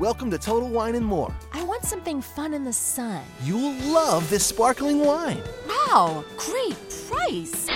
Welcome 0.00 0.30
to 0.30 0.38
Total 0.38 0.66
Wine 0.66 0.94
and 0.94 1.04
More. 1.04 1.30
I 1.52 1.62
want 1.64 1.84
something 1.84 2.22
fun 2.22 2.54
in 2.54 2.64
the 2.64 2.72
sun. 2.72 3.22
You'll 3.42 3.74
love 3.92 4.30
this 4.30 4.46
sparkling 4.46 5.00
wine. 5.00 5.42
Wow, 5.68 6.24
great 6.38 6.78
price. 7.06 7.66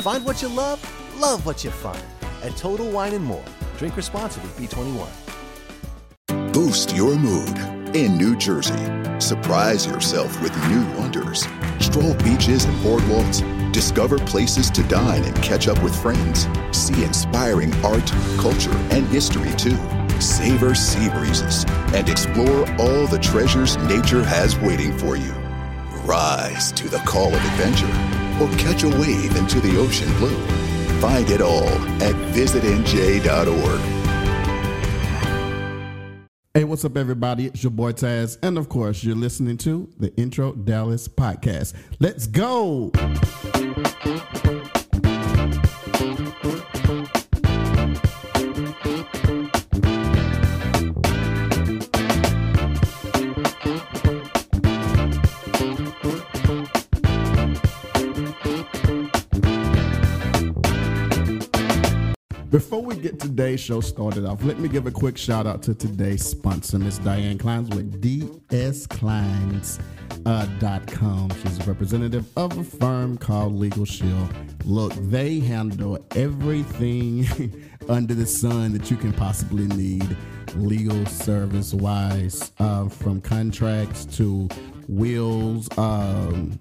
Find 0.00 0.24
what 0.24 0.40
you 0.40 0.48
love, 0.48 0.80
love 1.20 1.44
what 1.44 1.62
you 1.62 1.70
find 1.70 2.02
at 2.42 2.56
Total 2.56 2.90
Wine 2.90 3.12
and 3.12 3.22
More. 3.22 3.44
Drink 3.76 3.98
responsibly, 3.98 4.48
B21. 4.52 5.06
Boost 6.54 6.96
your 6.96 7.16
mood 7.16 7.58
in 7.94 8.16
New 8.16 8.34
Jersey. 8.34 9.20
Surprise 9.20 9.84
yourself 9.84 10.40
with 10.40 10.56
new 10.70 10.86
wonders. 10.98 11.46
Stroll 11.80 12.14
beaches 12.24 12.64
and 12.64 12.74
boardwalks. 12.78 13.42
Discover 13.74 14.20
places 14.20 14.70
to 14.70 14.82
dine 14.84 15.22
and 15.22 15.36
catch 15.42 15.68
up 15.68 15.82
with 15.82 15.94
friends. 16.00 16.48
See 16.70 17.04
inspiring 17.04 17.74
art, 17.84 18.10
culture, 18.38 18.74
and 18.90 19.06
history 19.08 19.52
too. 19.58 19.76
Savor 20.22 20.74
sea 20.74 21.08
breezes 21.10 21.64
and 21.94 22.08
explore 22.08 22.60
all 22.78 23.06
the 23.08 23.18
treasures 23.20 23.76
nature 23.88 24.22
has 24.22 24.58
waiting 24.60 24.96
for 24.96 25.16
you. 25.16 25.32
Rise 26.04 26.72
to 26.72 26.88
the 26.88 26.98
call 26.98 27.28
of 27.28 27.44
adventure 27.44 27.86
or 28.40 28.48
catch 28.56 28.84
a 28.84 28.88
wave 28.88 29.36
into 29.36 29.60
the 29.60 29.76
ocean 29.78 30.12
blue. 30.18 30.36
Find 31.00 31.28
it 31.30 31.40
all 31.40 31.68
at 32.00 32.14
visitnj.org. 32.32 33.80
Hey, 36.54 36.64
what's 36.64 36.84
up, 36.84 36.98
everybody? 36.98 37.46
It's 37.46 37.64
your 37.64 37.70
boy 37.70 37.92
Taz, 37.92 38.36
and 38.42 38.58
of 38.58 38.68
course, 38.68 39.02
you're 39.02 39.16
listening 39.16 39.56
to 39.58 39.88
the 39.98 40.14
Intro 40.16 40.52
Dallas 40.52 41.08
podcast. 41.08 41.72
Let's 41.98 42.26
go! 42.26 42.92
Get 63.02 63.18
today's 63.18 63.58
show 63.58 63.80
started 63.80 64.24
off, 64.24 64.44
let 64.44 64.60
me 64.60 64.68
give 64.68 64.86
a 64.86 64.90
quick 64.90 65.18
shout 65.18 65.44
out 65.44 65.60
to 65.64 65.74
today's 65.74 66.24
sponsor, 66.24 66.78
Miss 66.78 66.98
Diane 66.98 67.36
Kleins 67.36 67.74
with 67.74 68.00
DSKleins.com. 68.00 69.80
Uh, 70.24 71.34
She's 71.42 71.58
a 71.58 71.64
representative 71.64 72.24
of 72.36 72.56
a 72.56 72.62
firm 72.62 73.18
called 73.18 73.54
Legal 73.54 73.84
Shield. 73.84 74.32
Look, 74.64 74.92
they 75.10 75.40
handle 75.40 75.98
everything 76.14 77.26
under 77.88 78.14
the 78.14 78.26
sun 78.26 78.72
that 78.74 78.88
you 78.88 78.96
can 78.96 79.12
possibly 79.12 79.66
need 79.66 80.16
legal 80.54 81.04
service 81.06 81.74
wise, 81.74 82.52
uh, 82.60 82.88
from 82.88 83.20
contracts 83.20 84.04
to 84.16 84.48
wills, 84.86 85.68
um, 85.76 86.56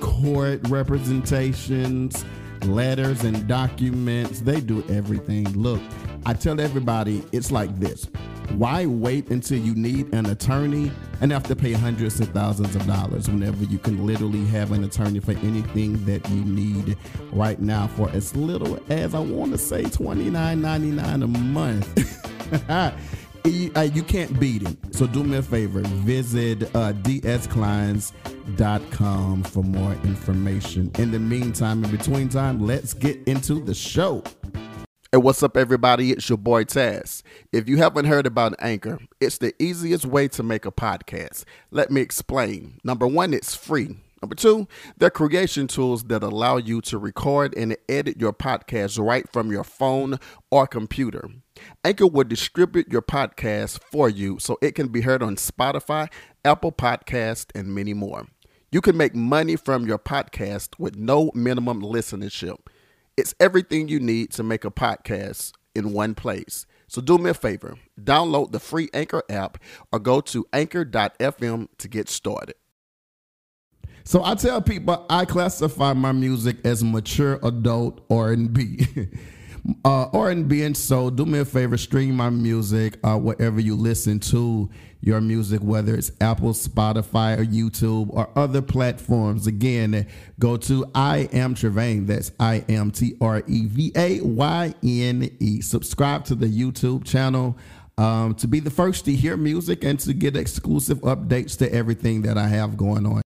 court 0.00 0.60
representations 0.68 2.26
letters 2.66 3.24
and 3.24 3.46
documents. 3.46 4.40
They 4.40 4.60
do 4.60 4.84
everything. 4.88 5.44
Look, 5.52 5.80
I 6.24 6.34
tell 6.34 6.60
everybody 6.60 7.24
it's 7.32 7.50
like 7.50 7.78
this. 7.78 8.08
Why 8.54 8.86
wait 8.86 9.30
until 9.30 9.58
you 9.58 9.74
need 9.74 10.12
an 10.14 10.26
attorney 10.26 10.90
and 11.20 11.32
have 11.32 11.42
to 11.44 11.56
pay 11.56 11.72
hundreds 11.72 12.20
of 12.20 12.28
thousands 12.28 12.76
of 12.76 12.86
dollars 12.86 13.28
whenever 13.28 13.64
you 13.64 13.78
can 13.78 14.06
literally 14.06 14.44
have 14.46 14.72
an 14.72 14.84
attorney 14.84 15.20
for 15.20 15.32
anything 15.32 16.04
that 16.06 16.28
you 16.30 16.44
need 16.44 16.96
right 17.32 17.60
now 17.60 17.86
for 17.88 18.08
as 18.10 18.36
little 18.36 18.78
as 18.88 19.14
I 19.14 19.18
want 19.18 19.52
to 19.52 19.58
say 19.58 19.82
$29.99 19.82 21.24
a 21.24 21.26
month? 21.26 22.22
you, 23.48 23.72
uh, 23.76 23.82
you 23.82 24.02
can't 24.02 24.38
beat 24.40 24.62
it. 24.62 24.76
So 24.90 25.06
do 25.06 25.22
me 25.24 25.36
a 25.38 25.42
favor, 25.42 25.80
visit 25.80 26.64
uh, 26.74 26.92
dskleins.com 26.92 28.12
for 29.44 29.62
more 29.62 29.92
information. 30.04 30.90
In 30.98 31.10
the 31.10 31.18
meantime, 31.18 31.84
in 31.84 31.90
between 31.90 32.28
time, 32.28 32.66
let's 32.66 32.94
get 32.94 33.16
into 33.26 33.60
the 33.62 33.74
show. 33.74 34.22
Hey, 35.12 35.18
what's 35.18 35.42
up, 35.42 35.56
everybody? 35.56 36.10
It's 36.10 36.28
your 36.28 36.36
boy 36.38 36.64
Taz. 36.64 37.22
If 37.52 37.68
you 37.68 37.76
haven't 37.76 38.06
heard 38.06 38.26
about 38.26 38.54
Anchor, 38.58 38.98
it's 39.20 39.38
the 39.38 39.54
easiest 39.62 40.04
way 40.04 40.28
to 40.28 40.42
make 40.42 40.66
a 40.66 40.72
podcast. 40.72 41.44
Let 41.70 41.90
me 41.90 42.00
explain. 42.00 42.80
Number 42.82 43.06
one, 43.06 43.32
it's 43.32 43.54
free. 43.54 43.96
Number 44.20 44.34
two, 44.34 44.66
they're 44.96 45.10
creation 45.10 45.68
tools 45.68 46.02
that 46.04 46.22
allow 46.22 46.56
you 46.56 46.80
to 46.82 46.98
record 46.98 47.54
and 47.56 47.76
edit 47.88 48.18
your 48.18 48.32
podcast 48.32 48.98
right 48.98 49.30
from 49.32 49.52
your 49.52 49.62
phone 49.62 50.18
or 50.50 50.66
computer. 50.66 51.28
Anchor 51.84 52.06
will 52.06 52.24
distribute 52.24 52.90
your 52.90 53.02
podcast 53.02 53.80
for 53.90 54.08
you 54.08 54.38
so 54.38 54.58
it 54.60 54.74
can 54.74 54.88
be 54.88 55.02
heard 55.02 55.22
on 55.22 55.36
Spotify, 55.36 56.10
Apple 56.44 56.72
Podcast, 56.72 57.46
and 57.54 57.74
many 57.74 57.94
more. 57.94 58.26
You 58.72 58.80
can 58.80 58.96
make 58.96 59.14
money 59.14 59.56
from 59.56 59.86
your 59.86 59.98
podcast 59.98 60.78
with 60.78 60.96
no 60.96 61.30
minimum 61.34 61.82
listenership. 61.82 62.58
It's 63.16 63.34
everything 63.40 63.88
you 63.88 64.00
need 64.00 64.32
to 64.32 64.42
make 64.42 64.64
a 64.64 64.70
podcast 64.70 65.52
in 65.74 65.92
one 65.92 66.14
place. 66.14 66.66
So 66.88 67.00
do 67.00 67.18
me 67.18 67.30
a 67.30 67.34
favor, 67.34 67.76
download 68.00 68.52
the 68.52 68.60
free 68.60 68.88
Anchor 68.94 69.22
app 69.28 69.58
or 69.92 69.98
go 69.98 70.20
to 70.22 70.46
anchor.fm 70.52 71.68
to 71.78 71.88
get 71.88 72.08
started. 72.08 72.54
So 74.04 74.22
I 74.22 74.36
tell 74.36 74.62
people 74.62 75.04
I 75.10 75.24
classify 75.24 75.92
my 75.92 76.12
music 76.12 76.58
as 76.64 76.84
mature 76.84 77.40
adult 77.42 78.04
R&B. 78.08 78.86
uh, 79.84 80.08
R&B 80.12 80.62
and 80.62 80.76
soul. 80.76 81.10
Do 81.10 81.26
me 81.26 81.40
a 81.40 81.44
favor, 81.44 81.76
stream 81.76 82.16
my 82.16 82.30
music 82.30 82.98
uh, 83.02 83.18
wherever 83.18 83.60
you 83.60 83.74
listen 83.74 84.20
to 84.20 84.70
your 85.00 85.20
music, 85.20 85.60
whether 85.60 85.94
it's 85.94 86.10
Apple, 86.20 86.52
Spotify, 86.52 87.38
or 87.38 87.44
YouTube, 87.44 88.08
or 88.10 88.28
other 88.36 88.62
platforms. 88.62 89.46
Again, 89.46 90.06
go 90.38 90.56
to 90.58 90.84
I 90.94 91.28
Am 91.32 91.54
Trevayne. 91.54 92.06
That's 92.06 92.32
I 92.40 92.64
M 92.68 92.90
T 92.90 93.16
R 93.20 93.42
E 93.46 93.66
V 93.66 93.92
A 93.94 94.20
Y 94.20 94.74
N 94.82 95.30
E. 95.38 95.60
Subscribe 95.60 96.24
to 96.26 96.34
the 96.34 96.46
YouTube 96.46 97.04
channel. 97.04 97.56
Um, 97.98 98.34
to 98.34 98.46
be 98.46 98.60
the 98.60 98.70
first 98.70 99.06
to 99.06 99.12
hear 99.12 99.38
music 99.38 99.82
and 99.82 99.98
to 100.00 100.12
get 100.12 100.36
exclusive 100.36 101.00
updates 101.00 101.56
to 101.58 101.72
everything 101.72 102.22
that 102.22 102.36
I 102.36 102.46
have 102.48 102.76
going 102.76 103.06
on. 103.06 103.22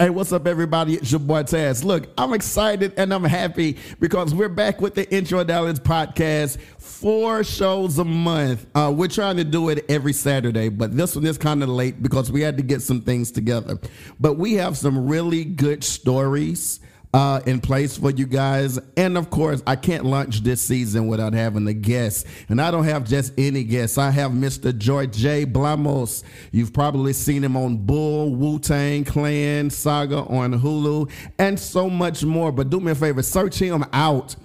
Hey, 0.00 0.08
what's 0.08 0.32
up, 0.32 0.46
everybody? 0.46 0.94
It's 0.94 1.10
your 1.12 1.20
boy 1.20 1.42
Taz. 1.42 1.84
Look, 1.84 2.08
I'm 2.16 2.32
excited 2.32 2.94
and 2.96 3.12
I'm 3.12 3.22
happy 3.22 3.76
because 3.98 4.34
we're 4.34 4.48
back 4.48 4.80
with 4.80 4.94
the 4.94 5.06
Intro 5.14 5.44
Dallas 5.44 5.78
podcast. 5.78 6.58
Four 6.78 7.44
shows 7.44 7.98
a 7.98 8.04
month. 8.06 8.64
Uh, 8.74 8.94
we're 8.96 9.08
trying 9.08 9.36
to 9.36 9.44
do 9.44 9.68
it 9.68 9.84
every 9.90 10.14
Saturday, 10.14 10.70
but 10.70 10.96
this 10.96 11.14
one 11.14 11.26
is 11.26 11.36
kind 11.36 11.62
of 11.62 11.68
late 11.68 12.02
because 12.02 12.32
we 12.32 12.40
had 12.40 12.56
to 12.56 12.62
get 12.62 12.80
some 12.80 13.02
things 13.02 13.30
together. 13.30 13.78
But 14.18 14.38
we 14.38 14.54
have 14.54 14.78
some 14.78 15.06
really 15.06 15.44
good 15.44 15.84
stories 15.84 16.80
uh, 17.12 17.40
in 17.46 17.60
place 17.60 17.96
for 17.96 18.10
you 18.10 18.26
guys. 18.26 18.78
And 18.96 19.18
of 19.18 19.30
course, 19.30 19.62
I 19.66 19.76
can't 19.76 20.04
launch 20.04 20.42
this 20.42 20.62
season 20.62 21.08
without 21.08 21.32
having 21.32 21.66
a 21.66 21.74
guest. 21.74 22.26
And 22.48 22.60
I 22.60 22.70
don't 22.70 22.84
have 22.84 23.04
just 23.04 23.32
any 23.38 23.64
guests. 23.64 23.98
I 23.98 24.10
have 24.10 24.32
Mr. 24.32 24.70
Jorge 24.84 25.44
Blamos. 25.44 26.22
You've 26.52 26.72
probably 26.72 27.12
seen 27.12 27.42
him 27.42 27.56
on 27.56 27.78
Bull, 27.78 28.34
Wu 28.34 28.58
Tang 28.58 29.04
Clan, 29.04 29.70
Saga 29.70 30.18
on 30.18 30.60
Hulu, 30.60 31.10
and 31.38 31.58
so 31.58 31.90
much 31.90 32.24
more. 32.24 32.52
But 32.52 32.70
do 32.70 32.80
me 32.80 32.92
a 32.92 32.94
favor, 32.94 33.22
search 33.22 33.58
him 33.58 33.84
out 33.92 34.36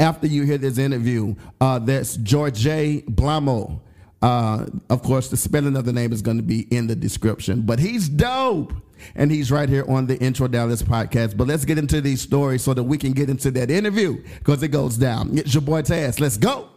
after 0.00 0.26
you 0.26 0.44
hear 0.44 0.58
this 0.58 0.78
interview. 0.78 1.34
Uh, 1.60 1.78
that's 1.78 2.18
Jorge 2.28 3.02
Blamo. 3.02 3.80
Uh, 4.22 4.64
of 4.88 5.02
course, 5.02 5.28
the 5.28 5.36
spelling 5.36 5.76
of 5.76 5.84
the 5.84 5.92
name 5.92 6.10
is 6.10 6.22
going 6.22 6.38
to 6.38 6.42
be 6.42 6.60
in 6.74 6.86
the 6.86 6.96
description, 6.96 7.60
but 7.60 7.78
he's 7.78 8.08
dope 8.08 8.72
and 9.14 9.30
he's 9.30 9.50
right 9.50 9.68
here 9.68 9.84
on 9.88 10.06
the 10.06 10.18
Intro 10.18 10.48
Dallas 10.48 10.82
podcast. 10.82 11.36
But 11.36 11.46
let's 11.46 11.64
get 11.64 11.78
into 11.78 12.00
these 12.00 12.20
stories 12.20 12.62
so 12.62 12.74
that 12.74 12.82
we 12.82 12.98
can 12.98 13.12
get 13.12 13.30
into 13.30 13.50
that 13.52 13.70
interview 13.70 14.22
because 14.38 14.62
it 14.62 14.68
goes 14.68 14.96
down. 14.96 15.36
It's 15.38 15.54
your 15.54 15.62
boy 15.62 15.82
Taz. 15.82 16.20
Let's 16.20 16.36
go. 16.36 16.68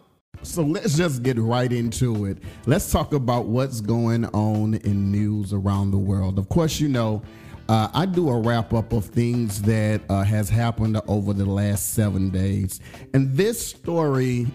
So 0.44 0.62
let's 0.62 0.96
just 0.96 1.24
get 1.24 1.38
right 1.38 1.72
into 1.72 2.26
it. 2.26 2.38
Let's 2.66 2.92
talk 2.92 3.14
about 3.14 3.46
what's 3.46 3.82
going 3.82 4.26
on 4.26 4.76
in 4.76 5.12
news 5.12 5.52
around 5.52 5.92
the 5.92 5.98
world. 5.98 6.38
Of 6.38 6.48
course, 6.50 6.80
you 6.80 6.90
know, 6.90 7.24
uh, 7.70 7.90
I 7.94 8.06
do 8.06 8.30
a 8.30 8.40
wrap 8.40 8.74
up 8.74 8.94
of 8.94 9.06
things 9.06 9.62
that 9.64 10.02
uh, 10.10 10.24
has 10.24 10.50
happened 10.50 11.02
over 11.08 11.34
the 11.34 11.46
last 11.46 11.94
seven 11.94 12.30
days, 12.30 12.80
and 13.14 13.36
this 13.36 13.68
story, 13.68 14.48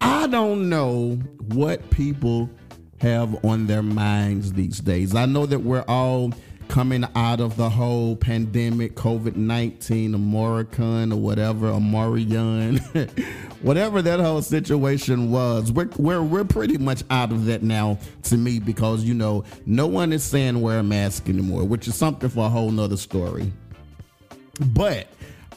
I 0.00 0.26
don't 0.28 0.70
know 0.70 1.16
what 1.52 1.90
people 1.90 2.48
have 3.00 3.44
on 3.44 3.66
their 3.66 3.82
minds 3.82 4.52
these 4.54 4.78
days. 4.78 5.14
I 5.14 5.26
know 5.26 5.44
that 5.44 5.58
we're 5.58 5.84
all 5.88 6.32
coming 6.68 7.04
out 7.14 7.40
of 7.40 7.56
the 7.56 7.68
whole 7.68 8.16
pandemic, 8.16 8.94
COVID 8.94 9.36
19, 9.36 10.14
Amoricon 10.14 11.12
or 11.12 11.18
whatever, 11.20 11.68
Amorion, 11.70 12.78
whatever 13.62 14.02
that 14.02 14.20
whole 14.20 14.42
situation 14.42 15.30
was, 15.30 15.72
we're, 15.72 15.88
we're, 15.98 16.22
we're 16.22 16.44
pretty 16.44 16.78
much 16.78 17.02
out 17.10 17.32
of 17.32 17.46
that 17.46 17.62
now 17.62 17.98
to 18.24 18.36
me 18.36 18.58
because, 18.58 19.04
you 19.04 19.14
know, 19.14 19.44
no 19.66 19.86
one 19.86 20.12
is 20.12 20.22
saying 20.22 20.60
wear 20.60 20.80
a 20.80 20.82
mask 20.82 21.28
anymore, 21.28 21.64
which 21.64 21.88
is 21.88 21.94
something 21.94 22.28
for 22.28 22.46
a 22.46 22.48
whole 22.48 22.70
nother 22.70 22.96
story. 22.96 23.52
But 24.60 25.08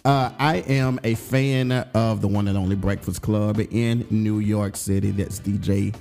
uh, 0.06 0.32
I 0.40 0.58
am 0.68 1.00
a 1.04 1.16
fan 1.16 1.72
of 1.72 2.22
the 2.22 2.28
one 2.28 2.48
and 2.48 2.58
only 2.58 2.76
Breakfast 2.76 3.22
Club 3.22 3.60
in 3.72 4.08
New 4.10 4.40
York 4.40 4.76
City. 4.76 5.12
That's 5.12 5.40
DJ 5.40 5.94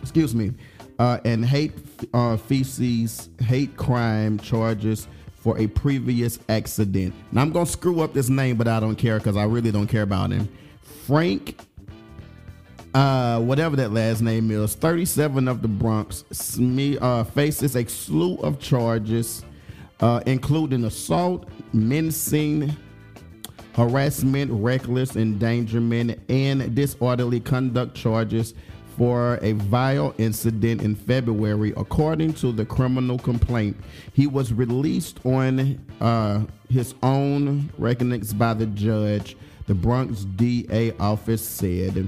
Excuse 0.00 0.34
me, 0.34 0.52
uh, 0.98 1.18
and 1.26 1.44
hate 1.44 1.72
uh, 2.14 2.38
feces, 2.38 3.28
hate 3.40 3.76
crime 3.76 4.38
charges 4.38 5.08
for 5.34 5.58
a 5.58 5.66
previous 5.66 6.38
accident. 6.48 7.14
Now 7.32 7.42
I'm 7.42 7.52
gonna 7.52 7.66
screw 7.66 8.00
up 8.00 8.14
this 8.14 8.30
name, 8.30 8.56
but 8.56 8.66
I 8.66 8.80
don't 8.80 8.96
care 8.96 9.18
because 9.18 9.36
I 9.36 9.44
really 9.44 9.72
don't 9.72 9.88
care 9.88 10.02
about 10.02 10.30
him. 10.30 10.48
Frank, 11.06 11.60
uh, 12.94 13.40
whatever 13.40 13.76
that 13.76 13.92
last 13.92 14.20
name 14.20 14.50
is, 14.50 14.74
37 14.74 15.48
of 15.48 15.62
the 15.62 15.68
Bronx, 15.68 16.24
uh, 17.00 17.24
faces 17.24 17.74
a 17.74 17.86
slew 17.86 18.36
of 18.38 18.58
charges, 18.58 19.44
uh, 20.00 20.20
including 20.26 20.84
assault, 20.84 21.48
menacing, 21.72 22.76
harassment, 23.74 24.50
reckless 24.52 25.16
endangerment, 25.16 26.20
and 26.28 26.74
disorderly 26.74 27.40
conduct 27.40 27.94
charges 27.94 28.52
for 28.98 29.38
a 29.40 29.52
vile 29.52 30.14
incident 30.18 30.82
in 30.82 30.94
February, 30.94 31.72
according 31.78 32.34
to 32.34 32.52
the 32.52 32.64
criminal 32.66 33.18
complaint. 33.18 33.74
He 34.12 34.26
was 34.26 34.52
released 34.52 35.18
on 35.24 35.82
uh, 36.02 36.44
his 36.68 36.94
own 37.02 37.70
reckonings 37.78 38.34
by 38.34 38.52
the 38.52 38.66
judge, 38.66 39.34
the 39.66 39.74
Bronx 39.74 40.24
DA 40.24 40.92
office 40.98 41.46
said. 41.46 42.06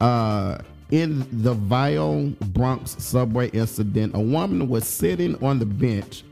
Uh, 0.00 0.58
in 0.90 1.26
the 1.42 1.54
vile 1.54 2.32
Bronx 2.48 3.02
subway 3.02 3.48
incident, 3.50 4.14
a 4.14 4.20
woman 4.20 4.68
was 4.68 4.86
sitting 4.86 5.42
on 5.42 5.58
the 5.58 5.66
bench 5.66 6.24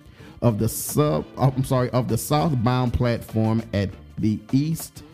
of 0.42 0.58
the 0.58 0.68
sub 0.68 1.24
I'm 1.38 1.64
sorry 1.64 1.88
of 1.90 2.08
the 2.08 2.18
southbound 2.18 2.92
platform 2.92 3.62
at 3.72 3.90
the 4.18 4.38
east 4.52 5.04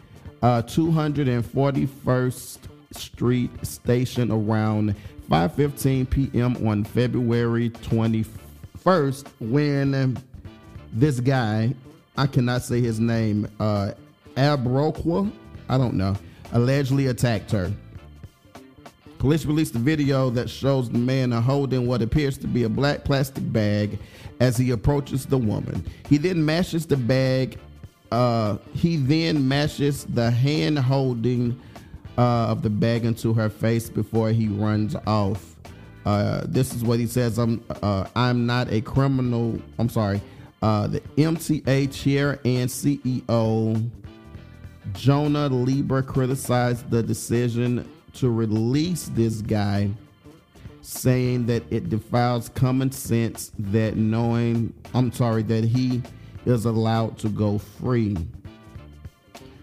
uh, 0.42 0.62
241st 0.62 2.58
Street 2.90 3.50
station 3.66 4.30
around 4.32 4.94
5:15 5.30 6.08
p.m. 6.08 6.66
on 6.66 6.84
February 6.84 7.68
21st 7.70 9.26
when 9.40 10.16
this 10.92 11.20
guy, 11.20 11.74
I 12.16 12.26
cannot 12.26 12.62
say 12.62 12.80
his 12.80 12.98
name, 12.98 13.46
uh, 13.60 13.92
Abroqua, 14.36 15.30
I 15.68 15.76
don't 15.76 15.94
know, 15.94 16.16
allegedly 16.52 17.08
attacked 17.08 17.50
her. 17.50 17.70
Police 19.18 19.44
released 19.46 19.74
a 19.74 19.78
video 19.78 20.30
that 20.30 20.48
shows 20.48 20.88
the 20.88 20.98
man 20.98 21.32
holding 21.32 21.86
what 21.86 22.02
appears 22.02 22.38
to 22.38 22.46
be 22.46 22.62
a 22.62 22.68
black 22.68 23.04
plastic 23.04 23.52
bag 23.52 23.98
as 24.38 24.56
he 24.56 24.70
approaches 24.70 25.26
the 25.26 25.38
woman. 25.38 25.84
He 26.08 26.18
then 26.18 26.44
mashes 26.44 26.86
the 26.86 26.96
bag. 26.96 27.58
Uh, 28.12 28.58
he 28.74 28.96
then 28.96 29.46
mashes 29.48 30.04
the 30.04 30.30
hand 30.30 30.78
holding 30.78 31.60
uh, 32.16 32.46
of 32.46 32.62
the 32.62 32.70
bag 32.70 33.04
into 33.04 33.34
her 33.34 33.48
face 33.48 33.90
before 33.90 34.30
he 34.30 34.48
runs 34.48 34.94
off. 35.06 35.56
Uh, 36.06 36.42
this 36.46 36.72
is 36.72 36.84
what 36.84 37.00
he 37.00 37.06
says. 37.06 37.38
I'm 37.38 37.62
uh, 37.82 38.06
I'm 38.14 38.46
not 38.46 38.72
a 38.72 38.80
criminal. 38.80 39.60
I'm 39.78 39.88
sorry. 39.88 40.20
Uh, 40.62 40.86
the 40.86 41.00
MTA 41.16 41.92
chair 41.92 42.40
and 42.44 42.70
CEO 42.70 43.90
Janno 44.92 45.64
Lieber 45.64 46.02
criticized 46.02 46.88
the 46.90 47.02
decision 47.02 47.88
to 48.14 48.30
release 48.30 49.10
this 49.14 49.40
guy, 49.40 49.90
saying 50.82 51.46
that 51.46 51.62
it 51.70 51.88
defiles 51.88 52.48
common 52.50 52.90
sense 52.90 53.52
that 53.58 53.96
knowing 53.96 54.72
I'm 54.94 55.12
sorry 55.12 55.42
that 55.44 55.64
he 55.64 56.02
is 56.46 56.64
allowed 56.64 57.18
to 57.18 57.28
go 57.28 57.58
free. 57.58 58.16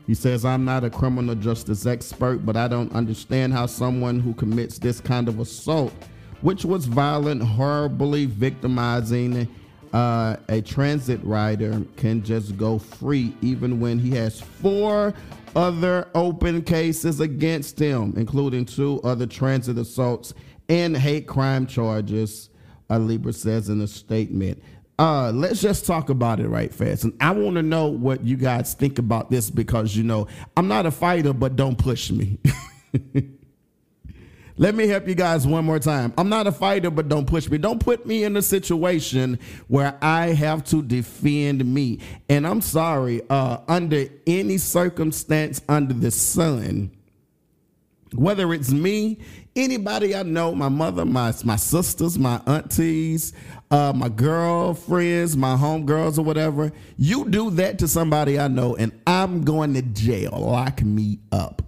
He 0.08 0.14
says, 0.14 0.46
I'm 0.46 0.66
not 0.66 0.84
a 0.84 0.90
criminal 0.90 1.34
justice 1.34 1.86
expert, 1.86 2.46
but 2.46 2.56
I 2.56 2.68
don't 2.68 2.94
understand 2.94 3.54
how 3.54 3.66
someone 3.66 4.20
who 4.20 4.34
commits 4.36 4.78
this 4.78 5.02
kind 5.02 5.28
of 5.28 5.40
assault, 5.40 5.92
which 6.42 6.64
was 6.64 6.86
violent, 6.86 7.42
horribly 7.42 8.28
victimizing 8.28 9.48
uh, 9.96 10.36
a 10.50 10.62
transit 10.62 11.24
rider, 11.24 11.82
can 11.96 12.22
just 12.22 12.58
go 12.58 12.78
free, 12.78 13.34
even 13.42 13.80
when 13.80 13.98
he 13.98 14.12
has 14.12 14.42
four 14.42 15.14
other 15.56 16.10
open 16.14 16.62
cases 16.62 17.22
against 17.22 17.80
him, 17.80 18.14
including 18.18 18.66
two 18.66 19.00
other 19.06 19.26
transit 19.26 19.78
assaults 19.78 20.34
and 20.68 20.98
hate 20.98 21.28
crime 21.28 21.66
charges, 21.66 22.50
uh, 22.90 22.98
Lieber 22.98 23.32
says 23.32 23.70
in 23.70 23.80
a 23.80 23.88
statement. 23.88 24.62
Uh 25.00 25.32
let's 25.34 25.62
just 25.62 25.86
talk 25.86 26.10
about 26.10 26.40
it 26.40 26.48
right 26.48 26.74
fast. 26.74 27.04
And 27.04 27.14
i 27.20 27.30
want 27.32 27.56
to 27.58 27.62
know 27.62 27.88
what 27.88 28.24
you 28.24 28.38
guys 28.38 28.74
think 28.74 28.98
about 28.98 29.30
this 29.30 29.50
because 29.50 29.94
you 29.94 30.06
know 30.06 30.28
i'm 30.56 30.70
not 30.70 30.86
a 30.86 30.92
fighter 30.92 31.34
but 31.34 31.58
don't 31.58 31.78
push 31.78 32.12
me 32.12 32.40
let 34.58 34.76
me 34.76 34.88
help 34.88 35.08
you 35.08 35.16
guys 35.16 35.46
one 35.46 35.66
more 35.66 35.80
time 35.80 36.14
i'm 36.18 36.30
not 36.30 36.48
a 36.48 36.52
fighter 36.52 36.90
but 36.90 37.08
don't 37.10 37.28
push 37.28 37.50
me 37.50 37.58
don't 37.58 37.80
put 37.80 38.06
me 38.06 38.24
in 38.24 38.36
a 38.38 38.42
situation 38.42 39.40
where 39.68 39.98
i 40.02 40.28
have 40.28 40.64
to 40.64 40.82
defend 40.82 41.66
me 41.66 42.00
and 42.30 42.48
i'm 42.48 42.62
sorry 42.62 43.22
uh 43.30 43.58
under 43.68 44.06
any 44.28 44.58
circumstance 44.58 45.62
under 45.68 45.94
the 45.94 46.12
sun 46.12 46.92
whether 48.16 48.54
it's 48.54 48.72
me, 48.72 49.20
anybody 49.56 50.16
I 50.16 50.24
know, 50.24 50.54
my 50.56 50.70
mother, 50.70 51.06
my 51.06 51.34
my 51.44 51.56
sisters, 51.56 52.18
my 52.18 52.42
aunties, 52.48 53.34
uh, 53.72 53.94
my 53.96 54.10
girlfriends, 54.10 55.36
my 55.36 55.56
homegirls, 55.56 56.18
or 56.18 56.22
whatever, 56.22 56.72
you 56.98 57.30
do 57.30 57.50
that 57.52 57.80
to 57.80 57.88
somebody 57.88 58.40
I 58.40 58.48
know, 58.48 58.76
and 58.76 58.92
I'm 59.06 59.44
going 59.44 59.74
to 59.74 59.82
jail. 59.82 60.32
Lock 60.32 60.82
me 60.82 61.20
up. 61.32 61.62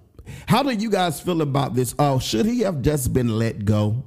How 0.48 0.64
do 0.64 0.72
you 0.72 0.90
guys 0.90 1.20
feel 1.20 1.42
about 1.42 1.76
this? 1.76 1.96
Oh, 2.00 2.20
should 2.20 2.46
he 2.46 2.62
have 2.62 2.82
just 2.82 3.14
been 3.14 3.38
let 3.38 3.66
go? 3.66 4.04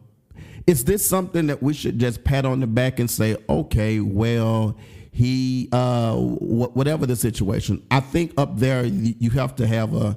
Is 0.66 0.84
this 0.84 1.04
something 1.04 1.46
that 1.48 1.62
we 1.62 1.74
should 1.74 1.98
just 1.98 2.22
pat 2.24 2.44
on 2.44 2.60
the 2.60 2.66
back 2.66 2.98
and 3.00 3.10
say, 3.10 3.36
okay, 3.48 4.00
well, 4.00 4.76
he, 5.10 5.68
uh, 5.72 6.14
wh- 6.14 6.76
whatever 6.76 7.06
the 7.06 7.16
situation? 7.16 7.84
I 7.90 8.00
think 8.00 8.32
up 8.36 8.58
there 8.58 8.84
you 8.84 9.30
have 9.30 9.56
to 9.56 9.66
have 9.66 9.94
a 9.94 10.16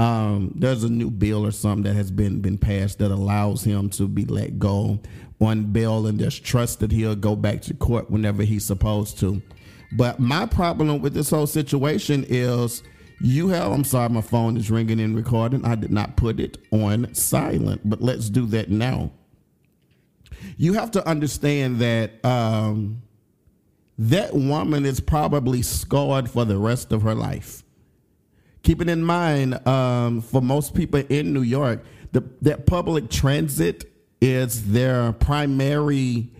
um, 0.00 0.52
there's 0.54 0.82
a 0.82 0.88
new 0.88 1.10
bill 1.10 1.44
or 1.44 1.50
something 1.50 1.82
that 1.82 1.92
has 1.92 2.10
been 2.10 2.40
been 2.40 2.56
passed 2.56 3.00
that 3.00 3.10
allows 3.10 3.62
him 3.62 3.90
to 3.90 4.08
be 4.08 4.24
let 4.24 4.58
go 4.58 4.98
on 5.42 5.72
bail, 5.72 6.06
and 6.06 6.18
there's 6.18 6.40
trust 6.40 6.80
that 6.80 6.90
he'll 6.90 7.14
go 7.14 7.36
back 7.36 7.60
to 7.62 7.74
court 7.74 8.10
whenever 8.10 8.42
he's 8.42 8.64
supposed 8.64 9.18
to. 9.18 9.42
But 9.92 10.18
my 10.18 10.46
problem 10.46 11.02
with 11.02 11.12
this 11.12 11.28
whole 11.28 11.46
situation 11.46 12.24
is 12.28 12.82
you 13.20 13.48
have. 13.48 13.72
I'm 13.72 13.84
sorry, 13.84 14.08
my 14.08 14.20
phone 14.20 14.56
is 14.56 14.70
ringing 14.70 15.00
and 15.00 15.14
recording. 15.14 15.64
I 15.64 15.74
did 15.74 15.90
not 15.90 16.16
put 16.16 16.40
it 16.40 16.58
on 16.70 17.12
silent, 17.14 17.82
but 17.84 18.00
let's 18.00 18.30
do 18.30 18.46
that 18.46 18.70
now. 18.70 19.10
You 20.56 20.72
have 20.74 20.90
to 20.92 21.06
understand 21.06 21.80
that 21.80 22.24
um, 22.24 23.02
that 23.98 24.34
woman 24.34 24.86
is 24.86 25.00
probably 25.00 25.62
scarred 25.62 26.30
for 26.30 26.44
the 26.44 26.56
rest 26.56 26.92
of 26.92 27.02
her 27.02 27.14
life 27.14 27.62
keeping 28.62 28.88
in 28.88 29.02
mind 29.02 29.66
um, 29.66 30.20
for 30.20 30.42
most 30.42 30.74
people 30.74 31.02
in 31.08 31.32
New 31.32 31.42
York, 31.42 31.82
the, 32.12 32.22
that 32.42 32.66
public 32.66 33.10
transit 33.10 33.90
is 34.20 34.70
their 34.70 35.12
primary 35.12 36.30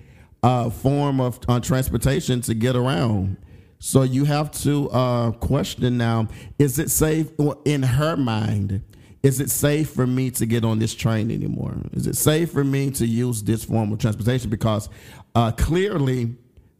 uh, 0.43 0.71
form 0.71 1.21
of 1.21 1.39
uh, 1.49 1.61
transportation 1.61 2.41
to 2.43 2.55
get 2.55 2.77
around. 2.77 3.37
So 3.81 4.03
you 4.03 4.25
have 4.27 4.51
to 4.63 4.91
uh, 4.91 5.31
question 5.33 5.97
now: 5.97 6.29
Is 6.59 6.79
it 6.79 6.91
safe 6.91 7.31
in 7.65 7.83
her 7.83 8.17
mind? 8.17 8.83
Is 9.23 9.41
it 9.41 9.51
safe 9.51 9.91
for 9.91 10.07
me 10.07 10.31
to 10.33 10.47
get 10.47 10.65
on 10.65 10.79
this 10.79 10.95
train 10.95 11.31
anymore? 11.31 11.75
Is 11.93 12.07
it 12.07 12.17
safe 12.17 12.53
for 12.53 12.65
me 12.65 12.91
to 12.93 13.07
use 13.07 13.43
this 13.43 13.65
form 13.65 13.93
of 13.93 13.99
transportation? 13.99 14.49
Because 14.49 14.89
uh, 15.35 15.53
clearly, 15.53 16.37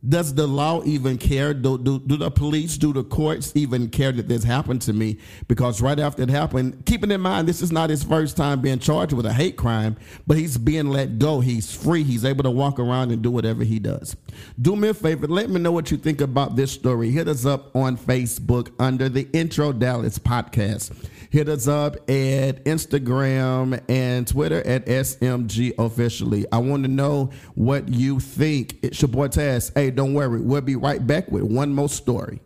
Does 0.09 0.35
the 0.35 0.47
law 0.47 0.83
even 0.85 1.19
care? 1.19 1.53
Do, 1.53 1.77
do, 1.77 1.99
do 1.99 2.17
the 2.17 2.31
police, 2.31 2.79
do 2.79 2.93
the 2.93 3.05
courts 3.05 3.53
even 3.55 3.91
care 3.91 4.13
that 4.13 4.29
this 4.29 4.45
happened 4.45 4.81
to 4.83 4.95
me? 4.95 5.19
Because 5.47 5.83
right 5.83 5.99
after 5.99 6.23
it 6.23 6.31
happened, 6.31 6.87
keeping 6.87 7.11
in 7.11 7.21
mind 7.21 7.47
this 7.47 7.61
is 7.61 7.71
not 7.71 7.91
his 7.91 8.03
first 8.03 8.35
time 8.35 8.63
being 8.63 8.79
charged 8.79 9.13
with 9.13 9.27
a 9.27 9.33
hate 9.33 9.59
crime, 9.59 9.97
but 10.27 10.39
he's 10.39 10.57
being 10.57 10.89
let 10.89 11.19
go. 11.19 11.41
He's 11.41 11.75
free. 11.75 12.03
He's 12.03 12.25
able 12.25 12.45
to 12.45 12.51
walk 12.51 12.79
around 12.79 13.11
and 13.11 13.21
do 13.21 13.31
whatever 13.31 13.63
he 13.63 13.79
does. 13.79 14.17
Do 14.61 14.75
me 14.75 14.89
a 14.89 14.95
favor, 14.95 15.27
let 15.27 15.51
me 15.51 15.61
know 15.61 15.73
what 15.73 15.91
you 15.91 15.99
think 15.99 16.23
about 16.23 16.57
this 16.57 16.73
story. 16.73 17.11
Hit 17.11 17.29
us 17.29 17.45
up 17.45 17.75
on 17.77 17.99
Facebook 17.99 18.73
under 18.79 19.11
the 19.11 19.29
Intro 19.35 19.71
Dallas 19.71 20.19
podcast. 20.19 20.93
Hit 21.31 21.49
us 21.49 21.69
up 21.69 21.95
at 22.11 22.65
Instagram 22.65 23.81
and 23.89 24.27
Twitter 24.27 24.67
at 24.67 24.87
SMG 24.87 25.73
officially. 25.79 26.45
I 26.51 26.59
want 26.59 26.83
to 26.83 26.89
know 26.89 27.31
what 27.55 27.89
you 27.89 28.19
think. 28.19 28.79
It's 28.83 29.01
your 29.01 29.11
boy 29.11 29.29
Taz. 29.29 29.73
Hey, 29.73 29.93
don't 29.93 30.15
worry. 30.15 30.41
We'll 30.41 30.61
be 30.61 30.75
right 30.75 31.05
back 31.07 31.31
with 31.31 31.45
one 31.45 31.73
more 31.73 31.89
story. 31.89 32.41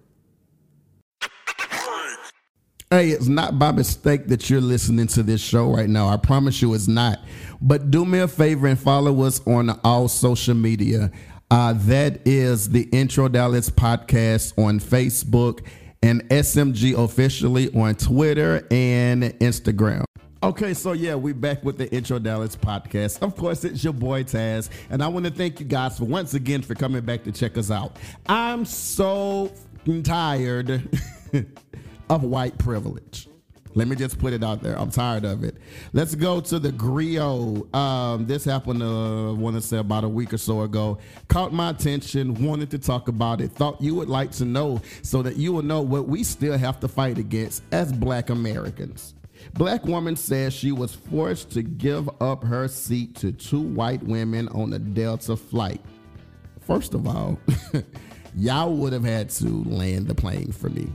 Hey, 2.90 3.08
it's 3.08 3.26
not 3.26 3.58
by 3.58 3.72
mistake 3.72 4.26
that 4.28 4.50
you're 4.50 4.60
listening 4.60 5.06
to 5.08 5.22
this 5.22 5.40
show 5.40 5.74
right 5.74 5.88
now. 5.88 6.08
I 6.08 6.18
promise 6.18 6.60
you 6.60 6.74
it's 6.74 6.86
not. 6.86 7.20
But 7.62 7.90
do 7.90 8.04
me 8.04 8.18
a 8.18 8.28
favor 8.28 8.66
and 8.66 8.78
follow 8.78 9.22
us 9.22 9.44
on 9.46 9.70
all 9.82 10.08
social 10.08 10.54
media. 10.54 11.10
Uh, 11.50 11.72
that 11.72 12.20
is 12.26 12.68
the 12.68 12.82
Intro 12.92 13.28
Dallas 13.28 13.70
podcast 13.70 14.56
on 14.62 14.78
Facebook 14.78 15.66
and 16.04 16.22
SMG 16.28 17.02
officially 17.02 17.72
on 17.74 17.94
Twitter 17.94 18.66
and 18.70 19.22
Instagram. 19.40 20.04
Okay, 20.42 20.74
so 20.74 20.92
yeah, 20.92 21.14
we're 21.14 21.32
back 21.32 21.64
with 21.64 21.78
the 21.78 21.90
Intro 21.90 22.18
Dallas 22.18 22.54
podcast. 22.54 23.22
Of 23.22 23.34
course, 23.34 23.64
it's 23.64 23.82
your 23.82 23.94
boy 23.94 24.24
Taz, 24.24 24.68
and 24.90 25.02
I 25.02 25.08
want 25.08 25.24
to 25.24 25.32
thank 25.32 25.60
you 25.60 25.64
guys 25.64 25.96
for 25.96 26.04
once 26.04 26.34
again 26.34 26.60
for 26.60 26.74
coming 26.74 27.02
back 27.02 27.24
to 27.24 27.32
check 27.32 27.56
us 27.56 27.70
out. 27.70 27.96
I'm 28.26 28.66
so 28.66 29.50
tired 30.02 31.00
of 32.10 32.22
white 32.22 32.58
privilege. 32.58 33.28
Let 33.74 33.88
me 33.88 33.96
just 33.96 34.18
put 34.18 34.32
it 34.32 34.44
out 34.44 34.62
there. 34.62 34.78
I'm 34.78 34.90
tired 34.90 35.24
of 35.24 35.42
it. 35.42 35.56
Let's 35.92 36.14
go 36.14 36.40
to 36.40 36.58
the 36.58 36.70
Grio. 36.70 37.66
Um, 37.74 38.26
this 38.26 38.44
happened, 38.44 38.82
uh, 38.82 39.30
I 39.30 39.32
want 39.32 39.56
to 39.56 39.62
say 39.62 39.78
about 39.78 40.04
a 40.04 40.08
week 40.08 40.32
or 40.32 40.38
so 40.38 40.62
ago. 40.62 40.98
Caught 41.28 41.52
my 41.52 41.70
attention, 41.70 42.34
wanted 42.44 42.70
to 42.70 42.78
talk 42.78 43.08
about 43.08 43.40
it. 43.40 43.50
Thought 43.50 43.80
you 43.80 43.94
would 43.96 44.08
like 44.08 44.30
to 44.32 44.44
know 44.44 44.80
so 45.02 45.22
that 45.22 45.36
you 45.36 45.52
will 45.52 45.62
know 45.62 45.80
what 45.80 46.06
we 46.06 46.22
still 46.22 46.56
have 46.56 46.78
to 46.80 46.88
fight 46.88 47.18
against 47.18 47.64
as 47.72 47.92
black 47.92 48.30
Americans. 48.30 49.14
Black 49.54 49.84
woman 49.84 50.16
says 50.16 50.54
she 50.54 50.72
was 50.72 50.94
forced 50.94 51.50
to 51.50 51.62
give 51.62 52.08
up 52.20 52.44
her 52.44 52.68
seat 52.68 53.16
to 53.16 53.32
two 53.32 53.60
white 53.60 54.02
women 54.02 54.48
on 54.48 54.72
a 54.72 54.78
Delta 54.78 55.36
flight. 55.36 55.80
First 56.60 56.94
of 56.94 57.06
all, 57.06 57.38
y'all 58.36 58.74
would 58.74 58.92
have 58.92 59.04
had 59.04 59.30
to 59.30 59.64
land 59.64 60.06
the 60.06 60.14
plane 60.14 60.52
for 60.52 60.70
me. 60.70 60.88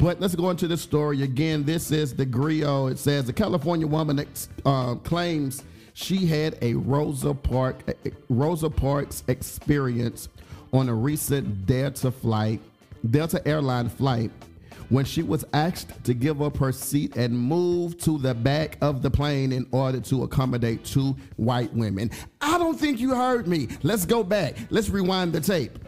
But 0.00 0.18
let's 0.18 0.34
go 0.34 0.48
into 0.48 0.66
the 0.66 0.78
story 0.78 1.22
again. 1.22 1.62
This 1.62 1.90
is 1.90 2.14
the 2.14 2.24
Grio. 2.24 2.86
It 2.86 2.98
says 2.98 3.26
the 3.26 3.34
California 3.34 3.86
woman 3.86 4.26
uh, 4.64 4.94
claims 4.94 5.62
she 5.92 6.24
had 6.24 6.56
a 6.62 6.72
Rosa 6.72 7.34
Park 7.34 7.82
Rosa 8.30 8.70
Parks 8.70 9.24
experience 9.28 10.30
on 10.72 10.88
a 10.88 10.94
recent 10.94 11.66
Delta 11.66 12.10
flight, 12.10 12.62
Delta 13.10 13.46
airline 13.46 13.90
flight, 13.90 14.30
when 14.88 15.04
she 15.04 15.22
was 15.22 15.44
asked 15.52 16.02
to 16.04 16.14
give 16.14 16.40
up 16.40 16.56
her 16.56 16.72
seat 16.72 17.16
and 17.16 17.38
move 17.38 17.98
to 17.98 18.16
the 18.16 18.34
back 18.34 18.78
of 18.80 19.02
the 19.02 19.10
plane 19.10 19.52
in 19.52 19.66
order 19.70 20.00
to 20.00 20.22
accommodate 20.22 20.82
two 20.82 21.14
white 21.36 21.72
women. 21.74 22.10
I 22.40 22.56
don't 22.56 22.80
think 22.80 23.00
you 23.00 23.14
heard 23.14 23.46
me. 23.46 23.68
Let's 23.82 24.06
go 24.06 24.24
back. 24.24 24.56
Let's 24.70 24.88
rewind 24.88 25.34
the 25.34 25.42
tape. 25.42 25.78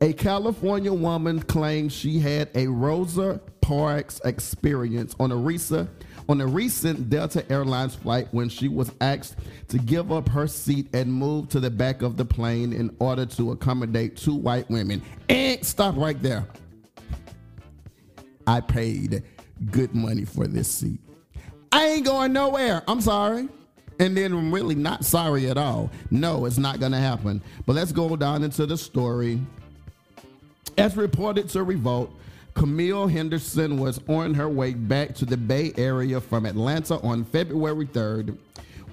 A 0.00 0.12
California 0.12 0.92
woman 0.92 1.40
claims 1.40 1.92
she 1.92 2.18
had 2.18 2.50
a 2.54 2.66
Rosa 2.66 3.40
Parks 3.62 4.20
experience 4.24 5.16
on 5.18 5.32
a 5.32 5.36
recent 5.36 5.90
on 6.28 6.40
a 6.40 6.46
recent 6.46 7.08
Delta 7.08 7.50
Airlines 7.50 7.94
flight 7.94 8.28
when 8.32 8.48
she 8.48 8.68
was 8.68 8.90
asked 9.00 9.36
to 9.68 9.78
give 9.78 10.12
up 10.12 10.28
her 10.28 10.46
seat 10.46 10.88
and 10.94 11.12
move 11.12 11.48
to 11.50 11.60
the 11.60 11.70
back 11.70 12.02
of 12.02 12.16
the 12.16 12.24
plane 12.24 12.72
in 12.72 12.94
order 12.98 13.24
to 13.26 13.52
accommodate 13.52 14.16
two 14.16 14.34
white 14.34 14.68
women. 14.68 15.02
And 15.28 15.64
stop 15.64 15.96
right 15.96 16.20
there. 16.20 16.46
I 18.46 18.60
paid 18.60 19.22
good 19.70 19.94
money 19.94 20.24
for 20.24 20.46
this 20.46 20.68
seat. 20.68 21.00
I 21.72 21.86
ain't 21.86 22.04
going 22.04 22.32
nowhere. 22.32 22.82
I'm 22.88 23.00
sorry. 23.00 23.48
And 23.98 24.16
then 24.16 24.32
I'm 24.32 24.52
really 24.52 24.74
not 24.74 25.04
sorry 25.04 25.48
at 25.48 25.56
all. 25.56 25.90
No, 26.10 26.44
it's 26.44 26.58
not 26.58 26.80
going 26.80 26.92
to 26.92 26.98
happen. 26.98 27.40
But 27.66 27.76
let's 27.76 27.92
go 27.92 28.14
down 28.16 28.44
into 28.44 28.66
the 28.66 28.76
story 28.76 29.40
as 30.78 30.96
reported 30.96 31.48
to 31.50 31.62
Revolt, 31.62 32.12
Camille 32.54 33.06
Henderson 33.06 33.78
was 33.78 34.00
on 34.08 34.34
her 34.34 34.48
way 34.48 34.72
back 34.72 35.14
to 35.16 35.24
the 35.24 35.36
Bay 35.36 35.72
Area 35.76 36.20
from 36.20 36.46
Atlanta 36.46 36.98
on 37.00 37.24
February 37.24 37.86
3rd 37.86 38.36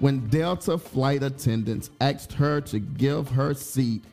when 0.00 0.26
Delta 0.28 0.76
flight 0.76 1.22
attendants 1.22 1.90
asked 2.00 2.32
her 2.32 2.60
to 2.60 2.78
give 2.78 3.28
her 3.30 3.54
seat 3.54 4.04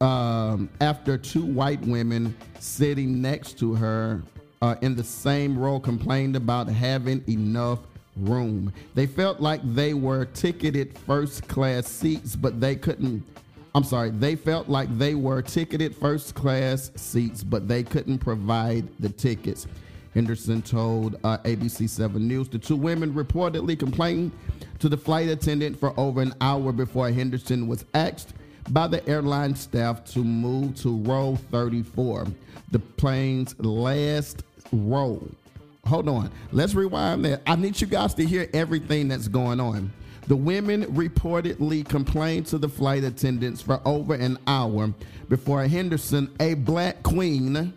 um, 0.00 0.70
after 0.80 1.18
two 1.18 1.44
white 1.44 1.80
women 1.82 2.34
sitting 2.60 3.20
next 3.20 3.58
to 3.58 3.74
her 3.74 4.22
uh, 4.62 4.76
in 4.80 4.94
the 4.94 5.04
same 5.04 5.58
row 5.58 5.78
complained 5.78 6.36
about 6.36 6.68
having 6.68 7.22
enough 7.28 7.80
room. 8.16 8.72
They 8.94 9.06
felt 9.06 9.40
like 9.40 9.60
they 9.74 9.92
were 9.92 10.24
ticketed 10.26 10.96
first 10.98 11.46
class 11.48 11.86
seats, 11.86 12.36
but 12.36 12.60
they 12.60 12.76
couldn't 12.76 13.22
I'm 13.76 13.84
sorry, 13.84 14.10
they 14.10 14.36
felt 14.36 14.68
like 14.68 14.96
they 14.98 15.16
were 15.16 15.42
ticketed 15.42 15.96
first 15.96 16.34
class 16.36 16.92
seats, 16.94 17.42
but 17.42 17.66
they 17.66 17.82
couldn't 17.82 18.18
provide 18.18 18.86
the 19.00 19.08
tickets. 19.08 19.66
Henderson 20.14 20.62
told 20.62 21.16
uh, 21.24 21.38
ABC 21.38 21.88
7 21.88 22.26
News 22.26 22.48
the 22.48 22.58
two 22.58 22.76
women 22.76 23.12
reportedly 23.12 23.76
complained 23.76 24.30
to 24.78 24.88
the 24.88 24.96
flight 24.96 25.28
attendant 25.28 25.78
for 25.78 25.92
over 25.98 26.22
an 26.22 26.32
hour 26.40 26.70
before 26.70 27.10
Henderson 27.10 27.66
was 27.66 27.84
asked 27.94 28.34
by 28.70 28.86
the 28.86 29.06
airline 29.08 29.56
staff 29.56 30.04
to 30.04 30.20
move 30.20 30.76
to 30.76 30.96
row 30.98 31.36
34, 31.50 32.28
the 32.70 32.78
plane's 32.78 33.58
last 33.58 34.44
row. 34.72 35.20
Hold 35.86 36.08
on, 36.08 36.30
let's 36.52 36.74
rewind 36.74 37.24
that. 37.24 37.42
I 37.44 37.56
need 37.56 37.80
you 37.80 37.88
guys 37.88 38.14
to 38.14 38.24
hear 38.24 38.48
everything 38.54 39.08
that's 39.08 39.26
going 39.26 39.58
on. 39.58 39.92
The 40.26 40.36
women 40.36 40.84
reportedly 40.84 41.86
complained 41.86 42.46
to 42.46 42.58
the 42.58 42.68
flight 42.68 43.04
attendants 43.04 43.60
for 43.60 43.80
over 43.84 44.14
an 44.14 44.38
hour 44.46 44.92
before 45.28 45.66
Henderson, 45.66 46.34
a 46.40 46.54
black 46.54 47.02
queen, 47.02 47.74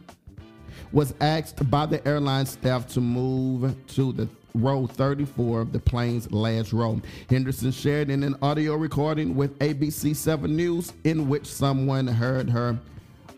was 0.94 1.14
asked 1.20 1.70
by 1.70 1.86
the 1.86 2.06
airline 2.08 2.46
staff 2.46 2.88
to 2.88 3.02
move 3.02 3.76
to 3.88 4.14
the 4.14 4.30
row 4.56 4.88
34 4.88 5.62
of 5.62 5.74
the 5.74 5.80
plane's 5.80 6.32
last 6.32 6.72
row. 6.72 7.02
Henderson 7.30 7.72
shared 7.72 8.10
in 8.10 8.24
an 8.24 8.36
audio 8.42 8.76
recording 8.76 9.36
with 9.36 9.58
ABC 9.60 10.16
7 10.16 10.56
News 10.56 10.94
in 11.04 11.28
which 11.28 11.46
someone 11.46 12.08
heard 12.08 12.50
her. 12.50 12.80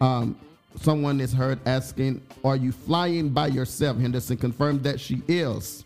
Um, 0.02 0.38
someone 0.80 1.20
is 1.20 1.34
heard 1.34 1.60
asking, 1.68 2.22
Are 2.44 2.56
you 2.56 2.72
flying 2.72 3.30
by 3.30 3.48
yourself? 3.48 3.98
Henderson 3.98 4.38
confirmed 4.38 4.84
that 4.84 5.00
she 5.00 5.24
is. 5.28 5.84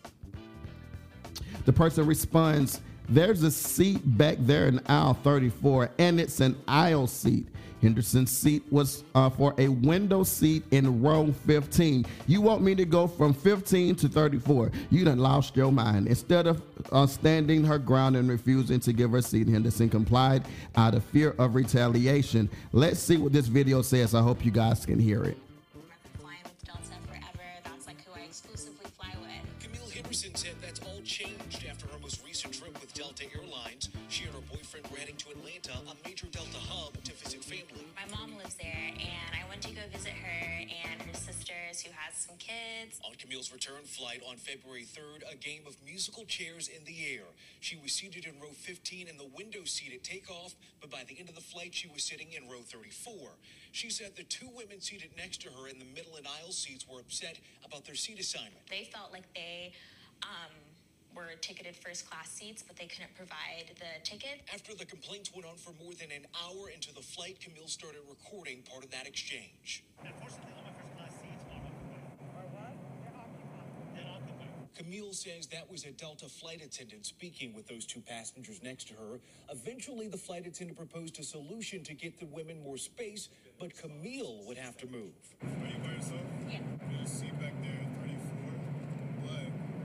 The 1.65 1.73
person 1.73 2.05
responds, 2.05 2.81
there's 3.09 3.43
a 3.43 3.51
seat 3.51 4.01
back 4.17 4.37
there 4.39 4.67
in 4.67 4.79
aisle 4.87 5.13
34, 5.13 5.91
and 5.99 6.19
it's 6.19 6.39
an 6.39 6.55
aisle 6.67 7.07
seat. 7.07 7.47
Henderson's 7.83 8.31
seat 8.31 8.63
was 8.71 9.03
uh, 9.13 9.29
for 9.29 9.53
a 9.57 9.67
window 9.67 10.23
seat 10.23 10.63
in 10.71 11.01
row 11.01 11.33
15. 11.45 12.05
You 12.27 12.39
want 12.41 12.61
me 12.61 12.75
to 12.75 12.85
go 12.85 13.07
from 13.07 13.33
15 13.33 13.95
to 13.97 14.07
34? 14.07 14.71
You 14.89 15.03
done 15.03 15.19
lost 15.19 15.57
your 15.57 15.69
mind. 15.69 16.07
Instead 16.07 16.47
of 16.47 16.61
uh, 16.93 17.05
standing 17.05 17.65
her 17.65 17.77
ground 17.77 18.15
and 18.15 18.29
refusing 18.29 18.79
to 18.79 18.93
give 18.93 19.11
her 19.11 19.21
seat, 19.21 19.49
Henderson 19.49 19.89
complied 19.89 20.45
out 20.77 20.95
of 20.95 21.03
fear 21.03 21.35
of 21.37 21.55
retaliation. 21.55 22.49
Let's 22.71 23.01
see 23.01 23.17
what 23.17 23.33
this 23.33 23.47
video 23.47 23.81
says. 23.81 24.15
I 24.15 24.21
hope 24.21 24.45
you 24.45 24.51
guys 24.51 24.85
can 24.85 24.97
hear 24.97 25.25
it. 25.25 25.37
Camille's 43.33 43.51
return 43.53 43.83
flight 43.83 44.21
on 44.29 44.37
February 44.37 44.85
3rd, 44.85 45.23
a 45.31 45.35
game 45.35 45.61
of 45.65 45.75
musical 45.85 46.25
chairs 46.25 46.67
in 46.67 46.83
the 46.85 46.95
air. 47.15 47.23
She 47.61 47.77
was 47.77 47.93
seated 47.93 48.25
in 48.25 48.39
row 48.39 48.51
15 48.53 49.07
in 49.07 49.17
the 49.17 49.27
window 49.35 49.63
seat 49.63 49.93
at 49.93 50.03
takeoff, 50.03 50.55
but 50.81 50.91
by 50.91 51.03
the 51.07 51.17
end 51.19 51.29
of 51.29 51.35
the 51.35 51.41
flight, 51.41 51.73
she 51.73 51.87
was 51.87 52.03
sitting 52.03 52.27
in 52.33 52.49
row 52.49 52.59
34. 52.59 53.15
She 53.71 53.89
said 53.89 54.15
the 54.15 54.23
two 54.23 54.49
women 54.53 54.81
seated 54.81 55.11
next 55.17 55.41
to 55.41 55.49
her 55.49 55.67
in 55.67 55.79
the 55.79 55.85
middle 55.95 56.15
and 56.15 56.27
aisle 56.27 56.51
seats 56.51 56.85
were 56.87 56.99
upset 56.99 57.39
about 57.65 57.85
their 57.85 57.95
seat 57.95 58.19
assignment. 58.19 58.67
They 58.69 58.89
felt 58.93 59.11
like 59.11 59.31
they, 59.33 59.73
um, 60.21 60.51
were 61.15 61.33
ticketed 61.41 61.75
first 61.75 62.09
class 62.09 62.29
seats, 62.29 62.63
but 62.65 62.75
they 62.77 62.85
couldn't 62.85 63.13
provide 63.15 63.71
the 63.79 64.01
ticket. 64.03 64.41
After 64.53 64.73
the 64.73 64.85
complaints 64.85 65.31
went 65.33 65.45
on 65.47 65.55
for 65.55 65.71
more 65.83 65.93
than 65.93 66.11
an 66.11 66.25
hour 66.43 66.69
into 66.69 66.93
the 66.93 67.01
flight, 67.01 67.39
Camille 67.39 67.67
started 67.67 68.01
recording 68.09 68.61
part 68.69 68.83
of 68.83 68.91
that 68.91 69.07
exchange. 69.07 69.83
Unfortunately, 70.03 70.53
all 70.57 70.63
my 70.63 70.73
first 70.73 70.95
class 70.97 71.13
seats 71.21 71.43
are 71.45 71.55
occupied. 71.57 72.77
They're 73.95 74.09
occupied. 74.09 74.75
Camille 74.75 75.13
says 75.13 75.47
that 75.47 75.69
was 75.71 75.85
a 75.85 75.91
Delta 75.91 76.27
flight 76.27 76.61
attendant 76.63 77.05
speaking 77.05 77.53
with 77.53 77.67
those 77.67 77.85
two 77.85 78.01
passengers 78.01 78.61
next 78.63 78.87
to 78.89 78.93
her. 78.95 79.19
Eventually, 79.51 80.07
the 80.07 80.17
flight 80.17 80.47
attendant 80.47 80.77
proposed 80.77 81.19
a 81.19 81.23
solution 81.23 81.83
to 81.83 81.93
get 81.93 82.19
the 82.19 82.25
women 82.25 82.61
more 82.63 82.77
space, 82.77 83.29
but 83.59 83.75
Camille 83.77 84.41
would 84.47 84.57
have 84.57 84.75
to 84.77 84.87
move. 84.87 85.13
Are 85.43 85.67
you 85.67 85.77
by 85.79 85.93
yourself? 85.93 86.21
Yeah. 86.49 86.59
There's 86.89 87.09
a 87.09 87.15
seat 87.15 87.39
back 87.39 87.53
there, 87.61 87.85
34, 88.01 88.17
but 89.21 89.31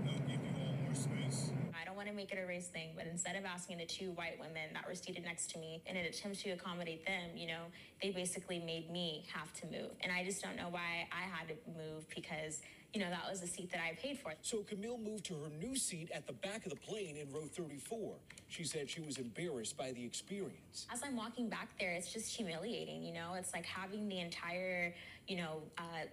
they'll 0.05 0.27
give 0.27 0.41
you 0.43 0.53
all 0.65 0.75
more 0.85 0.95
space. 0.95 1.53
I 1.81 1.85
don't 1.85 1.97
want 1.97 2.08
to 2.08 2.08
make 2.19 2.33
it 2.33 2.39
a 2.43 2.47
race 2.47 2.67
thing, 2.67 2.91
but 2.97 3.07
instead 3.07 3.37
of 3.37 3.45
asking 3.45 3.79
the 3.79 3.87
two 3.87 4.11
white 4.11 4.39
women 4.41 4.75
that 4.75 4.87
were 4.89 4.95
seated 4.95 5.25
next 5.25 5.51
to 5.51 5.59
me 5.59 5.81
in 5.87 5.97
an 5.97 6.05
attempt 6.05 6.41
to 6.41 6.51
accommodate 6.51 7.07
them, 7.07 7.31
you 7.37 7.47
know, 7.47 7.63
they 8.03 8.11
basically 8.11 8.59
made 8.59 8.91
me 8.91 9.25
have 9.33 9.53
to 9.53 9.67
move. 9.67 9.93
And 10.01 10.11
I 10.11 10.25
just 10.25 10.43
don't 10.43 10.57
know 10.57 10.67
why 10.69 11.07
I 11.13 11.23
had 11.31 11.47
to 11.47 11.55
move 11.71 12.09
because, 12.13 12.61
you 12.93 13.01
know, 13.01 13.09
that 13.09 13.31
was 13.31 13.41
the 13.41 13.47
seat 13.47 13.71
that 13.71 13.81
I 13.81 13.95
paid 13.95 14.19
for. 14.19 14.33
So 14.43 14.65
Camille 14.65 14.99
moved 14.99 15.27
to 15.27 15.35
her 15.35 15.51
new 15.65 15.77
seat 15.77 16.11
at 16.13 16.27
the 16.27 16.33
back 16.33 16.67
of 16.67 16.71
the 16.71 16.77
plane 16.79 17.17
in 17.17 17.33
row 17.33 17.47
34. 17.47 18.17
She 18.49 18.65
said 18.65 18.91
she 18.91 19.01
was 19.01 19.19
embarrassed 19.19 19.77
by 19.77 19.93
the 19.93 20.05
experience. 20.05 20.89
As 20.93 21.03
I'm 21.05 21.15
walking 21.15 21.49
back 21.49 21.69
there, 21.79 21.93
it's 21.93 22.13
just 22.13 22.35
humiliating, 22.35 23.05
you 23.05 23.15
know? 23.15 23.35
It's 23.39 23.53
like 23.53 23.65
having 23.65 24.09
the 24.09 24.19
entire, 24.19 24.93
you 25.29 25.37
know, 25.37 25.63
uh, 25.79 26.09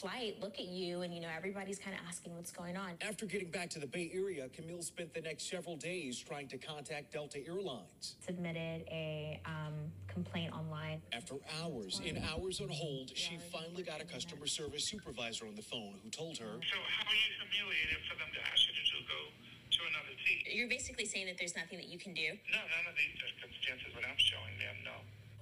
flight 0.00 0.40
look 0.40 0.58
at 0.58 0.66
you 0.66 1.02
and, 1.02 1.14
you 1.14 1.20
know, 1.20 1.28
everybody's 1.36 1.78
kind 1.78 1.94
of 1.94 2.00
asking 2.08 2.34
what's 2.34 2.50
going 2.50 2.76
on. 2.76 2.92
After 3.02 3.26
getting 3.26 3.50
back 3.50 3.68
to 3.70 3.78
the 3.78 3.86
Bay 3.86 4.10
Area, 4.14 4.48
Camille 4.48 4.82
spent 4.82 5.12
the 5.12 5.20
next 5.20 5.50
several 5.50 5.76
days 5.76 6.18
trying 6.18 6.48
to 6.48 6.56
contact 6.56 7.12
Delta 7.12 7.38
Airlines. 7.46 8.16
Submitted 8.24 8.88
a 8.88 9.40
um, 9.44 9.74
complaint 10.08 10.52
online. 10.54 11.02
After 11.12 11.34
hours 11.60 12.00
in 12.04 12.22
hours 12.32 12.60
on 12.60 12.68
hold, 12.68 13.12
she 13.14 13.36
finally 13.52 13.82
got 13.82 14.00
a 14.00 14.04
customer 14.04 14.46
service 14.46 14.84
supervisor 14.84 15.44
on 15.46 15.54
the 15.54 15.62
phone 15.62 16.00
who 16.02 16.08
told 16.08 16.38
her 16.38 16.56
So 16.64 16.80
how 16.80 17.04
are 17.04 17.20
you 17.20 17.30
humiliated 17.44 18.00
for 18.08 18.16
them 18.16 18.32
to 18.32 18.40
ask 18.48 18.64
you 18.64 18.72
to 18.72 19.04
go 19.04 19.20
to 19.36 19.80
another 19.84 20.16
seat? 20.24 20.48
You're 20.48 20.72
basically 20.72 21.04
saying 21.04 21.26
that 21.26 21.36
there's 21.36 21.56
nothing 21.56 21.76
that 21.76 21.92
you 21.92 21.98
can 22.00 22.16
do. 22.16 22.32
No, 22.48 22.60
none 22.72 22.86
of 22.88 22.96
these 22.96 23.12
circumstances 23.20 23.92
that 23.92 24.04
I'm 24.08 24.16
showing 24.16 24.56
them, 24.56 24.80
no. 24.80 24.96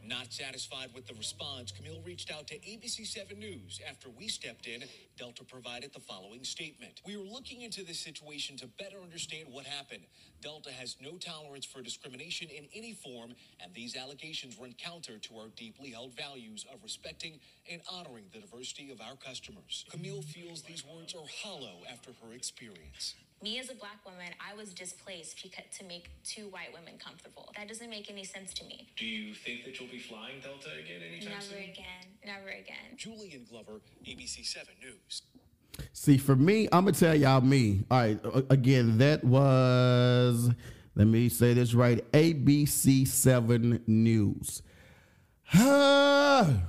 Not 0.08 0.32
satisfied 0.32 0.88
with 0.94 1.06
the 1.06 1.12
response, 1.14 1.70
Camille 1.70 2.00
reached 2.02 2.32
out 2.32 2.46
to 2.46 2.54
ABC 2.54 3.06
7 3.06 3.38
News. 3.38 3.78
After 3.86 4.08
we 4.08 4.26
stepped 4.28 4.66
in, 4.66 4.82
Delta 5.18 5.44
provided 5.44 5.92
the 5.92 6.00
following 6.00 6.44
statement. 6.44 7.02
We 7.04 7.14
are 7.16 7.22
looking 7.22 7.60
into 7.60 7.84
this 7.84 8.00
situation 8.00 8.56
to 8.56 8.68
better 8.78 9.02
understand 9.02 9.48
what 9.50 9.66
happened. 9.66 10.04
Delta 10.40 10.70
has 10.70 10.96
no 10.98 11.18
tolerance 11.18 11.66
for 11.66 11.82
discrimination 11.82 12.48
in 12.48 12.68
any 12.74 12.94
form, 12.94 13.34
and 13.60 13.74
these 13.74 13.96
allegations 13.96 14.56
run 14.58 14.74
counter 14.82 15.18
to 15.18 15.36
our 15.36 15.48
deeply 15.56 15.90
held 15.90 16.16
values 16.16 16.64
of 16.72 16.82
respecting 16.82 17.38
and 17.70 17.82
honoring 17.92 18.24
the 18.32 18.38
diversity 18.38 18.90
of 18.90 19.02
our 19.02 19.16
customers. 19.16 19.84
Camille 19.90 20.22
feels 20.22 20.62
these 20.62 20.86
words 20.86 21.14
are 21.14 21.26
hollow 21.42 21.82
after 21.92 22.12
her 22.24 22.32
experience. 22.32 23.14
Me 23.42 23.58
as 23.58 23.70
a 23.70 23.74
black 23.74 24.04
woman, 24.04 24.32
I 24.40 24.54
was 24.56 24.72
displaced 24.72 25.40
because, 25.42 25.64
to 25.78 25.84
make 25.84 26.10
two 26.24 26.48
white 26.48 26.72
women 26.74 26.94
comfortable. 26.98 27.52
That 27.56 27.68
doesn't 27.68 27.88
make 27.88 28.10
any 28.10 28.24
sense 28.24 28.52
to 28.54 28.64
me. 28.64 28.88
Do 28.96 29.06
you 29.06 29.32
think 29.32 29.64
that 29.64 29.78
you'll 29.78 29.88
be 29.88 30.00
flying 30.00 30.40
Delta 30.42 30.70
again 30.82 31.02
anytime 31.08 31.30
Never 31.34 31.42
soon? 31.42 31.58
again. 31.58 32.04
Never 32.26 32.48
again. 32.48 32.96
Julian 32.96 33.46
Glover, 33.48 33.80
ABC 34.04 34.44
7 34.44 34.74
News. 34.82 35.22
See, 35.92 36.18
for 36.18 36.34
me, 36.34 36.68
I'm 36.72 36.84
gonna 36.84 36.96
tell 36.96 37.14
y'all 37.14 37.40
me. 37.40 37.84
All 37.90 37.98
right, 37.98 38.20
again, 38.50 38.98
that 38.98 39.22
was 39.22 40.50
let 40.98 41.06
me 41.06 41.28
say 41.28 41.54
this 41.54 41.74
right. 41.74 42.04
ABC 42.10 43.06
Seven 43.06 43.80
News. 43.86 44.62
I'm 45.54 46.64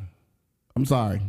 sorry. 0.86 1.22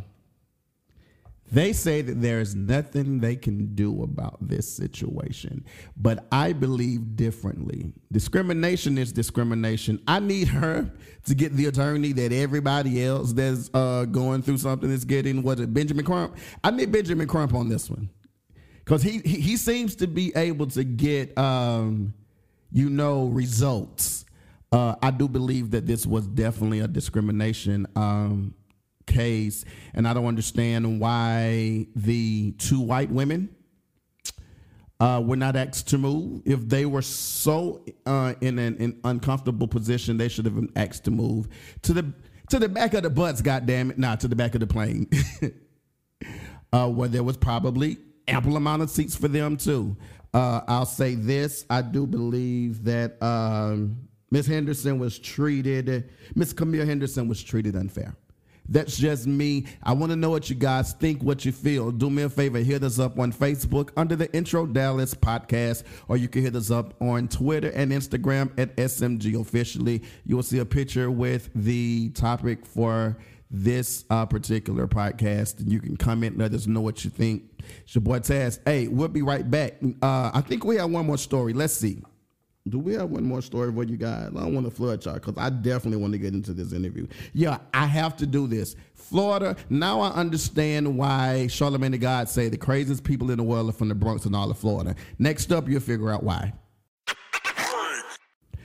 They 1.51 1.73
say 1.73 2.01
that 2.01 2.21
there 2.21 2.39
is 2.39 2.55
nothing 2.55 3.19
they 3.19 3.35
can 3.35 3.75
do 3.75 4.03
about 4.03 4.37
this 4.39 4.73
situation, 4.73 5.65
but 5.97 6.25
I 6.31 6.53
believe 6.53 7.17
differently. 7.17 7.91
Discrimination 8.09 8.97
is 8.97 9.11
discrimination. 9.11 10.01
I 10.07 10.21
need 10.21 10.47
her 10.47 10.89
to 11.25 11.35
get 11.35 11.53
the 11.53 11.65
attorney 11.65 12.13
that 12.13 12.31
everybody 12.31 13.03
else 13.03 13.33
that's 13.33 13.69
uh, 13.73 14.05
going 14.05 14.43
through 14.43 14.59
something 14.59 14.89
is 14.89 15.03
getting. 15.03 15.43
What 15.43 15.59
it 15.59 15.73
Benjamin 15.73 16.05
Crump? 16.05 16.37
I 16.63 16.71
need 16.71 16.89
Benjamin 16.89 17.27
Crump 17.27 17.53
on 17.53 17.67
this 17.67 17.89
one 17.89 18.09
because 18.79 19.03
he, 19.03 19.19
he 19.19 19.41
he 19.41 19.57
seems 19.57 19.95
to 19.97 20.07
be 20.07 20.31
able 20.37 20.67
to 20.67 20.85
get 20.85 21.37
um, 21.37 22.13
you 22.71 22.89
know 22.89 23.25
results. 23.25 24.23
Uh, 24.71 24.95
I 25.01 25.11
do 25.11 25.27
believe 25.27 25.71
that 25.71 25.85
this 25.85 26.05
was 26.05 26.27
definitely 26.27 26.79
a 26.79 26.87
discrimination 26.87 27.87
um, 27.97 28.53
case, 29.05 29.65
and 29.93 30.07
I 30.07 30.13
don't 30.13 30.25
understand 30.25 30.99
why 30.99 31.87
the 31.95 32.51
two 32.53 32.79
white 32.79 33.11
women 33.11 33.55
uh, 35.01 35.19
were 35.19 35.35
not 35.35 35.55
asked 35.55 35.87
to 35.89 35.97
move. 35.97 36.43
If 36.45 36.69
they 36.69 36.85
were 36.85 37.01
so 37.01 37.83
uh, 38.05 38.35
in 38.39 38.59
an 38.59 38.77
in 38.77 38.99
uncomfortable 39.03 39.67
position, 39.67 40.17
they 40.17 40.29
should 40.29 40.45
have 40.45 40.55
been 40.55 40.71
asked 40.75 41.05
to 41.05 41.11
move 41.11 41.49
to 41.81 41.93
the 41.93 42.13
to 42.49 42.59
the 42.59 42.69
back 42.69 42.93
of 42.93 43.03
the 43.03 43.09
butts. 43.09 43.41
God 43.41 43.65
damn 43.65 43.89
it! 43.89 43.97
Not 43.97 44.19
to 44.19 44.27
the 44.27 44.35
back 44.35 44.53
of 44.53 44.59
the 44.59 44.67
plane, 44.67 45.09
uh, 46.73 46.87
where 46.87 47.09
there 47.09 47.23
was 47.23 47.35
probably 47.35 47.97
ample 48.27 48.57
amount 48.57 48.83
of 48.83 48.91
seats 48.91 49.15
for 49.15 49.27
them 49.27 49.57
too. 49.57 49.97
Uh, 50.35 50.61
I'll 50.67 50.85
say 50.85 51.15
this: 51.15 51.65
I 51.67 51.81
do 51.81 52.05
believe 52.05 52.83
that 52.83 53.21
um, 53.23 54.07
Miss 54.29 54.45
Henderson 54.45 54.99
was 54.99 55.17
treated. 55.17 56.11
Miss 56.35 56.53
Camille 56.53 56.85
Henderson 56.85 57.27
was 57.27 57.41
treated 57.41 57.75
unfair. 57.75 58.15
That's 58.69 58.97
just 58.97 59.27
me. 59.27 59.65
I 59.83 59.93
want 59.93 60.11
to 60.11 60.15
know 60.15 60.29
what 60.29 60.49
you 60.49 60.55
guys 60.55 60.93
think, 60.93 61.21
what 61.21 61.43
you 61.45 61.51
feel. 61.51 61.91
Do 61.91 62.09
me 62.09 62.23
a 62.23 62.29
favor, 62.29 62.59
hit 62.59 62.83
us 62.83 62.99
up 62.99 63.19
on 63.19 63.33
Facebook 63.33 63.89
under 63.97 64.15
the 64.15 64.31
Intro 64.33 64.65
Dallas 64.65 65.13
podcast, 65.13 65.83
or 66.07 66.17
you 66.17 66.27
can 66.27 66.41
hit 66.41 66.55
us 66.55 66.71
up 66.71 66.93
on 67.01 67.27
Twitter 67.27 67.69
and 67.71 67.91
Instagram 67.91 68.51
at 68.57 68.75
SMG 68.77 69.39
officially. 69.39 70.03
You 70.25 70.35
will 70.35 70.43
see 70.43 70.59
a 70.59 70.65
picture 70.65 71.11
with 71.11 71.49
the 71.53 72.09
topic 72.09 72.65
for 72.65 73.17
this 73.49 74.05
uh, 74.09 74.25
particular 74.25 74.87
podcast, 74.87 75.59
and 75.59 75.71
you 75.71 75.81
can 75.81 75.97
comment, 75.97 76.37
let 76.37 76.53
us 76.53 76.67
know 76.67 76.81
what 76.81 77.03
you 77.03 77.09
think. 77.09 77.43
It's 77.83 77.93
your 77.93 78.01
boy 78.01 78.19
Taz. 78.19 78.59
Hey, 78.65 78.87
we'll 78.87 79.09
be 79.09 79.21
right 79.21 79.49
back. 79.49 79.73
Uh, 80.01 80.31
I 80.33 80.41
think 80.41 80.63
we 80.63 80.77
have 80.77 80.89
one 80.89 81.05
more 81.05 81.17
story. 81.17 81.51
Let's 81.53 81.73
see. 81.73 82.01
Do 82.69 82.77
we 82.77 82.93
have 82.93 83.09
one 83.09 83.23
more 83.23 83.41
story 83.41 83.73
for 83.73 83.83
you 83.83 83.97
guys? 83.97 84.29
I 84.35 84.41
don't 84.41 84.53
want 84.53 84.67
to 84.67 84.71
flood 84.71 85.03
y'all 85.03 85.15
because 85.15 85.35
I 85.37 85.49
definitely 85.49 85.97
want 85.97 86.13
to 86.13 86.19
get 86.19 86.33
into 86.33 86.53
this 86.53 86.73
interview. 86.73 87.07
Yeah, 87.33 87.57
I 87.73 87.87
have 87.87 88.15
to 88.17 88.27
do 88.27 88.45
this. 88.45 88.75
Florida, 88.93 89.55
now 89.69 89.99
I 89.99 90.09
understand 90.11 90.95
why 90.97 91.47
Charlemagne 91.47 91.91
the 91.91 91.97
God 91.97 92.29
say 92.29 92.49
the 92.49 92.57
craziest 92.57 93.03
people 93.03 93.31
in 93.31 93.37
the 93.37 93.43
world 93.43 93.69
are 93.69 93.73
from 93.73 93.89
the 93.89 93.95
Bronx 93.95 94.25
and 94.25 94.35
all 94.35 94.51
of 94.51 94.57
Florida. 94.59 94.95
Next 95.17 95.51
up, 95.51 95.67
you'll 95.67 95.79
figure 95.79 96.11
out 96.11 96.23
why. 96.23 96.53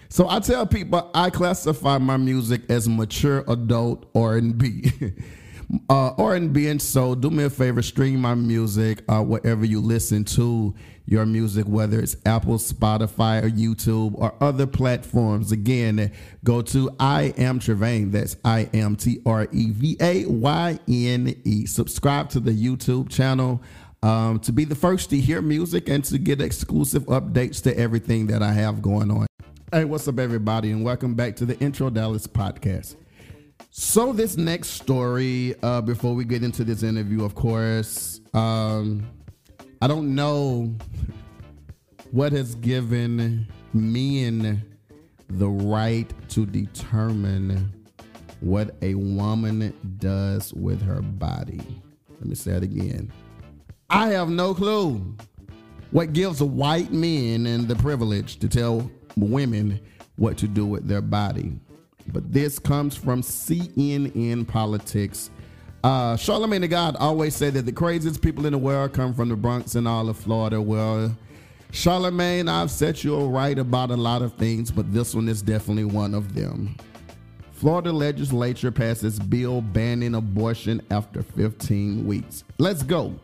So 0.08 0.28
I 0.28 0.40
tell 0.40 0.66
people 0.66 1.10
I 1.14 1.30
classify 1.30 1.98
my 1.98 2.16
music 2.16 2.62
as 2.70 2.88
mature 2.88 3.44
adult 3.48 4.08
R&B. 4.14 4.92
uh, 5.88 6.12
R&B 6.18 6.68
and 6.68 6.80
soul. 6.80 7.14
Do 7.14 7.30
me 7.30 7.44
a 7.44 7.50
favor, 7.50 7.82
stream 7.82 8.20
my 8.20 8.34
music 8.34 9.02
uh, 9.08 9.22
wherever 9.22 9.64
you 9.64 9.80
listen 9.80 10.24
to 10.24 10.74
your 11.06 11.24
music, 11.24 11.66
whether 11.66 12.00
it's 12.00 12.16
Apple, 12.26 12.58
Spotify, 12.58 13.42
or 13.42 13.50
YouTube, 13.50 14.14
or 14.16 14.34
other 14.40 14.66
platforms. 14.66 15.52
Again, 15.52 16.10
go 16.44 16.62
to 16.62 16.90
I 16.98 17.34
am 17.36 17.60
Trevayne. 17.60 18.10
That's 18.10 18.36
I 18.44 18.68
am 18.74 18.96
T 18.96 19.20
R 19.24 19.46
E 19.52 19.70
V 19.70 19.96
A 20.00 20.26
Y 20.26 20.78
N 20.88 21.34
E. 21.44 21.66
Subscribe 21.66 22.28
to 22.30 22.40
the 22.40 22.50
YouTube 22.50 23.08
channel. 23.08 23.62
Um, 24.02 24.38
to 24.40 24.52
be 24.52 24.64
the 24.64 24.74
first 24.74 25.10
to 25.10 25.18
hear 25.18 25.40
music 25.40 25.88
and 25.88 26.04
to 26.04 26.18
get 26.18 26.40
exclusive 26.40 27.04
updates 27.06 27.62
to 27.62 27.76
everything 27.76 28.26
that 28.28 28.42
I 28.42 28.52
have 28.52 28.82
going 28.82 29.10
on. 29.10 29.26
Hey, 29.72 29.84
what's 29.84 30.06
up, 30.06 30.18
everybody, 30.18 30.70
and 30.70 30.84
welcome 30.84 31.14
back 31.14 31.34
to 31.36 31.46
the 31.46 31.58
Intro 31.58 31.90
Dallas 31.90 32.26
podcast. 32.26 32.96
So, 33.78 34.14
this 34.14 34.38
next 34.38 34.70
story, 34.70 35.54
uh, 35.62 35.82
before 35.82 36.14
we 36.14 36.24
get 36.24 36.42
into 36.42 36.64
this 36.64 36.82
interview, 36.82 37.22
of 37.22 37.34
course, 37.34 38.22
um, 38.32 39.06
I 39.82 39.86
don't 39.86 40.14
know 40.14 40.74
what 42.10 42.32
has 42.32 42.54
given 42.54 43.46
men 43.74 44.64
the 45.28 45.46
right 45.46 46.10
to 46.30 46.46
determine 46.46 47.70
what 48.40 48.76
a 48.80 48.94
woman 48.94 49.74
does 49.98 50.54
with 50.54 50.80
her 50.80 51.02
body. 51.02 51.60
Let 52.18 52.24
me 52.24 52.34
say 52.34 52.52
it 52.52 52.62
again. 52.62 53.12
I 53.90 54.08
have 54.08 54.30
no 54.30 54.54
clue 54.54 55.14
what 55.90 56.14
gives 56.14 56.42
white 56.42 56.92
men 56.92 57.44
and 57.44 57.68
the 57.68 57.76
privilege 57.76 58.38
to 58.38 58.48
tell 58.48 58.90
women 59.18 59.78
what 60.16 60.38
to 60.38 60.48
do 60.48 60.64
with 60.64 60.88
their 60.88 61.02
body. 61.02 61.60
But 62.12 62.32
this 62.32 62.58
comes 62.58 62.96
from 62.96 63.22
CNN 63.22 64.46
Politics. 64.46 65.30
Uh, 65.84 66.16
Charlemagne 66.16 66.62
the 66.62 66.68
God 66.68 66.96
always 66.96 67.36
said 67.36 67.54
that 67.54 67.66
the 67.66 67.72
craziest 67.72 68.20
people 68.20 68.46
in 68.46 68.52
the 68.52 68.58
world 68.58 68.92
come 68.92 69.14
from 69.14 69.28
the 69.28 69.36
Bronx 69.36 69.74
and 69.74 69.86
all 69.86 70.08
of 70.08 70.16
Florida. 70.16 70.60
Well, 70.60 71.16
Charlemagne, 71.70 72.48
I've 72.48 72.70
set 72.70 73.04
you 73.04 73.26
right 73.26 73.58
about 73.58 73.90
a 73.90 73.96
lot 73.96 74.22
of 74.22 74.34
things, 74.34 74.70
but 74.70 74.92
this 74.92 75.14
one 75.14 75.28
is 75.28 75.42
definitely 75.42 75.84
one 75.84 76.14
of 76.14 76.34
them. 76.34 76.76
Florida 77.52 77.92
legislature 77.92 78.70
passes 78.70 79.18
bill 79.18 79.60
banning 79.60 80.14
abortion 80.14 80.82
after 80.90 81.22
15 81.22 82.06
weeks. 82.06 82.44
Let's 82.58 82.82
go. 82.82 83.14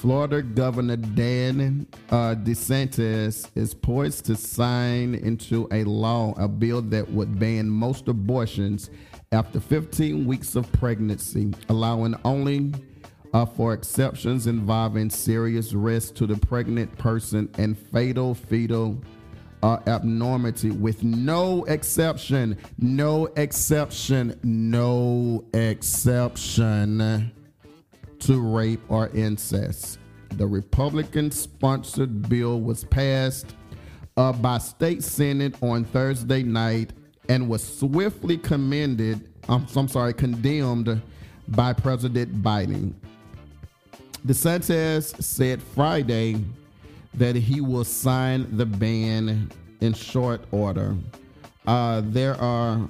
Florida 0.00 0.40
Governor 0.40 0.96
Dan 0.96 1.86
uh, 2.08 2.34
DeSantis 2.34 3.50
is 3.54 3.74
poised 3.74 4.24
to 4.24 4.34
sign 4.34 5.14
into 5.14 5.68
a 5.72 5.84
law 5.84 6.32
a 6.38 6.48
bill 6.48 6.80
that 6.80 7.06
would 7.10 7.38
ban 7.38 7.68
most 7.68 8.08
abortions 8.08 8.88
after 9.30 9.60
15 9.60 10.24
weeks 10.24 10.56
of 10.56 10.72
pregnancy, 10.72 11.52
allowing 11.68 12.14
only 12.24 12.72
uh, 13.34 13.44
for 13.44 13.74
exceptions 13.74 14.46
involving 14.46 15.10
serious 15.10 15.74
risk 15.74 16.14
to 16.14 16.26
the 16.26 16.36
pregnant 16.46 16.96
person 16.96 17.50
and 17.58 17.76
fatal 17.78 18.34
fetal 18.34 18.98
uh, 19.62 19.80
abnormality 19.86 20.70
with 20.70 21.04
no 21.04 21.62
exception, 21.64 22.56
no 22.78 23.26
exception, 23.36 24.40
no 24.42 25.44
exception 25.52 27.30
to 28.20 28.40
rape 28.40 28.80
or 28.88 29.08
incest. 29.08 29.98
The 30.36 30.46
Republican 30.46 31.30
sponsored 31.30 32.28
bill 32.28 32.60
was 32.60 32.84
passed 32.84 33.54
uh, 34.16 34.32
by 34.32 34.58
state 34.58 35.02
senate 35.02 35.54
on 35.62 35.84
Thursday 35.84 36.42
night 36.42 36.92
and 37.28 37.48
was 37.48 37.62
swiftly 37.62 38.36
commended, 38.36 39.28
um, 39.48 39.66
I'm 39.76 39.88
sorry, 39.88 40.14
condemned 40.14 41.00
by 41.48 41.72
President 41.72 42.42
Biden. 42.42 42.94
DeSantis 44.26 45.20
said 45.22 45.62
Friday 45.62 46.44
that 47.14 47.34
he 47.34 47.60
will 47.60 47.84
sign 47.84 48.56
the 48.56 48.66
ban 48.66 49.50
in 49.80 49.92
short 49.92 50.42
order. 50.50 50.96
Uh, 51.66 52.02
there 52.04 52.34
are 52.40 52.88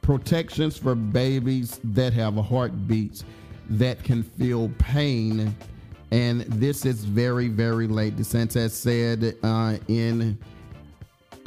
protections 0.00 0.78
for 0.78 0.94
babies 0.94 1.80
that 1.84 2.12
have 2.12 2.34
heartbeats 2.36 3.24
that 3.70 4.02
can 4.02 4.22
feel 4.22 4.70
pain, 4.78 5.54
and 6.10 6.40
this 6.42 6.86
is 6.86 7.04
very, 7.04 7.48
very 7.48 7.86
late. 7.86 8.16
DeSantis 8.16 8.70
said 8.70 9.36
uh, 9.42 9.76
in 9.88 10.38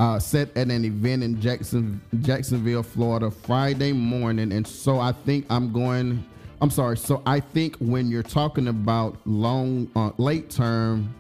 uh, 0.01 0.17
set 0.19 0.55
at 0.57 0.69
an 0.69 0.83
event 0.83 1.23
in 1.23 1.39
Jackson, 1.39 2.01
Jacksonville, 2.21 2.83
Florida, 2.83 3.29
Friday 3.29 3.91
morning, 3.91 4.51
and 4.51 4.65
so 4.65 4.99
I 4.99 5.11
think 5.11 5.45
I'm 5.49 5.71
going. 5.71 6.25
I'm 6.59 6.69
sorry. 6.69 6.97
So 6.97 7.23
I 7.25 7.39
think 7.39 7.75
when 7.77 8.09
you're 8.11 8.21
talking 8.21 8.67
about 8.67 9.17
long, 9.25 9.89
uh, 9.95 10.11
late 10.17 10.49
term, 10.49 11.13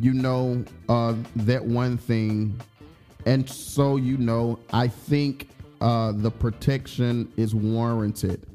you 0.00 0.12
know 0.12 0.64
uh, 0.88 1.14
that 1.36 1.64
one 1.64 1.96
thing, 1.96 2.60
and 3.26 3.48
so 3.48 3.96
you 3.96 4.16
know 4.18 4.58
I 4.72 4.88
think 4.88 5.48
uh, 5.80 6.12
the 6.12 6.30
protection 6.30 7.32
is 7.36 7.54
warranted. 7.54 8.46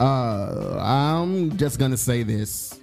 Uh, 0.00 0.76
I'm 0.78 1.56
just 1.56 1.78
gonna 1.78 1.96
say 1.96 2.22
this 2.22 2.78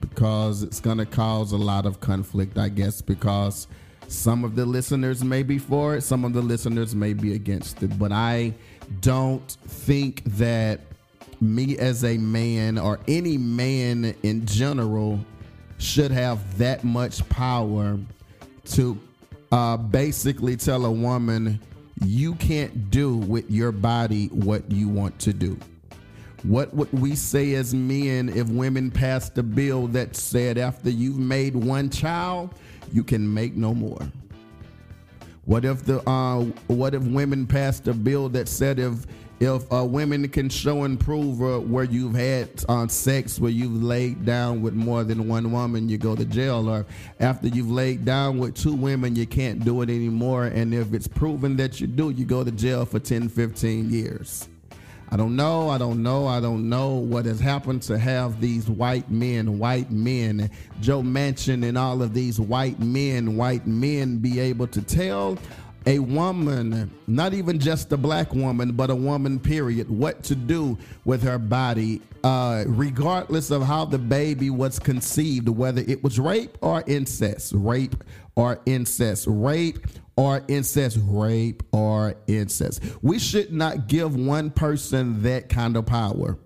because 0.00 0.62
it's 0.62 0.80
gonna 0.80 1.04
cause 1.04 1.52
a 1.52 1.58
lot 1.58 1.84
of 1.84 2.00
conflict, 2.00 2.56
I 2.56 2.70
guess, 2.70 3.02
because 3.02 3.68
some 4.08 4.44
of 4.44 4.56
the 4.56 4.64
listeners 4.64 5.22
may 5.22 5.42
be 5.42 5.58
for 5.58 5.96
it, 5.96 6.02
some 6.02 6.24
of 6.24 6.32
the 6.32 6.40
listeners 6.40 6.94
may 6.94 7.12
be 7.12 7.34
against 7.34 7.82
it, 7.82 7.98
but 7.98 8.12
I 8.12 8.54
don't 9.00 9.46
think 9.66 10.24
that 10.24 10.80
me 11.40 11.76
as 11.76 12.04
a 12.04 12.16
man 12.16 12.78
or 12.78 12.98
any 13.06 13.36
man 13.36 14.14
in 14.22 14.46
general 14.46 15.20
should 15.76 16.10
have 16.10 16.56
that 16.58 16.82
much 16.82 17.28
power 17.28 17.98
to 18.64 18.98
uh, 19.52 19.76
basically 19.76 20.56
tell 20.56 20.86
a 20.86 20.90
woman 20.90 21.60
you 22.04 22.34
can't 22.36 22.90
do 22.90 23.16
with 23.16 23.50
your 23.50 23.72
body 23.72 24.28
what 24.28 24.70
you 24.70 24.88
want 24.88 25.18
to 25.18 25.32
do. 25.32 25.58
What 26.44 26.72
would 26.74 26.92
we 26.92 27.16
say 27.16 27.54
as 27.54 27.74
men 27.74 28.28
if 28.28 28.48
women 28.48 28.90
passed 28.90 29.36
a 29.38 29.42
bill 29.42 29.88
that 29.88 30.14
said 30.14 30.56
after 30.56 30.88
you've 30.88 31.18
made 31.18 31.56
one 31.56 31.90
child, 31.90 32.54
you 32.92 33.02
can 33.02 33.32
make 33.32 33.56
no 33.56 33.74
more? 33.74 34.00
What 35.46 35.64
if 35.64 35.84
the 35.84 36.08
uh, 36.08 36.42
what 36.68 36.94
if 36.94 37.02
women 37.02 37.46
passed 37.46 37.88
a 37.88 37.94
bill 37.94 38.28
that 38.30 38.48
said 38.48 38.78
if 38.78 39.06
if 39.40 39.72
uh, 39.72 39.84
women 39.84 40.28
can 40.28 40.48
show 40.48 40.84
and 40.84 40.98
prove 40.98 41.42
uh, 41.42 41.60
where 41.60 41.84
you've 41.84 42.14
had 42.14 42.50
uh, 42.68 42.86
sex 42.88 43.38
where 43.38 43.50
you've 43.50 43.82
laid 43.82 44.24
down 44.24 44.62
with 44.62 44.74
more 44.74 45.04
than 45.04 45.28
one 45.28 45.50
woman, 45.52 45.88
you 45.88 45.96
go 45.96 46.16
to 46.16 46.24
jail. 46.24 46.68
Or 46.68 46.86
after 47.20 47.48
you've 47.48 47.70
laid 47.70 48.04
down 48.04 48.38
with 48.38 48.56
two 48.56 48.74
women, 48.74 49.14
you 49.14 49.26
can't 49.26 49.64
do 49.64 49.82
it 49.82 49.90
anymore. 49.90 50.46
And 50.46 50.74
if 50.74 50.92
it's 50.92 51.06
proven 51.06 51.56
that 51.56 51.80
you 51.80 51.86
do, 51.86 52.10
you 52.10 52.24
go 52.24 52.42
to 52.42 52.50
jail 52.50 52.84
for 52.84 52.98
10, 52.98 53.28
15 53.28 53.90
years. 53.90 54.48
I 55.10 55.16
don't 55.16 55.36
know, 55.36 55.70
I 55.70 55.78
don't 55.78 56.02
know, 56.02 56.26
I 56.26 56.38
don't 56.38 56.68
know 56.68 56.96
what 56.96 57.24
has 57.24 57.40
happened 57.40 57.80
to 57.82 57.98
have 57.98 58.40
these 58.42 58.68
white 58.68 59.10
men, 59.10 59.58
white 59.58 59.90
men, 59.90 60.50
Joe 60.82 61.02
Manchin, 61.02 61.66
and 61.66 61.78
all 61.78 62.02
of 62.02 62.12
these 62.12 62.38
white 62.38 62.78
men, 62.78 63.36
white 63.36 63.66
men 63.66 64.18
be 64.18 64.38
able 64.38 64.66
to 64.66 64.82
tell 64.82 65.38
a 65.86 65.98
woman, 65.98 66.90
not 67.06 67.32
even 67.32 67.58
just 67.58 67.90
a 67.92 67.96
black 67.96 68.34
woman, 68.34 68.72
but 68.72 68.90
a 68.90 68.94
woman, 68.94 69.40
period, 69.40 69.88
what 69.88 70.22
to 70.24 70.34
do 70.34 70.76
with 71.06 71.22
her 71.22 71.38
body, 71.38 72.02
uh, 72.22 72.64
regardless 72.66 73.50
of 73.50 73.62
how 73.62 73.86
the 73.86 73.98
baby 73.98 74.50
was 74.50 74.78
conceived, 74.78 75.48
whether 75.48 75.80
it 75.88 76.04
was 76.04 76.18
rape 76.18 76.58
or 76.60 76.84
incest, 76.86 77.54
rape 77.56 78.04
or 78.36 78.60
incest, 78.66 79.24
rape 79.26 79.78
or 80.18 80.42
incest, 80.48 80.98
rape 81.04 81.62
or 81.70 82.16
incest. 82.26 82.82
We 83.02 83.20
should 83.20 83.52
not 83.52 83.86
give 83.86 84.16
one 84.16 84.50
person 84.50 85.22
that 85.22 85.48
kind 85.48 85.76
of 85.76 85.86
power. 85.86 86.36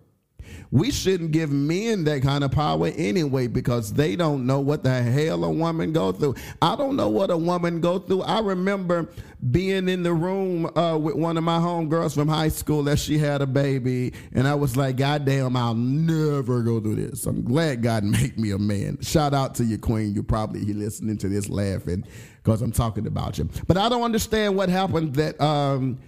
We 0.71 0.91
shouldn't 0.91 1.33
give 1.33 1.51
men 1.51 2.05
that 2.05 2.21
kind 2.21 2.45
of 2.45 2.51
power 2.51 2.89
anyway 2.89 3.47
because 3.47 3.95
they 3.95 4.15
don't 4.15 4.45
know 4.47 4.61
what 4.61 4.85
the 4.85 5.03
hell 5.03 5.43
a 5.45 5.51
woman 5.51 5.95
go 5.95 6.13
through. 6.13 6.35
I 6.61 6.77
don't 6.77 6.97
know 6.97 7.09
what 7.09 7.31
a 7.31 7.37
woman 7.37 7.81
go 7.81 7.99
through. 7.99 8.23
I 8.23 8.41
remember 8.41 9.09
being 9.51 9.89
in 9.89 10.03
the 10.03 10.13
room 10.13 10.67
uh, 10.77 10.99
with 10.99 11.15
one 11.15 11.39
of 11.39 11.45
my 11.45 11.59
homegirls 11.59 12.15
from 12.15 12.29
high 12.29 12.49
school 12.49 12.83
that 12.85 12.99
she 12.99 13.17
had 13.17 13.41
a 13.41 13.47
baby, 13.47 14.13
and 14.35 14.47
I 14.47 14.55
was 14.55 14.77
like, 14.77 14.97
God 14.97 15.25
damn, 15.25 15.57
I'll 15.57 15.75
never 15.75 16.63
go 16.63 16.79
through 16.79 16.97
this. 16.97 17.25
I'm 17.25 17.43
glad 17.43 17.83
God 17.83 18.05
made 18.05 18.39
me 18.39 18.51
a 18.51 18.59
man. 18.59 19.01
Shout 19.01 19.33
out 19.33 19.55
to 19.57 19.65
your 19.65 19.79
Queen. 19.79 20.13
You're 20.13 20.25
probably 20.25 20.61
listening 20.75 21.17
to 21.19 21.29
this 21.31 21.49
laughing 21.49 22.05
because 22.43 22.63
I'm 22.63 22.73
talking 22.73 23.07
about 23.07 23.39
you. 23.39 23.49
But 23.67 23.77
I 23.77 23.89
don't 23.89 24.03
understand 24.03 24.57
what 24.57 24.69
happened 24.69 25.15
that 25.15 25.41
um, 25.41 25.99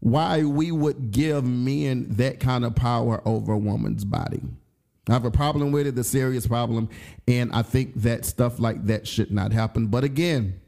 why 0.00 0.44
we 0.44 0.72
would 0.72 1.10
give 1.10 1.44
men 1.44 2.06
that 2.10 2.40
kind 2.40 2.64
of 2.64 2.74
power 2.74 3.22
over 3.24 3.52
a 3.52 3.58
woman's 3.58 4.04
body. 4.04 4.42
I 5.08 5.12
have 5.12 5.24
a 5.24 5.30
problem 5.30 5.70
with 5.70 5.86
it, 5.86 5.98
a 5.98 6.04
serious 6.04 6.46
problem, 6.46 6.88
and 7.28 7.52
I 7.52 7.62
think 7.62 7.94
that 8.02 8.24
stuff 8.24 8.58
like 8.58 8.86
that 8.86 9.06
should 9.06 9.30
not 9.30 9.52
happen. 9.52 9.88
But 9.88 10.02
again, 10.02 10.60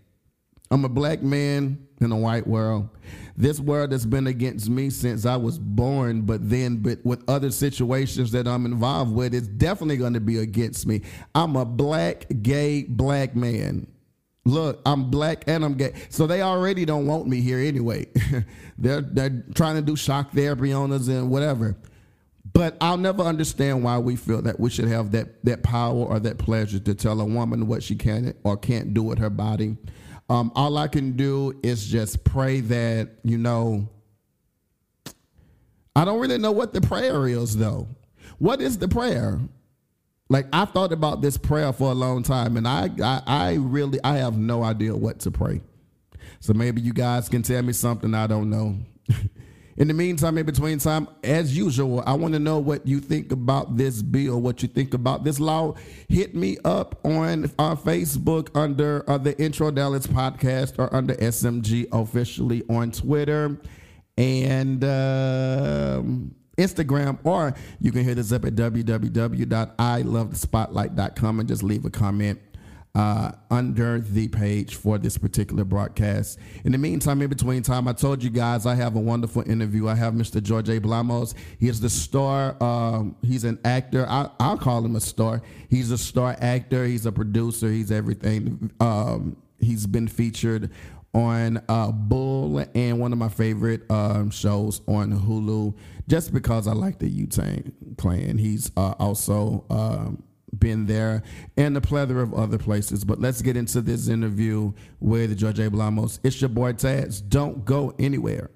I'm 0.71 0.85
a 0.85 0.89
black 0.89 1.23
man 1.23 1.87
in 2.01 2.12
a 2.12 2.17
white 2.17 2.47
world. 2.47 2.91
This 3.37 3.61
world 3.61 3.93
has 3.93 4.05
been 4.05 4.27
against 4.27 4.69
me 4.69 4.91
since 4.91 5.27
I 5.27 5.37
was 5.37 5.59
born, 5.59 6.23
but 6.23 6.49
then 6.49 6.77
but 6.77 7.05
with 7.05 7.23
other 7.29 7.51
situations 7.51 8.33
that 8.33 8.47
I'm 8.47 8.67
involved 8.67 9.15
with, 9.15 9.35
it's 9.35 9.49
definitely 9.49 9.97
going 9.97 10.15
to 10.15 10.21
be 10.21 10.39
against 10.39 10.87
me. 10.87 11.03
I'm 11.35 11.57
a 11.57 11.65
black, 11.65 12.27
gay, 12.43 12.85
black 12.85 13.37
man. 13.37 13.87
Look, 14.47 14.81
I'm 14.87 15.11
black 15.11 15.43
and 15.49 15.65
I'm 15.65 15.75
gay. 15.75 15.93
So 16.09 16.29
they 16.29 16.41
already 16.41 16.85
don't 16.85 17.05
want 17.07 17.27
me 17.27 17.41
here 17.41 17.59
anyway. 17.59 18.07
they're 18.79 19.01
they're 19.01 19.45
trying 19.57 19.75
to 19.75 19.83
do 19.83 19.97
shock 19.97 20.31
therapy 20.31 20.73
on 20.73 20.93
us 20.93 21.09
and 21.09 21.29
whatever. 21.31 21.77
But 22.53 22.77
I'll 22.81 22.97
never 22.97 23.25
understand 23.25 23.83
why 23.83 23.99
we 23.99 24.15
feel 24.15 24.41
that 24.43 24.61
we 24.61 24.71
should 24.71 24.87
have 24.87 25.11
that 25.11 25.45
that 25.45 25.65
power 25.65 25.97
or 25.97 26.21
that 26.21 26.39
pleasure 26.39 26.79
to 26.79 26.95
tell 26.95 27.21
a 27.21 27.25
woman 27.25 27.67
what 27.67 27.83
she 27.83 27.97
can 27.97 28.35
or 28.45 28.57
can't 28.57 28.95
do 28.95 29.03
with 29.03 29.19
her 29.19 29.31
body. 29.31 29.77
Um, 30.31 30.53
all 30.55 30.79
I 30.79 30.87
can 30.87 31.17
do 31.17 31.59
is 31.65 31.85
just 31.85 32.23
pray 32.23 32.61
that, 32.61 33.11
you 33.25 33.39
know, 33.39 33.89
I 35.97 36.05
don't 36.05 36.21
really 36.21 36.39
know 36.39 36.53
what 36.53 36.73
the 36.73 36.81
prayer 36.81 37.27
is 37.27 37.57
though. 37.57 37.89
What 38.39 38.61
is 38.61 38.79
the 38.79 38.87
prayer? 38.87 39.41
Like 40.29 40.47
I've 40.53 40.71
thought 40.71 40.93
about 40.93 41.23
this 41.23 41.37
prayer 41.37 41.73
for 41.73 41.93
a 41.93 41.95
long 41.95 42.23
time, 42.23 42.57
and 42.57 42.67
I, 42.67 42.91
I, 43.03 43.23
I 43.27 43.55
really, 43.55 44.01
I 44.03 44.17
have 44.17 44.37
no 44.37 44.65
idea 44.65 44.95
what 44.95 45.21
to 45.21 45.31
pray. 45.31 45.61
So 46.41 46.53
maybe 46.53 46.81
you 46.81 46.93
guys 46.93 47.29
can 47.29 47.43
tell 47.43 47.62
me 47.62 47.73
something 47.73 48.12
I 48.15 48.27
don't 48.27 48.51
know. 48.51 48.77
in 49.77 49.89
the 49.89 49.95
meantime, 49.95 50.39
in 50.39 50.47
between 50.47 50.79
time, 50.79 51.07
as 51.23 51.57
usual, 51.57 52.03
I 52.07 52.15
want 52.15 52.35
to 52.35 52.41
know 52.41 52.59
what 52.59 52.87
you 52.87 52.99
think 52.99 53.31
about 53.31 53.77
this 53.77 54.03
bill, 54.03 54.41
what 54.41 54.62
you 54.62 54.69
think 54.69 54.95
about 54.95 55.23
this 55.23 55.39
law. 55.39 55.75
Hit 56.09 56.35
me 56.35 56.57
up 56.65 56.99
on 57.05 57.51
our 57.59 57.77
Facebook 57.77 58.49
under 58.57 59.09
uh, 59.09 59.19
the 59.19 59.41
Intro 59.41 59.71
Dallas 59.71 60.07
podcast 60.07 60.79
or 60.79 60.93
under 60.95 61.15
SMG 61.15 61.87
officially 61.93 62.65
on 62.69 62.91
Twitter. 62.91 63.59
And 64.17 64.83
um, 64.83 66.35
Instagram, 66.57 67.19
or 67.25 67.55
you 67.81 67.92
can 67.92 68.05
hit 68.05 68.19
us 68.19 68.33
up 68.33 68.45
at 68.45 68.55
www.ilovethespotlight.com 68.55 71.40
and 71.40 71.49
just 71.49 71.62
leave 71.62 71.85
a 71.85 71.90
comment. 71.90 72.40
uh, 72.97 73.31
under 73.51 74.01
the 74.01 74.27
page 74.29 74.77
for 74.77 74.97
this 74.97 75.19
particular 75.19 75.64
broadcast. 75.64 76.38
In 76.64 76.73
the 76.73 76.79
meantime, 76.79 77.21
in 77.21 77.29
between 77.29 77.62
time, 77.62 77.87
I 77.88 77.92
told 77.92 78.25
you 78.25 78.31
guys 78.31 78.64
I 78.64 78.75
have 78.75 78.97
a 78.97 79.01
wonderful 79.01 79.49
interview. 79.49 79.87
I 79.87 79.95
have 79.95 80.14
Mr. 80.14 80.47
Jorge 80.47 80.81
Blamos. 80.81 81.35
He 81.61 81.69
is 81.69 81.79
the 81.79 81.90
star. 81.90 82.57
Um, 82.62 83.14
he's 83.21 83.45
an 83.45 83.59
actor. 83.66 84.07
I, 84.09 84.31
will 84.40 84.57
call 84.57 84.83
him 84.83 84.97
a 84.97 85.01
star. 85.01 85.42
He's 85.69 85.90
a 85.90 85.99
star 85.99 86.37
actor. 86.40 86.87
He's 86.87 87.05
a 87.05 87.12
producer. 87.12 87.71
He's 87.71 87.92
everything. 87.92 88.73
Um, 88.81 89.37
he's 89.61 89.87
been 89.87 90.09
featured 90.09 90.71
on 91.12 91.62
uh, 91.69 91.92
Bull 91.92 92.64
and 92.75 92.99
one 92.99 93.12
of 93.12 93.19
my 93.19 93.29
favorite 93.29 93.83
um, 93.90 94.31
shows 94.31 94.81
on 94.87 95.12
Hulu, 95.12 95.75
just 96.09 96.33
because 96.33 96.66
I 96.66 96.73
like 96.73 96.99
the 96.99 97.09
Wu 97.09 97.27
Tang 97.27 97.73
Clan. 97.99 98.38
He's 98.38 98.71
uh, 98.77 98.95
also 98.99 99.64
um, 99.71 100.23
been 100.59 100.87
there 100.87 101.23
and 101.57 101.77
a 101.77 101.81
plethora 101.81 102.23
of 102.23 102.35
other 102.35 102.59
places. 102.59 103.05
But 103.05 103.21
let's 103.21 103.42
get 103.42 103.57
into 103.57 103.81
this 103.81 104.09
interview 104.09 104.73
with 105.01 105.40
Jorge 105.40 105.69
Blamos. 105.69 106.21
It's 106.23 106.40
your 106.40 106.51
boy 106.51 106.73
Taz. 106.75 107.27
Don't 107.29 107.64
go 107.64 107.95
anywhere. 107.99 108.51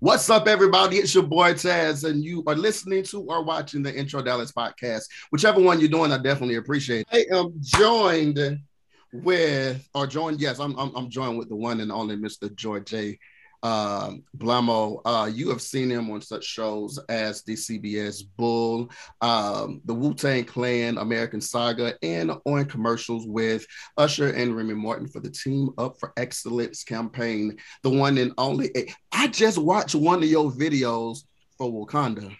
What's 0.00 0.28
up, 0.30 0.48
everybody? 0.48 0.96
It's 0.96 1.14
your 1.14 1.22
boy 1.22 1.54
Taz, 1.54 2.08
and 2.08 2.24
you 2.24 2.42
are 2.48 2.56
listening 2.56 3.04
to 3.04 3.22
or 3.22 3.44
watching 3.44 3.84
the 3.84 3.94
Intro 3.94 4.20
Dallas 4.20 4.50
podcast. 4.50 5.04
Whichever 5.30 5.60
one 5.60 5.78
you're 5.78 5.88
doing, 5.88 6.10
I 6.10 6.18
definitely 6.18 6.56
appreciate. 6.56 7.06
it. 7.12 7.28
I 7.30 7.36
am 7.36 7.52
joined 7.60 8.58
with, 9.12 9.88
or 9.94 10.08
joined, 10.08 10.40
yes, 10.40 10.58
I'm, 10.58 10.76
I'm, 10.76 10.92
I'm 10.96 11.08
joined 11.08 11.38
with 11.38 11.50
the 11.50 11.54
one 11.54 11.80
and 11.80 11.92
only 11.92 12.16
Mr. 12.16 12.50
Jorge 12.60 13.16
uh, 13.62 14.12
Blamo, 14.36 15.00
uh, 15.04 15.30
you 15.32 15.48
have 15.50 15.62
seen 15.62 15.90
him 15.90 16.10
on 16.10 16.20
such 16.20 16.44
shows 16.44 16.98
as 17.08 17.42
the 17.42 17.54
CBS 17.54 18.22
Bull, 18.36 18.90
um, 19.20 19.80
the 19.84 19.94
Wu 19.94 20.14
Tang 20.14 20.44
Clan, 20.44 20.98
American 20.98 21.40
Saga, 21.40 21.94
and 22.02 22.32
on 22.44 22.64
commercials 22.64 23.26
with 23.26 23.66
Usher 23.96 24.30
and 24.30 24.56
Remy 24.56 24.74
Martin 24.74 25.08
for 25.08 25.20
the 25.20 25.30
Team 25.30 25.70
Up 25.78 25.96
for 26.00 26.12
Excellence 26.16 26.84
campaign. 26.84 27.56
The 27.82 27.90
one 27.90 28.18
and 28.18 28.32
only. 28.38 28.70
I 29.12 29.28
just 29.28 29.58
watched 29.58 29.94
one 29.94 30.22
of 30.22 30.28
your 30.28 30.50
videos 30.50 31.18
for 31.56 31.70
Wakanda. 31.70 32.36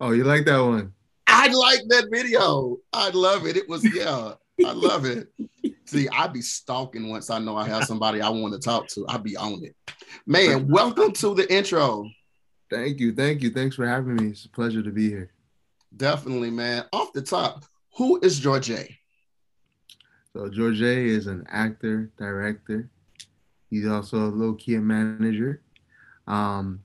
Oh, 0.00 0.12
you 0.12 0.24
like 0.24 0.44
that 0.46 0.58
one? 0.58 0.92
I 1.26 1.48
like 1.48 1.80
that 1.88 2.08
video. 2.10 2.78
I 2.92 3.10
love 3.10 3.46
it. 3.46 3.56
It 3.56 3.68
was 3.68 3.84
yeah. 3.94 4.34
I 4.64 4.72
love 4.72 5.04
it. 5.04 5.28
See, 5.86 6.08
I'd 6.08 6.32
be 6.32 6.42
stalking 6.42 7.08
once 7.08 7.30
I 7.30 7.38
know 7.38 7.56
I 7.56 7.66
have 7.68 7.84
somebody 7.84 8.20
I 8.20 8.28
want 8.28 8.54
to 8.54 8.60
talk 8.60 8.88
to. 8.88 9.06
I'd 9.08 9.22
be 9.22 9.36
on 9.36 9.62
it. 9.64 9.76
Man, 10.26 10.68
welcome 10.68 11.12
to 11.12 11.34
the 11.34 11.50
intro. 11.52 12.08
Thank 12.70 12.98
you. 12.98 13.14
Thank 13.14 13.42
you. 13.42 13.50
Thanks 13.50 13.76
for 13.76 13.86
having 13.86 14.16
me. 14.16 14.28
It's 14.28 14.44
a 14.44 14.50
pleasure 14.50 14.82
to 14.82 14.90
be 14.90 15.08
here. 15.08 15.30
Definitely, 15.96 16.50
man. 16.50 16.84
Off 16.92 17.12
the 17.12 17.22
top, 17.22 17.64
who 17.96 18.20
is 18.22 18.42
Jorge? 18.42 18.88
So 20.32 20.50
Jorge 20.54 21.08
is 21.08 21.26
an 21.26 21.46
actor, 21.48 22.10
director. 22.18 22.90
He's 23.70 23.86
also 23.86 24.18
a 24.18 24.30
low 24.30 24.54
key 24.54 24.76
manager. 24.76 25.62
Um, 26.26 26.80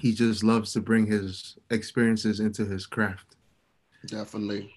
he 0.00 0.12
just 0.12 0.44
loves 0.44 0.72
to 0.72 0.80
bring 0.80 1.06
his 1.06 1.56
experiences 1.70 2.40
into 2.40 2.64
his 2.64 2.86
craft. 2.86 3.36
Definitely. 4.06 4.74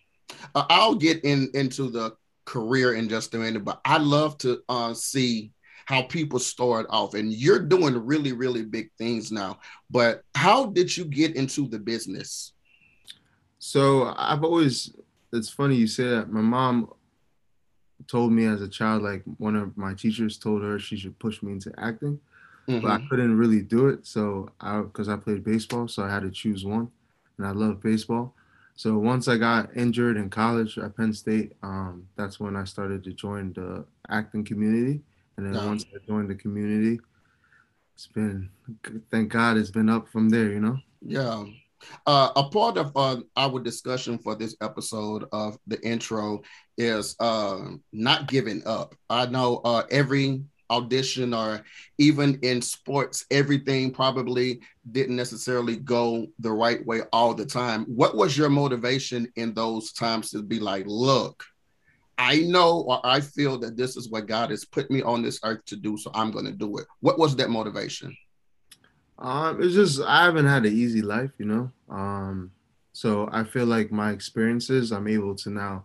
Uh, 0.56 0.66
I'll 0.70 0.96
get 0.96 1.24
in 1.24 1.50
into 1.54 1.90
the 1.90 2.16
career 2.48 2.94
in 2.94 3.10
just 3.10 3.36
a 3.36 3.38
minute, 3.38 3.66
but 3.66 3.82
I 3.84 3.98
love 3.98 4.38
to 4.40 4.64
uh, 4.70 4.94
see 4.94 5.52
how 5.86 6.02
people 6.02 6.40
start 6.40 6.88
off. 6.90 7.14
And 7.14 7.32
you're 7.32 7.60
doing 7.60 7.94
really, 8.06 8.32
really 8.32 8.64
big 8.64 8.90
things 8.98 9.32
now. 9.32 9.60
But 9.92 10.24
how 10.34 10.66
did 10.66 10.96
you 10.96 11.06
get 11.06 11.36
into 11.36 11.68
the 11.68 11.78
business? 11.78 12.54
So 13.60 14.14
I've 14.18 14.44
always, 14.44 14.96
it's 15.34 15.50
funny 15.50 15.76
you 15.76 15.88
say 15.88 16.06
that. 16.06 16.32
My 16.32 16.42
mom 16.42 16.92
told 18.08 18.32
me 18.32 18.46
as 18.46 18.62
a 18.62 18.68
child, 18.68 19.04
like 19.04 19.24
one 19.38 19.56
of 19.56 19.78
my 19.78 19.94
teachers 19.94 20.38
told 20.38 20.64
her 20.64 20.80
she 20.80 20.98
should 20.98 21.20
push 21.20 21.44
me 21.44 21.52
into 21.52 21.72
acting. 21.78 22.20
Mm-hmm. 22.68 22.82
But 22.82 22.92
I 22.92 22.98
mm-hmm. 22.98 23.08
couldn't 23.08 23.38
really 23.38 23.62
do 23.62 23.88
it. 23.88 24.08
So 24.08 24.50
I, 24.62 24.82
because 24.82 25.10
I 25.10 25.18
played 25.18 25.44
baseball, 25.44 25.88
so 25.88 26.04
I 26.04 26.10
had 26.10 26.24
to 26.24 26.32
choose 26.32 26.66
one. 26.66 26.90
And 27.38 27.46
I 27.46 27.52
love 27.52 27.82
baseball. 27.82 28.34
So 28.78 29.00
once 29.00 29.28
I 29.28 29.38
got 29.38 29.76
injured 29.76 30.18
in 30.18 30.30
college 30.30 30.78
at 30.78 30.96
Penn 30.96 31.12
State, 31.12 31.54
um, 31.64 32.08
that's 32.16 32.40
when 32.40 32.56
I 32.56 32.64
started 32.64 33.04
to 33.06 33.12
join 33.12 33.52
the 33.54 33.84
acting 34.08 34.46
community. 34.46 35.02
And 35.36 35.48
then 35.48 35.66
once 35.66 35.84
I 35.96 35.98
joined 36.06 36.30
the 36.30 36.36
community, 36.36 37.00
it's 37.96 38.06
been 38.06 38.50
thank 39.10 39.30
God 39.30 39.58
it's 39.58 39.72
been 39.72 39.90
up 39.90 40.08
from 40.08 40.30
there, 40.30 40.52
you 40.52 40.60
know. 40.60 40.78
Yeah. 41.02 41.46
Uh, 42.06 42.30
a 42.36 42.44
part 42.50 42.78
of 42.78 42.92
uh, 42.96 43.18
our 43.36 43.60
discussion 43.60 44.20
for 44.20 44.36
this 44.36 44.56
episode 44.62 45.26
of 45.32 45.58
the 45.66 45.82
intro 45.82 46.44
is 46.78 47.16
uh, 47.20 47.58
not 47.92 48.28
giving 48.28 48.62
up. 48.68 48.94
I 49.10 49.26
know 49.26 49.62
uh, 49.66 49.84
every 49.90 50.44
audition 50.70 51.34
or 51.34 51.64
even 51.98 52.40
in 52.42 52.62
sports, 52.62 53.26
everything 53.32 53.92
probably 53.92 54.60
didn't 54.92 55.16
necessarily 55.16 55.78
go 55.78 56.28
the 56.40 56.52
right 56.52 56.86
way 56.86 57.02
all 57.14 57.34
the 57.34 57.46
time. 57.46 57.86
What 57.86 58.16
was 58.16 58.38
your 58.38 58.50
motivation 58.50 59.32
in 59.36 59.54
those 59.54 59.92
times 59.94 60.32
to 60.32 60.42
be 60.42 60.60
like, 60.60 60.86
look, 60.88 61.44
I 62.18 62.40
know 62.40 62.82
or 62.82 63.00
I 63.06 63.22
feel 63.22 63.58
that 63.60 63.78
this 63.78 63.96
is 63.96 64.10
what 64.10 64.28
God 64.28 64.50
has 64.50 64.66
put 64.66 64.90
me 64.90 65.02
on 65.02 65.22
this 65.22 65.40
earth 65.44 65.64
to 65.66 65.76
do, 65.76 65.98
so 65.98 66.10
I'm 66.14 66.32
going 66.32 66.46
to 66.46 66.52
do 66.52 66.78
it. 66.78 66.88
What 67.00 67.20
was 67.20 67.36
that 67.36 67.50
motivation? 67.50 68.16
Um, 69.20 69.62
it's 69.62 69.76
just 69.76 70.02
I 70.02 70.26
haven't 70.26 70.46
had 70.46 70.66
an 70.66 70.74
easy 70.74 71.02
life, 71.02 71.32
you 71.38 71.46
know. 71.46 71.72
Um, 71.90 72.52
so 72.94 73.30
I 73.32 73.44
feel 73.44 73.66
like 73.66 73.92
my 73.92 74.12
experiences, 74.12 74.92
I'm 74.92 75.08
able 75.08 75.36
to 75.36 75.50
now 75.50 75.84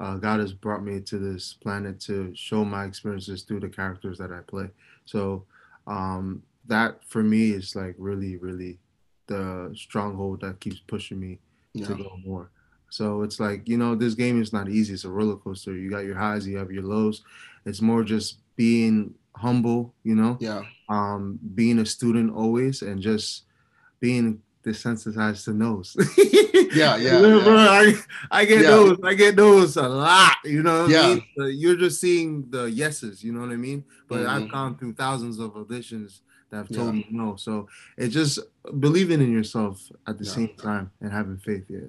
uh, 0.00 0.16
God 0.16 0.40
has 0.40 0.52
brought 0.54 0.82
me 0.82 1.00
to 1.00 1.18
this 1.18 1.52
planet 1.52 2.00
to 2.00 2.32
show 2.34 2.64
my 2.64 2.84
experiences 2.84 3.42
through 3.42 3.60
the 3.60 3.68
characters 3.68 4.16
that 4.18 4.32
I 4.32 4.40
play. 4.46 4.70
So 5.04 5.44
um, 5.86 6.42
that 6.66 7.04
for 7.04 7.22
me 7.22 7.50
is 7.50 7.76
like 7.76 7.94
really, 7.98 8.36
really 8.38 8.78
the 9.26 9.72
stronghold 9.76 10.40
that 10.40 10.58
keeps 10.60 10.80
pushing 10.80 11.20
me 11.20 11.38
yeah. 11.74 11.86
to 11.86 11.94
go 11.94 12.18
more. 12.24 12.50
So 12.88 13.22
it's 13.22 13.38
like, 13.38 13.68
you 13.68 13.76
know, 13.76 13.94
this 13.94 14.14
game 14.14 14.40
is 14.40 14.52
not 14.52 14.68
easy. 14.68 14.94
It's 14.94 15.04
a 15.04 15.10
roller 15.10 15.36
coaster. 15.36 15.74
You 15.74 15.90
got 15.90 16.04
your 16.04 16.16
highs, 16.16 16.46
you 16.46 16.56
have 16.56 16.72
your 16.72 16.82
lows. 16.82 17.22
It's 17.66 17.82
more 17.82 18.02
just 18.02 18.38
being 18.56 19.14
humble, 19.36 19.94
you 20.02 20.14
know? 20.14 20.38
Yeah. 20.40 20.62
Um, 20.88 21.38
being 21.54 21.78
a 21.78 21.86
student 21.86 22.34
always 22.34 22.82
and 22.82 23.00
just 23.00 23.44
being 24.00 24.42
desensitized 24.64 25.44
to 25.44 25.52
no's. 25.52 25.96
yeah, 26.74 26.96
yeah, 26.96 26.96
yeah. 26.96 27.20
Bro, 27.20 27.56
I, 27.56 27.94
I 28.30 28.44
get 28.44 28.62
yeah. 28.62 28.70
those. 28.70 28.98
I 29.04 29.14
get 29.14 29.36
those 29.36 29.76
a 29.76 29.88
lot. 29.88 30.36
You 30.44 30.62
know 30.62 30.86
yeah. 30.86 31.02
I 31.02 31.14
mean? 31.14 31.58
You're 31.58 31.76
just 31.76 32.00
seeing 32.00 32.48
the 32.50 32.70
yeses, 32.70 33.22
you 33.24 33.32
know 33.32 33.40
what 33.40 33.50
I 33.50 33.56
mean? 33.56 33.84
But 34.08 34.20
mm-hmm. 34.20 34.30
I've 34.30 34.50
gone 34.50 34.76
through 34.76 34.94
thousands 34.94 35.38
of 35.38 35.52
auditions 35.54 36.20
that 36.50 36.56
have 36.58 36.68
told 36.68 36.94
yeah. 36.94 37.00
me 37.00 37.06
no. 37.10 37.36
So 37.36 37.68
it's 37.96 38.14
just 38.14 38.40
believing 38.78 39.20
in 39.20 39.32
yourself 39.32 39.80
at 40.06 40.18
the 40.18 40.24
same 40.24 40.54
time 40.56 40.90
and 41.00 41.12
having 41.12 41.38
faith. 41.38 41.64
Yeah. 41.68 41.88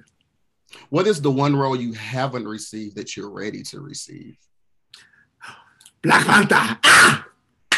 What 0.90 1.08
is 1.08 1.22
the 1.22 1.32
one 1.32 1.56
role 1.56 1.76
you 1.76 1.94
haven't 1.94 2.48
received 2.48 2.96
that 2.96 3.18
you're 3.18 3.30
ready 3.30 3.64
to 3.64 3.82
receive? 3.82 4.38
Black 6.02 6.26
Panther. 6.26 6.80
Ah! 6.84 7.28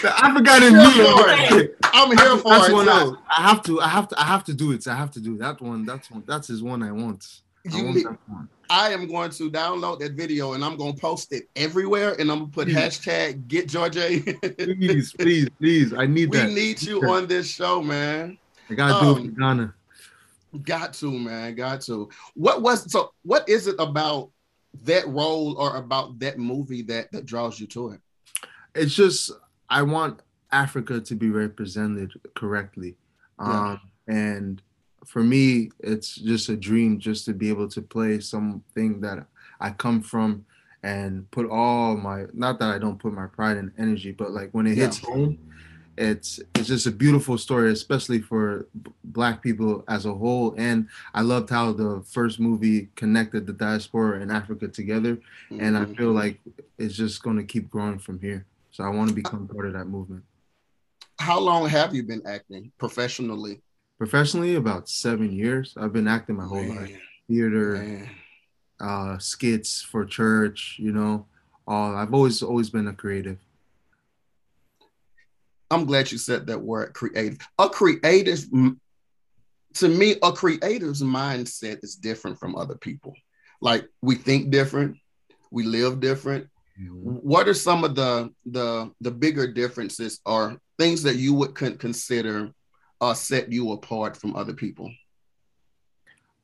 The 0.04 0.10
African 0.22 0.74
me. 0.74 1.70
I'm 1.94 2.18
here 2.18 2.38
for 2.38 2.50
that's 2.50 2.68
it. 2.68 2.74
One 2.74 2.90
I, 2.90 3.14
I, 3.38 3.42
have 3.42 3.64
to. 3.64 3.80
I 3.80 3.88
have 3.88 4.10
to. 4.10 4.20
I 4.20 4.26
have 4.26 4.44
to 4.44 4.54
do 4.54 4.74
it. 4.74 4.86
I 4.86 4.96
have 4.96 5.12
to 5.12 5.22
do 5.22 5.38
that 5.38 5.62
one. 5.62 5.86
That's 5.86 6.12
one. 6.12 6.26
That's 6.28 6.50
his 6.50 6.62
one. 6.62 6.84
I 6.84 6.92
want. 6.92 7.40
I, 7.72 7.78
you, 7.78 7.86
want 7.86 8.20
one. 8.28 8.50
I 8.70 8.90
am 8.90 9.08
going 9.08 9.32
to 9.32 9.50
download 9.50 10.00
that 10.00 10.12
video 10.12 10.54
and 10.54 10.66
I'm 10.66 10.76
going 10.76 10.96
to 10.96 11.00
post 11.00 11.32
it 11.32 11.48
everywhere. 11.56 12.18
And 12.20 12.30
I'm 12.30 12.40
going 12.40 12.52
to 12.52 12.54
put 12.54 12.68
please. 12.68 12.76
hashtag 12.76 13.48
Get 13.48 13.72
Jorge. 13.72 14.20
please, 14.20 15.14
please, 15.18 15.48
please. 15.58 15.94
I 15.94 16.06
need 16.06 16.32
we 16.32 16.38
that. 16.38 16.48
We 16.50 16.54
need 16.54 16.82
you 16.82 17.02
on 17.10 17.26
this 17.26 17.50
show, 17.50 17.82
man. 17.82 18.38
I 18.70 18.74
gotta 18.74 18.96
um, 18.96 19.06
do 19.06 19.12
it 19.12 19.24
um, 19.24 19.30
for 19.30 19.40
Ghana. 19.40 19.74
Got 20.64 20.94
to, 20.96 21.18
man. 21.18 21.56
Got 21.56 21.80
to. 21.84 22.10
What 22.34 22.62
was 22.62 22.92
so? 22.92 23.14
What 23.24 23.48
is 23.48 23.68
it 23.68 23.76
about 23.80 24.32
that 24.84 25.08
role 25.08 25.56
or 25.58 25.78
about 25.78 26.20
that 26.20 26.38
movie 26.38 26.82
that 26.82 27.10
that 27.14 27.26
draws 27.26 27.58
you 27.58 27.68
to 27.68 27.92
it? 27.92 28.02
It's 28.76 28.94
just 28.94 29.32
I 29.70 29.82
want 29.82 30.22
Africa 30.52 31.02
to 31.02 31.16
be 31.16 31.30
represented 31.30 32.14
correctly. 32.36 32.96
Yeah. 33.40 33.72
Um, 33.72 33.82
and 34.08 34.62
for 35.06 35.24
me, 35.24 35.72
it's 35.80 36.16
just 36.16 36.50
a 36.50 36.56
dream 36.56 37.00
just 37.00 37.26
to 37.26 37.34
be 37.34 37.50
able 37.50 37.68
to 37.70 37.82
play 37.82 38.20
something 38.20 39.02
that 39.02 39.26
I 39.60 39.72
come 39.72 40.02
from 40.02 40.46
and 40.84 41.30
put 41.32 41.50
all 41.50 41.96
my 41.96 42.26
not 42.34 42.60
that 42.60 42.70
I 42.70 42.78
don't 42.78 43.00
put 43.00 43.14
my 43.14 43.28
pride 43.28 43.58
and 43.58 43.72
energy, 43.78 44.12
but 44.12 44.32
like 44.32 44.52
when 44.52 44.68
it 44.68 44.78
yeah. 44.78 44.86
hits 44.86 45.00
home, 45.00 45.40
it's 45.98 46.40
it's 46.56 46.68
just 46.68 46.88
a 46.88 46.92
beautiful 46.92 47.38
story, 47.38 47.72
especially 47.72 48.20
for 48.20 48.68
b- 48.82 48.92
black 49.04 49.42
people 49.42 49.84
as 49.88 50.06
a 50.06 50.14
whole. 50.14 50.54
And 50.58 50.88
I 51.14 51.22
loved 51.22 51.50
how 51.50 51.72
the 51.72 52.04
first 52.06 52.40
movie 52.40 52.90
connected 52.96 53.48
the 53.48 53.54
diaspora 53.54 54.22
and 54.22 54.32
Africa 54.32 54.68
together, 54.68 55.16
mm-hmm. 55.16 55.62
and 55.62 55.78
I 55.78 55.86
feel 55.86 56.08
mm-hmm. 56.08 56.16
like 56.16 56.40
it's 56.78 56.96
just 56.96 57.24
going 57.24 57.38
to 57.38 57.44
keep 57.44 57.70
growing 57.70 58.00
from 58.00 58.20
here. 58.20 58.46
So 58.74 58.84
I 58.84 58.90
want 58.90 59.10
to 59.10 59.16
become 59.16 59.48
part 59.48 59.68
of 59.68 59.74
that 59.74 59.86
movement. 59.86 60.24
How 61.20 61.40
long 61.40 61.70
have 61.70 61.94
you 61.94 62.02
been 62.02 62.24
acting 62.26 62.72
professionally? 62.80 63.62
Professionally, 64.00 64.56
about 64.56 64.90
seven 64.90 65.32
years. 65.32 65.76
I've 65.78 65.94
been 65.94 66.08
acting 66.08 66.38
my 66.38 66.46
whole 66.46 66.64
Man. 66.64 66.76
life. 66.76 67.00
Theater, 67.28 67.76
Man. 67.78 68.10
uh, 68.80 69.18
skits 69.20 69.84
for 69.84 70.06
church. 70.06 70.78
You 70.80 70.92
know, 70.92 71.28
all 71.68 71.96
I've 71.96 72.16
always 72.16 72.42
always 72.42 72.72
been 72.72 72.88
a 72.88 72.94
creative. 72.94 73.38
I'm 75.70 75.86
glad 75.86 76.12
you 76.12 76.18
said 76.18 76.48
that 76.48 76.60
word 76.60 76.94
creative. 76.94 77.38
A 77.60 77.70
creative, 77.70 78.44
to 79.76 79.88
me, 79.88 80.16
a 80.24 80.32
creative's 80.32 81.04
mindset 81.04 81.84
is 81.84 81.96
different 81.96 82.40
from 82.40 82.56
other 82.56 82.76
people. 82.76 83.14
Like 83.62 83.88
we 84.02 84.16
think 84.16 84.50
different, 84.50 84.98
we 85.52 85.64
live 85.64 86.00
different. 86.00 86.48
Mm-hmm. 86.80 86.94
What 87.22 87.48
are 87.48 87.54
some 87.54 87.84
of 87.84 87.96
the 87.96 88.34
the 88.46 88.92
the 89.02 89.12
bigger 89.12 89.52
differences 89.52 90.20
or 90.26 90.58
things 90.80 91.04
that 91.04 91.18
you 91.18 91.34
would 91.36 91.56
consider 91.56 92.52
uh, 93.00 93.14
set 93.14 93.52
you 93.52 93.72
apart 93.74 94.18
from 94.18 94.36
other 94.36 94.54
people? 94.54 94.92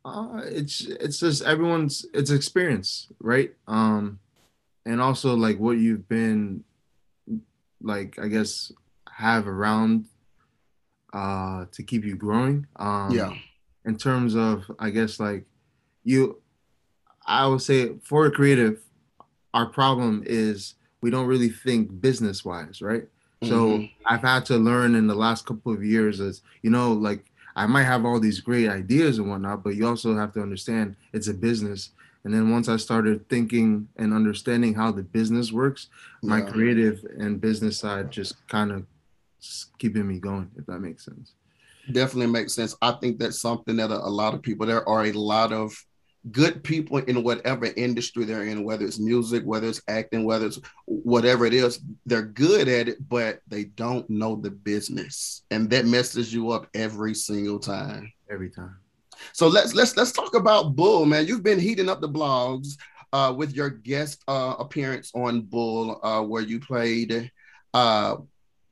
Uh, 0.05 0.41
it's 0.45 0.81
it's 0.81 1.19
just 1.19 1.43
everyone's 1.43 2.05
it's 2.13 2.31
experience, 2.31 3.07
right? 3.19 3.53
Um, 3.67 4.19
and 4.85 5.01
also 5.01 5.35
like 5.35 5.59
what 5.59 5.77
you've 5.77 6.07
been 6.07 6.63
like, 7.81 8.19
I 8.19 8.27
guess 8.27 8.71
have 9.11 9.47
around 9.47 10.05
uh 11.11 11.65
to 11.71 11.83
keep 11.83 12.05
you 12.05 12.15
growing. 12.15 12.67
Um, 12.75 13.11
yeah. 13.11 13.33
In 13.85 13.97
terms 13.97 14.35
of, 14.35 14.69
I 14.77 14.91
guess 14.91 15.19
like 15.19 15.45
you, 16.03 16.41
I 17.25 17.47
would 17.47 17.61
say 17.61 17.97
for 18.03 18.27
a 18.27 18.31
creative, 18.31 18.81
our 19.53 19.65
problem 19.65 20.23
is 20.25 20.75
we 21.01 21.09
don't 21.09 21.27
really 21.27 21.49
think 21.49 22.01
business 22.01 22.43
wise, 22.43 22.81
right? 22.81 23.03
Mm-hmm. 23.41 23.47
So 23.47 23.87
I've 24.05 24.21
had 24.21 24.45
to 24.47 24.57
learn 24.57 24.95
in 24.95 25.07
the 25.07 25.15
last 25.15 25.45
couple 25.45 25.73
of 25.73 25.83
years 25.83 26.19
as 26.19 26.41
you 26.61 26.69
know, 26.69 26.93
like 26.93 27.25
I 27.55 27.65
might 27.65 27.83
have 27.83 28.05
all 28.05 28.19
these 28.19 28.39
great 28.39 28.69
ideas 28.69 29.17
and 29.17 29.29
whatnot, 29.29 29.63
but 29.63 29.75
you 29.75 29.87
also 29.87 30.15
have 30.15 30.33
to 30.33 30.41
understand 30.41 30.95
it's 31.13 31.27
a 31.27 31.33
business. 31.33 31.91
And 32.23 32.33
then 32.33 32.51
once 32.51 32.67
I 32.67 32.77
started 32.77 33.27
thinking 33.29 33.87
and 33.97 34.13
understanding 34.13 34.73
how 34.73 34.91
the 34.91 35.03
business 35.03 35.51
works, 35.51 35.87
yeah. 36.21 36.29
my 36.29 36.41
creative 36.41 37.05
and 37.17 37.39
business 37.39 37.79
side 37.79 38.11
just 38.11 38.45
kind 38.47 38.71
of 38.71 38.85
keeping 39.77 40.07
me 40.07 40.19
going, 40.19 40.51
if 40.57 40.65
that 40.65 40.79
makes 40.79 41.05
sense. 41.05 41.33
Definitely 41.91 42.31
makes 42.31 42.53
sense. 42.53 42.75
I 42.81 42.91
think 42.91 43.19
that's 43.19 43.41
something 43.41 43.77
that 43.77 43.89
a, 43.89 43.95
a 43.95 44.09
lot 44.09 44.33
of 44.33 44.41
people, 44.41 44.67
there 44.67 44.87
are 44.87 45.05
a 45.05 45.11
lot 45.13 45.53
of 45.53 45.73
good 46.31 46.63
people 46.63 46.97
in 46.97 47.23
whatever 47.23 47.67
industry 47.77 48.25
they're 48.25 48.43
in, 48.43 48.63
whether 48.63 48.85
it's 48.85 48.99
music, 48.99 49.43
whether 49.43 49.67
it's 49.67 49.81
acting, 49.87 50.25
whether 50.25 50.45
it's 50.45 50.59
whatever 50.85 51.45
it 51.45 51.53
is, 51.53 51.79
they're 52.05 52.23
good 52.23 52.67
at 52.67 52.89
it, 52.89 53.09
but 53.09 53.39
they 53.47 53.65
don't 53.65 54.09
know 54.09 54.35
the 54.35 54.51
business. 54.51 55.43
And 55.51 55.69
that 55.69 55.85
messes 55.85 56.33
you 56.33 56.51
up 56.51 56.67
every 56.73 57.15
single 57.15 57.59
time. 57.59 58.11
Every 58.29 58.49
time. 58.49 58.75
So 59.33 59.47
let's 59.47 59.73
let's 59.73 59.97
let's 59.97 60.11
talk 60.11 60.35
about 60.35 60.75
Bull, 60.75 61.05
man. 61.05 61.27
You've 61.27 61.43
been 61.43 61.59
heating 61.59 61.89
up 61.89 61.99
the 61.99 62.09
blogs 62.09 62.77
uh, 63.11 63.33
with 63.35 63.53
your 63.53 63.69
guest 63.69 64.23
uh, 64.27 64.55
appearance 64.59 65.11
on 65.13 65.41
Bull, 65.41 65.99
uh, 66.03 66.21
where 66.21 66.41
you 66.41 66.59
played 66.59 67.29
uh, 67.73 68.17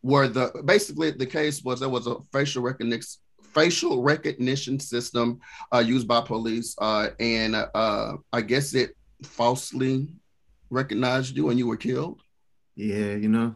where 0.01 0.27
the 0.27 0.61
basically 0.65 1.11
the 1.11 1.25
case 1.25 1.63
was 1.63 1.79
there 1.79 1.89
was 1.89 2.07
a 2.07 2.15
facial 2.31 2.63
recognition 2.63 3.19
facial 3.57 4.03
recognition 4.03 4.79
system 4.79 5.39
uh, 5.73 5.79
used 5.79 6.07
by 6.07 6.21
police, 6.21 6.75
uh, 6.77 7.09
and 7.19 7.55
uh, 7.55 8.13
I 8.31 8.41
guess 8.41 8.75
it 8.75 8.95
falsely 9.23 10.07
recognized 10.69 11.35
you 11.35 11.49
and 11.49 11.57
you 11.57 11.65
were 11.65 11.77
killed. 11.77 12.21
Yeah, 12.75 13.15
you 13.15 13.29
know, 13.29 13.55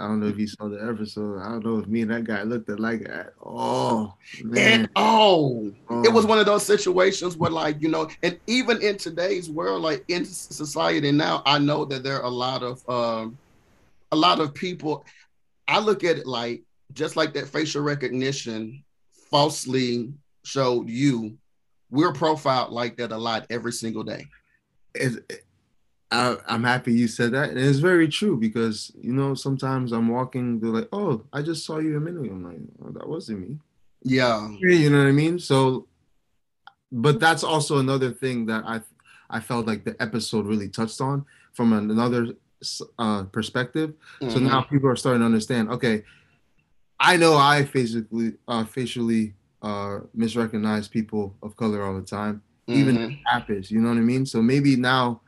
I 0.00 0.06
don't 0.06 0.20
know 0.20 0.28
if 0.28 0.38
you 0.38 0.46
saw 0.46 0.68
the 0.68 0.82
episode. 0.82 1.40
I 1.40 1.50
don't 1.50 1.66
know 1.66 1.78
if 1.80 1.86
me 1.86 2.00
and 2.00 2.10
that 2.10 2.24
guy 2.24 2.44
looked 2.44 2.70
alike 2.70 3.06
at 3.10 3.34
all. 3.42 4.16
Man. 4.42 4.88
oh, 4.96 5.70
oh, 5.90 6.02
it 6.02 6.12
was 6.12 6.24
one 6.24 6.38
of 6.38 6.46
those 6.46 6.64
situations 6.64 7.36
where, 7.36 7.50
like, 7.50 7.82
you 7.82 7.88
know, 7.88 8.08
and 8.22 8.38
even 8.46 8.80
in 8.80 8.96
today's 8.96 9.50
world, 9.50 9.82
like 9.82 10.02
in 10.08 10.24
society 10.24 11.12
now, 11.12 11.42
I 11.44 11.58
know 11.58 11.84
that 11.84 12.02
there 12.02 12.16
are 12.16 12.24
a 12.24 12.30
lot 12.30 12.62
of 12.62 12.88
um, 12.88 13.36
a 14.12 14.16
lot 14.16 14.40
of 14.40 14.54
people. 14.54 15.04
I 15.68 15.78
look 15.78 16.04
at 16.04 16.16
it 16.16 16.26
like 16.26 16.62
just 16.94 17.16
like 17.16 17.34
that 17.34 17.48
facial 17.48 17.82
recognition 17.82 18.82
falsely 19.32 20.12
showed 20.44 20.88
you, 20.88 21.36
we're 21.90 22.12
profiled 22.12 22.70
like 22.70 22.96
that 22.98 23.10
a 23.10 23.16
lot 23.16 23.46
every 23.50 23.72
single 23.72 24.04
day. 24.04 24.26
It, 24.94 25.42
I, 26.12 26.36
am 26.46 26.62
happy 26.62 26.92
you 26.92 27.08
said 27.08 27.32
that. 27.32 27.50
And 27.50 27.58
it's 27.58 27.78
very 27.78 28.06
true 28.06 28.36
because, 28.36 28.92
you 29.00 29.12
know, 29.12 29.34
sometimes 29.34 29.92
I'm 29.92 30.08
walking, 30.08 30.60
they're 30.60 30.70
like, 30.70 30.88
oh, 30.92 31.24
I 31.32 31.42
just 31.42 31.64
saw 31.64 31.78
you 31.78 31.96
a 31.96 32.00
minute 32.00 32.24
ago. 32.24 32.34
I'm 32.34 32.44
like, 32.44 32.60
oh, 32.84 32.90
that 32.92 33.08
wasn't 33.08 33.48
me. 33.48 33.58
Yeah. 34.02 34.48
You 34.60 34.90
know 34.90 34.98
what 34.98 35.08
I 35.08 35.12
mean? 35.12 35.38
So, 35.38 35.88
but 36.90 37.18
that's 37.18 37.42
also 37.42 37.78
another 37.78 38.10
thing 38.10 38.46
that 38.46 38.64
I, 38.66 38.82
I 39.30 39.40
felt 39.40 39.66
like 39.66 39.84
the 39.84 39.96
episode 40.00 40.46
really 40.46 40.68
touched 40.68 41.00
on 41.00 41.24
from 41.54 41.72
another 41.72 42.34
uh, 42.98 43.24
perspective. 43.24 43.94
Mm-hmm. 44.20 44.30
So 44.30 44.38
now 44.40 44.62
people 44.62 44.90
are 44.90 44.96
starting 44.96 45.20
to 45.20 45.26
understand, 45.26 45.70
okay, 45.70 46.04
I 47.04 47.16
know 47.16 47.36
I 47.36 47.64
physically, 47.64 48.34
uh, 48.46 48.64
facially 48.64 49.34
uh, 49.60 50.00
misrecognize 50.16 50.88
people 50.88 51.36
of 51.42 51.56
color 51.56 51.84
all 51.84 51.96
the 51.96 52.06
time, 52.06 52.42
mm-hmm. 52.68 52.78
even 52.78 53.18
it. 53.48 53.70
You 53.72 53.80
know 53.80 53.88
what 53.88 53.98
I 53.98 54.02
mean? 54.02 54.24
So 54.24 54.40
maybe 54.40 54.76
now 54.76 55.20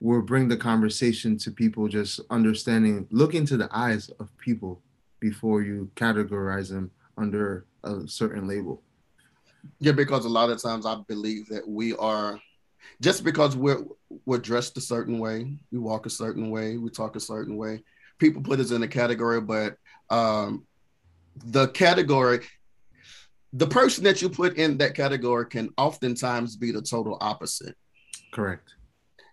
we'll 0.00 0.20
bring 0.20 0.48
the 0.48 0.56
conversation 0.56 1.38
to 1.38 1.50
people 1.50 1.88
just 1.88 2.20
understanding, 2.28 3.08
look 3.10 3.34
into 3.34 3.56
the 3.56 3.70
eyes 3.72 4.10
of 4.20 4.36
people 4.36 4.82
before 5.18 5.62
you 5.62 5.90
categorize 5.96 6.68
them 6.68 6.90
under 7.16 7.64
a 7.84 8.06
certain 8.06 8.46
label. 8.46 8.82
Yeah, 9.80 9.92
because 9.92 10.26
a 10.26 10.28
lot 10.28 10.50
of 10.50 10.60
times 10.62 10.84
I 10.84 10.96
believe 11.08 11.48
that 11.48 11.66
we 11.66 11.96
are 11.96 12.38
just 13.00 13.24
because 13.24 13.56
we're 13.56 13.82
we're 14.26 14.38
dressed 14.38 14.76
a 14.76 14.80
certain 14.82 15.18
way, 15.18 15.56
we 15.72 15.78
walk 15.78 16.04
a 16.04 16.10
certain 16.10 16.50
way, 16.50 16.76
we 16.76 16.90
talk 16.90 17.16
a 17.16 17.20
certain 17.20 17.56
way. 17.56 17.82
People 18.18 18.42
put 18.42 18.60
us 18.60 18.72
in 18.72 18.82
a 18.82 18.88
category, 18.88 19.40
but 19.40 19.76
um, 20.10 20.66
the 21.44 21.68
category 21.68 22.40
the 23.52 23.66
person 23.66 24.04
that 24.04 24.20
you 24.20 24.28
put 24.28 24.56
in 24.56 24.78
that 24.78 24.94
category 24.94 25.46
can 25.46 25.70
oftentimes 25.78 26.56
be 26.56 26.70
the 26.70 26.82
total 26.82 27.16
opposite. 27.20 27.76
Correct. 28.32 28.74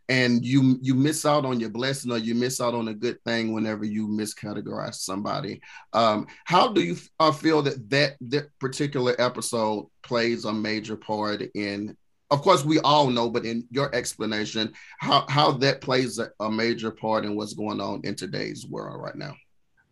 And 0.07 0.45
you 0.45 0.77
you 0.81 0.93
miss 0.93 1.25
out 1.25 1.45
on 1.45 1.59
your 1.59 1.71
blessing 1.71 2.11
or 2.11 2.19
you 2.19 2.35
miss 2.35 2.61
out 2.61 2.75
on 2.75 2.87
a 2.89 2.93
good 2.93 3.17
thing 3.25 3.53
whenever 3.53 3.85
you 3.85 4.07
miscategorize 4.07 4.95
somebody. 4.95 5.61
Um, 5.93 6.27
how 6.45 6.71
do 6.71 6.81
you 6.81 6.95
uh, 7.19 7.31
feel 7.31 7.63
that, 7.63 7.89
that 7.89 8.15
that 8.21 8.49
particular 8.59 9.15
episode 9.17 9.87
plays 10.03 10.45
a 10.45 10.53
major 10.53 10.95
part 10.95 11.41
in 11.55 11.97
of 12.31 12.41
course 12.41 12.63
we 12.63 12.79
all 12.79 13.07
know 13.07 13.29
but 13.29 13.45
in 13.45 13.67
your 13.69 13.93
explanation 13.93 14.73
how 14.99 15.25
how 15.29 15.51
that 15.51 15.79
plays 15.79 16.17
a, 16.17 16.29
a 16.39 16.49
major 16.51 16.89
part 16.89 17.23
in 17.23 17.35
what's 17.35 17.53
going 17.53 17.79
on 17.79 18.01
in 18.03 18.15
today's 18.15 18.65
world 18.65 18.99
right 18.99 19.15
now 19.15 19.35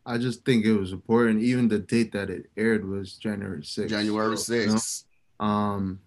I 0.05 0.17
just 0.17 0.43
think 0.43 0.65
it 0.65 0.73
was 0.73 0.91
important. 0.91 1.41
Even 1.41 1.67
the 1.67 1.79
date 1.79 2.11
that 2.11 2.29
it 2.29 2.49
aired 2.57 2.87
was 2.87 3.13
January 3.13 3.61
6th. 3.61 3.89
January 3.89 4.35
6th. 4.35 5.03
You 5.39 5.45
know? 5.45 5.45
Um, 5.45 5.99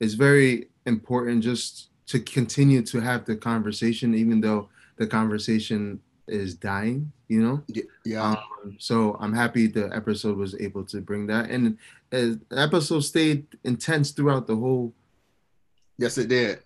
it's 0.00 0.14
very 0.14 0.68
important 0.86 1.42
just 1.42 1.88
to 2.08 2.20
continue 2.20 2.82
to 2.82 3.00
have 3.00 3.24
the 3.24 3.36
conversation, 3.36 4.14
even 4.14 4.40
though 4.40 4.68
the 4.96 5.06
conversation 5.06 6.00
is 6.26 6.54
dying, 6.54 7.10
you 7.28 7.42
know? 7.42 7.62
Yeah. 8.04 8.22
Um, 8.22 8.76
so 8.78 9.16
I'm 9.20 9.32
happy 9.32 9.66
the 9.66 9.94
episode 9.94 10.36
was 10.36 10.54
able 10.60 10.84
to 10.84 11.00
bring 11.00 11.26
that. 11.28 11.50
And 11.50 11.78
the 12.10 12.40
episode 12.52 13.00
stayed 13.00 13.46
intense 13.64 14.10
throughout 14.10 14.46
the 14.46 14.56
whole. 14.56 14.92
Yes, 15.96 16.18
it 16.18 16.28
did. 16.28 16.60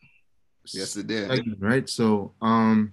Yes, 0.73 0.97
it 0.97 1.07
did. 1.07 1.29
Segment, 1.29 1.59
right. 1.61 1.89
So, 1.89 2.33
um, 2.41 2.93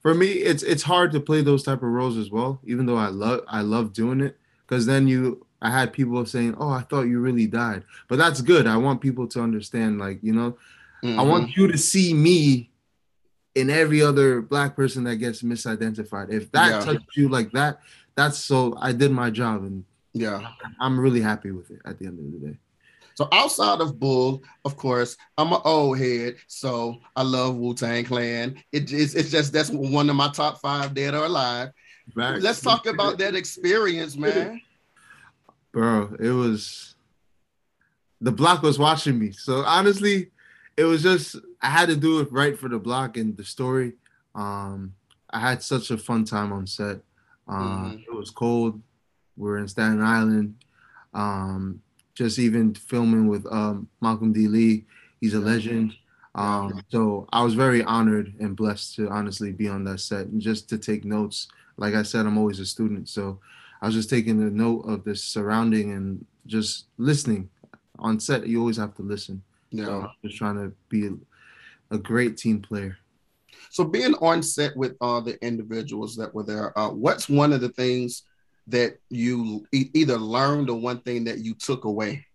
for 0.00 0.14
me 0.14 0.26
it's 0.28 0.62
it's 0.62 0.82
hard 0.82 1.12
to 1.12 1.20
play 1.20 1.42
those 1.42 1.62
type 1.62 1.82
of 1.82 1.88
roles 1.88 2.16
as 2.16 2.30
well 2.30 2.60
even 2.64 2.86
though 2.86 2.96
i 2.96 3.08
love 3.08 3.40
i 3.48 3.60
love 3.60 3.92
doing 3.92 4.20
it. 4.20 4.36
Because 4.66 4.86
then 4.86 5.08
you 5.08 5.46
i 5.60 5.70
had 5.70 5.92
people 5.92 6.24
saying 6.26 6.54
oh 6.58 6.70
i 6.70 6.82
thought 6.82 7.02
you 7.02 7.20
really 7.20 7.46
died. 7.46 7.84
But 8.08 8.18
that's 8.18 8.40
good. 8.40 8.66
I 8.66 8.76
want 8.76 9.00
people 9.00 9.26
to 9.28 9.40
understand 9.40 9.98
like 9.98 10.18
you 10.22 10.32
know? 10.32 10.56
Mm-hmm. 11.02 11.18
i 11.18 11.22
want 11.22 11.56
you 11.56 11.66
to 11.66 11.78
see 11.78 12.12
me 12.12 12.70
in 13.54 13.70
every 13.70 14.02
other 14.02 14.42
black 14.42 14.76
person 14.76 15.04
that 15.04 15.16
gets 15.16 15.42
misidentified. 15.42 16.30
If 16.30 16.52
that 16.52 16.70
yeah. 16.70 16.80
touched 16.80 17.16
you 17.16 17.28
like 17.28 17.52
that 17.52 17.80
that's 18.14 18.38
so 18.38 18.76
i 18.80 18.92
did 18.92 19.10
my 19.10 19.30
job 19.30 19.62
and 19.62 19.84
yeah. 20.12 20.48
I'm 20.80 20.98
really 20.98 21.20
happy 21.20 21.52
with 21.52 21.70
it 21.70 21.80
at 21.84 21.98
the 21.98 22.06
end 22.06 22.18
of 22.18 22.40
the 22.40 22.48
day 22.48 22.58
so 23.20 23.28
outside 23.32 23.82
of 23.82 24.00
Bull, 24.00 24.42
of 24.64 24.78
course, 24.78 25.14
I'm 25.36 25.52
an 25.52 25.60
old 25.62 25.98
head, 25.98 26.36
so 26.46 27.02
I 27.14 27.22
love 27.22 27.54
Wu 27.54 27.74
Tang 27.74 28.02
Clan. 28.02 28.56
It, 28.72 28.90
it's, 28.90 29.14
it's 29.14 29.30
just 29.30 29.52
that's 29.52 29.68
one 29.68 30.08
of 30.08 30.16
my 30.16 30.30
top 30.30 30.58
five 30.62 30.94
dead 30.94 31.12
or 31.12 31.26
alive. 31.26 31.68
Right. 32.14 32.40
Let's 32.40 32.62
talk 32.62 32.86
about 32.86 33.18
that 33.18 33.34
experience, 33.34 34.16
man. 34.16 34.62
Bro, 35.72 36.16
it 36.18 36.30
was 36.30 36.94
the 38.22 38.32
block 38.32 38.62
was 38.62 38.78
watching 38.78 39.18
me. 39.18 39.32
So 39.32 39.64
honestly, 39.66 40.30
it 40.78 40.84
was 40.84 41.02
just 41.02 41.36
I 41.60 41.68
had 41.68 41.90
to 41.90 41.96
do 41.96 42.20
it 42.20 42.32
right 42.32 42.58
for 42.58 42.70
the 42.70 42.78
block 42.78 43.18
and 43.18 43.36
the 43.36 43.44
story. 43.44 43.92
Um, 44.34 44.94
I 45.28 45.40
had 45.40 45.62
such 45.62 45.90
a 45.90 45.98
fun 45.98 46.24
time 46.24 46.54
on 46.54 46.66
set. 46.66 47.00
Um, 47.46 47.98
mm-hmm. 47.98 48.14
It 48.14 48.16
was 48.16 48.30
cold. 48.30 48.80
We 49.36 49.50
are 49.50 49.58
in 49.58 49.68
Staten 49.68 50.00
Island. 50.00 50.54
Um, 51.12 51.82
just 52.14 52.38
even 52.38 52.74
filming 52.74 53.28
with 53.28 53.46
um, 53.50 53.88
Malcolm 54.00 54.32
D. 54.32 54.48
Lee. 54.48 54.84
He's 55.20 55.34
a 55.34 55.40
legend. 55.40 55.94
Um, 56.34 56.82
so 56.88 57.26
I 57.32 57.42
was 57.42 57.54
very 57.54 57.82
honored 57.82 58.34
and 58.38 58.56
blessed 58.56 58.96
to 58.96 59.08
honestly 59.08 59.52
be 59.52 59.68
on 59.68 59.84
that 59.84 60.00
set 60.00 60.26
and 60.26 60.40
just 60.40 60.68
to 60.70 60.78
take 60.78 61.04
notes. 61.04 61.48
Like 61.76 61.94
I 61.94 62.02
said, 62.02 62.26
I'm 62.26 62.38
always 62.38 62.60
a 62.60 62.66
student, 62.66 63.08
so 63.08 63.40
I 63.82 63.86
was 63.86 63.94
just 63.94 64.10
taking 64.10 64.40
a 64.42 64.50
note 64.50 64.82
of 64.82 65.04
the 65.04 65.16
surrounding 65.16 65.92
and 65.92 66.24
just 66.46 66.86
listening. 66.98 67.48
On 67.98 68.20
set, 68.20 68.46
you 68.46 68.60
always 68.60 68.76
have 68.76 68.94
to 68.96 69.02
listen. 69.02 69.42
Yeah. 69.70 69.86
So 69.86 70.00
I'm 70.02 70.10
just 70.24 70.36
trying 70.36 70.56
to 70.56 70.72
be 70.88 71.10
a 71.90 71.98
great 71.98 72.36
team 72.36 72.60
player. 72.60 72.96
So 73.70 73.84
being 73.84 74.14
on 74.14 74.42
set 74.42 74.76
with 74.76 74.96
all 75.00 75.20
the 75.20 75.42
individuals 75.44 76.16
that 76.16 76.34
were 76.34 76.42
there, 76.42 76.78
uh, 76.78 76.90
what's 76.90 77.28
one 77.28 77.52
of 77.52 77.60
the 77.60 77.68
things 77.70 78.22
that 78.68 78.98
you 79.08 79.66
e- 79.72 79.90
either 79.94 80.16
learned 80.16 80.70
or 80.70 80.78
one 80.80 81.00
thing 81.00 81.24
that 81.24 81.38
you 81.38 81.54
took 81.54 81.84
away? 81.84 82.26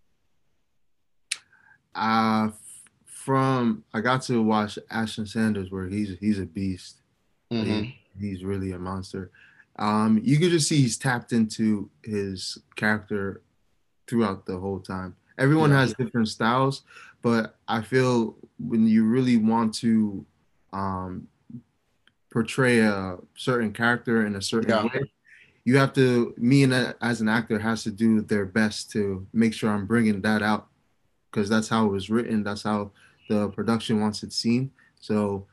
Uh 1.94 2.50
from 3.06 3.84
I 3.94 4.02
got 4.02 4.22
to 4.24 4.42
watch 4.44 4.78
Ashton 4.92 5.26
Sanders 5.26 5.72
where 5.72 5.88
he's 5.88 6.18
he's 6.20 6.40
a 6.40 6.46
beast. 6.46 7.02
Mhm. 7.52 7.66
He- 7.86 8.00
he's 8.20 8.44
really 8.44 8.72
a 8.72 8.80
monster. 8.80 9.32
Um, 9.78 10.22
you 10.24 10.38
could 10.40 10.52
just 10.52 10.70
see 10.70 10.78
he's 10.82 10.98
tapped 10.98 11.34
into 11.34 11.90
his 12.02 12.58
character 12.78 13.42
throughout 14.08 14.46
the 14.46 14.58
whole 14.58 14.80
time. 14.80 15.16
Everyone 15.38 15.70
Yeah. 15.72 15.82
has 15.82 15.94
different 15.96 16.30
styles, 16.30 16.84
but 17.22 17.58
I 17.68 17.82
feel 17.82 18.38
when 18.58 18.88
you 18.88 19.04
really 19.06 19.36
want 19.36 19.74
to 19.76 20.26
um, 20.72 21.28
portray 22.32 22.80
a 22.80 23.18
certain 23.36 23.74
character 23.74 24.26
in 24.26 24.36
a 24.36 24.42
certain 24.42 24.70
Yeah. 24.70 24.84
way, 24.86 25.12
you 25.66 25.78
have 25.78 25.94
to. 25.94 26.34
Me 26.38 26.64
and 26.64 26.74
a- 26.74 26.96
as 27.02 27.22
an 27.22 27.28
actor 27.28 27.60
has 27.60 27.84
to 27.84 27.92
do 27.92 28.22
their 28.22 28.46
best 28.46 28.92
to 28.92 29.26
make 29.34 29.54
sure 29.54 29.70
I'm 29.70 29.88
bringing 29.88 30.22
that 30.22 30.42
out 30.42 30.68
because 31.30 31.50
that's 31.50 31.68
how 31.68 31.86
it 31.86 31.92
was 31.92 32.10
written. 32.10 32.44
That's 32.44 32.64
how 32.64 32.92
the 33.28 33.50
production 33.50 34.00
wants 34.00 34.24
it 34.24 34.32
seen. 34.32 34.72
So 35.02 35.48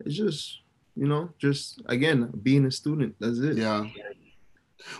it's 0.00 0.16
just 0.16 0.58
you 0.96 1.06
know 1.06 1.30
just 1.38 1.80
again 1.86 2.30
being 2.42 2.66
a 2.66 2.70
student. 2.70 3.14
That's 3.18 3.38
it. 3.38 3.56
Yeah. 3.56 3.86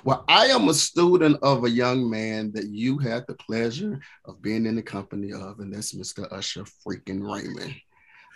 Well, 0.05 0.25
I 0.29 0.47
am 0.47 0.69
a 0.69 0.75
student 0.75 1.39
of 1.43 1.65
a 1.65 1.71
young 1.71 2.09
man 2.09 2.53
that 2.53 2.69
you 2.69 2.99
had 2.99 3.27
the 3.27 3.35
pleasure 3.35 4.01
of 4.25 4.41
being 4.41 4.65
in 4.65 4.77
the 4.77 4.83
company 4.83 5.33
of, 5.33 5.59
and 5.59 5.75
that's 5.75 5.93
Mr. 5.93 6.33
Usher 6.33 6.63
freaking 6.87 7.21
Raymond. 7.21 7.75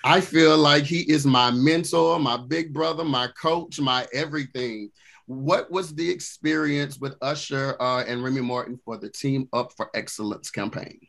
I 0.05 0.21
feel 0.21 0.59
like 0.59 0.85
he 0.85 1.01
is 1.03 1.25
my 1.25 1.53
mentor, 1.53 2.19
my 2.19 2.37
big 2.37 2.73
brother, 2.73 3.05
my 3.05 3.29
coach, 3.41 3.81
my 3.81 4.07
everything. 4.13 4.91
What 5.27 5.71
was 5.71 5.95
the 5.95 6.09
experience 6.09 6.99
with 6.99 7.17
Usher 7.21 7.77
uh, 7.81 8.05
and 8.07 8.23
Remy 8.23 8.43
Martin 8.43 8.79
for 8.85 8.97
the 8.97 9.11
Team 9.11 9.49
Up 9.53 9.73
for 9.77 9.91
Excellence 9.95 10.51
campaign? 10.51 11.01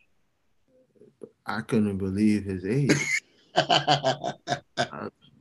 I 1.46 1.60
couldn't 1.62 1.98
believe 1.98 2.44
his 2.44 2.64
age. 2.64 3.22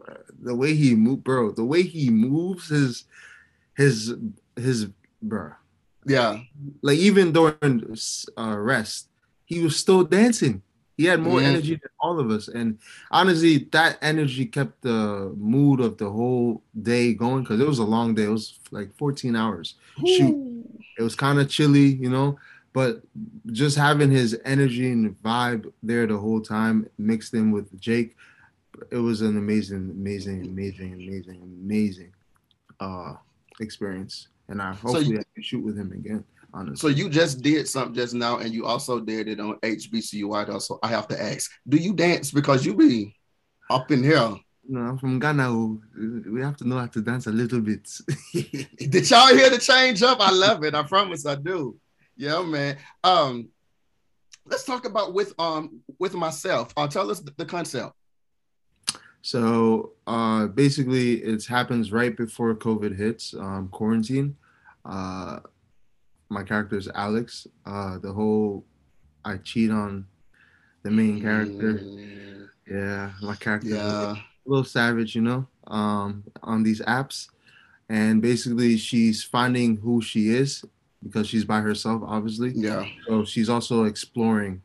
Uh, 0.08 0.16
the 0.42 0.56
way 0.56 0.74
he 0.74 0.96
moved, 0.96 1.24
bro. 1.24 1.52
The 1.52 1.66
way 1.66 1.82
he 1.82 2.10
moves 2.10 2.70
his 2.70 3.04
his 3.76 4.14
his 4.56 4.88
bro. 5.22 5.52
Yeah. 6.06 6.40
Like 6.82 6.98
even 6.98 7.34
during 7.34 7.98
uh, 8.38 8.58
rest, 8.58 9.10
he 9.46 9.62
was 9.62 9.76
still 9.76 10.04
dancing. 10.04 10.62
He 10.98 11.06
had 11.06 11.22
more 11.22 11.40
Mhm. 11.40 11.46
energy 11.46 11.76
than 11.76 11.92
all 12.00 12.20
of 12.20 12.32
us, 12.32 12.48
and 12.48 12.80
honestly, 13.12 13.60
that 13.72 14.00
energy 14.02 14.46
kept 14.48 14.82
the 14.82 15.32
mood 15.38 15.80
of 15.80 15.98
the 15.98 16.10
whole 16.10 16.64
day 16.82 17.14
going 17.14 17.44
because 17.44 17.60
it 17.60 17.68
was 17.68 17.78
a 17.78 17.86
long 17.86 18.16
day. 18.16 18.24
It 18.24 18.30
was 18.30 18.58
like 18.72 18.96
14 18.98 19.36
hours 19.36 19.76
shoot. 20.06 20.36
It 20.98 21.04
was 21.04 21.14
kind 21.16 21.40
of 21.40 21.48
chilly, 21.50 21.94
you 21.94 22.10
know, 22.10 22.40
but 22.74 23.04
just 23.52 23.78
having 23.78 24.10
his 24.10 24.40
energy 24.44 24.90
and 24.92 25.16
vibe 25.22 25.72
there 25.84 26.08
the 26.08 26.18
whole 26.18 26.42
time 26.42 26.88
mixed 26.98 27.36
in 27.36 27.52
with 27.52 27.80
Jake, 27.80 28.16
it 28.90 28.98
was 28.98 29.22
an 29.22 29.38
amazing, 29.38 29.92
amazing, 29.92 30.42
amazing, 30.48 30.94
amazing, 30.94 31.42
amazing 31.44 32.12
uh 32.80 33.14
experience. 33.60 34.28
And 34.50 34.62
I 34.62 34.74
hopefully 34.74 35.06
you- 35.12 35.20
I 35.20 35.24
can 35.36 35.44
shoot 35.44 35.64
with 35.64 35.78
him 35.78 35.92
again. 35.92 36.24
Honestly. 36.58 36.78
So 36.78 36.88
you 36.88 37.08
just 37.08 37.44
did 37.44 37.68
something 37.68 37.94
just 37.94 38.16
now, 38.16 38.40
and 38.40 38.52
you 38.52 38.66
also 38.66 39.00
did 39.00 39.28
it 39.28 39.40
on 39.40 39.60
HBCU. 39.60 40.60
So 40.60 40.80
I 40.82 40.88
have 40.88 41.08
to 41.10 41.22
ask, 41.22 41.52
do 41.70 41.78
you 41.78 41.94
dance 41.94 42.32
because 42.32 42.66
you 42.66 42.76
be 42.76 43.16
up 43.70 43.92
in 43.92 44.02
here? 44.02 44.36
No, 44.68 44.80
I'm 44.82 44.98
from 44.98 45.20
Ghana. 45.20 45.50
oh, 45.52 45.80
We 46.32 46.42
have 46.42 46.58
to 46.58 46.68
know 46.68 46.80
how 46.80 46.88
to 46.88 47.02
dance 47.02 47.28
a 47.28 47.32
little 47.32 47.62
bit. 47.62 47.88
Did 48.34 49.10
y'all 49.10 49.28
hear 49.28 49.52
the 49.52 49.60
change 49.60 50.02
up? 50.02 50.20
I 50.20 50.32
love 50.32 50.64
it. 50.64 50.74
I 50.74 50.82
promise 50.82 51.28
I 51.28 51.36
do. 51.36 51.78
Yeah, 52.16 52.42
man. 52.42 52.78
Um, 53.04 53.50
let's 54.48 54.64
talk 54.64 54.86
about 54.86 55.14
with 55.14 55.34
um 55.38 55.82
with 56.00 56.16
myself. 56.16 56.74
Uh, 56.76 56.88
tell 56.88 57.12
us 57.12 57.20
the 57.20 57.46
concept. 57.46 57.94
So 59.22 59.92
uh, 60.08 60.48
basically, 60.48 61.16
it 61.18 61.46
happens 61.46 61.92
right 61.92 62.18
before 62.18 62.56
COVID 62.56 62.98
hits, 62.98 63.36
um, 63.36 63.70
quarantine. 63.70 64.36
Uh, 64.84 65.40
my 66.30 66.44
character 66.44 66.78
is 66.78 66.88
Alex. 66.94 67.48
Uh, 67.66 67.98
the 68.00 68.12
whole 68.12 68.66
I 69.24 69.38
cheat 69.38 69.72
on 69.72 70.06
the 70.84 70.92
main 70.92 71.22
character. 71.22 71.82
Yeah, 72.70 73.12
my 73.22 73.36
character. 73.36 73.70
a 73.70 73.72
Yeah. 73.78 73.86
little- 74.00 74.14
a 74.16 74.50
little 74.50 74.64
savage, 74.64 75.14
you 75.16 75.22
know, 75.22 75.46
um, 75.68 76.24
on 76.42 76.64
these 76.64 76.80
apps. 76.82 77.30
And 77.90 78.22
basically, 78.22 78.78
she's 78.78 79.22
finding 79.24 79.78
who 79.78 80.02
she 80.02 80.30
is 80.30 80.64
because 81.04 81.28
she's 81.28 81.44
by 81.46 81.60
herself, 81.62 82.02
obviously. 82.06 82.52
Yeah. 82.56 82.86
So 83.08 83.26
she's 83.26 83.50
also 83.50 83.84
exploring 83.84 84.62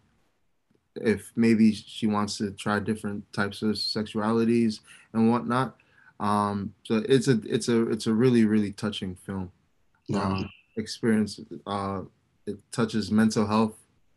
if 0.97 1.33
maybe 1.35 1.73
she 1.75 2.07
wants 2.07 2.39
to 2.39 2.51
try 2.53 2.79
different 2.79 3.33
types 3.33 3.63
of 3.63 3.71
sexualities 3.77 4.81
and 5.13 5.31
whatnot. 5.31 5.77
Um, 6.21 6.75
so 6.85 7.03
it's 7.09 7.27
a 7.27 7.41
it's 7.45 7.69
a 7.69 7.89
it's 7.91 8.07
a 8.07 8.13
really 8.15 8.45
really 8.45 8.73
touching 8.73 9.17
film. 9.17 9.51
Yeah. 10.07 10.23
Um, 10.23 10.51
experience. 10.77 11.41
Uh, 11.67 12.03
it 12.47 12.59
touches 12.73 13.11
mental 13.11 13.47
health, 13.47 13.77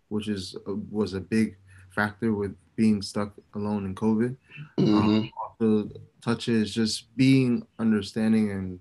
which 0.09 0.27
is 0.27 0.55
was 0.89 1.13
a 1.13 1.19
big 1.21 1.57
factor 1.91 2.33
with 2.33 2.55
being 2.75 3.01
stuck 3.01 3.33
alone 3.53 3.85
in 3.85 3.95
COVID. 3.95 4.35
Um, 4.79 4.85
Mhm. 4.85 5.31
also 5.41 5.89
touches 6.21 6.73
just 6.73 7.15
being 7.15 7.65
understanding 7.79 8.51
and 8.51 8.79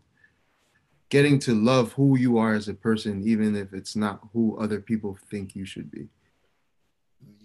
getting 1.11 1.39
to 1.39 1.55
love 1.55 1.93
who 1.93 2.16
you 2.18 2.39
are 2.39 2.55
as 2.55 2.68
a 2.68 2.75
person, 2.75 3.22
even 3.27 3.55
if 3.55 3.72
it's 3.72 3.95
not 3.95 4.29
who 4.33 4.57
other 4.57 4.81
people 4.81 5.16
think 5.31 5.55
you 5.55 5.64
should 5.64 5.91
be. 5.91 6.09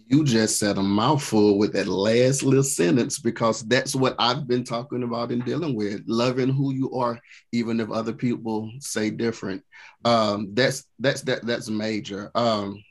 You 0.10 0.24
just 0.24 0.58
said 0.58 0.80
a 0.80 0.82
mouthful 0.82 1.60
with 1.60 1.74
that 1.74 1.86
last 1.86 2.42
little 2.42 2.64
sentence 2.64 3.20
because 3.20 3.62
that's 3.68 3.96
what 3.96 4.16
I've 4.18 4.48
been 4.48 4.64
talking 4.64 5.04
about 5.04 5.32
and 5.32 5.46
dealing 5.46 5.76
with. 5.76 6.02
Loving 6.08 6.50
who 6.50 6.74
you 6.74 6.92
are, 6.96 7.20
even 7.52 7.80
if 7.80 7.92
other 7.92 8.14
people 8.14 8.72
say 8.80 9.12
different. 9.12 9.64
Um, 10.04 10.50
that's 10.56 10.86
that's 10.98 11.22
that 11.22 11.46
that's 11.46 11.70
major. 11.70 12.32
Um, 12.34 12.84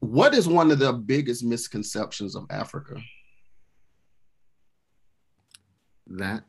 what 0.00 0.34
is 0.34 0.46
one 0.46 0.70
of 0.70 0.78
the 0.78 0.92
biggest 0.92 1.42
misconceptions 1.42 2.36
of 2.36 2.44
Africa? 2.50 3.00
That 6.08 6.44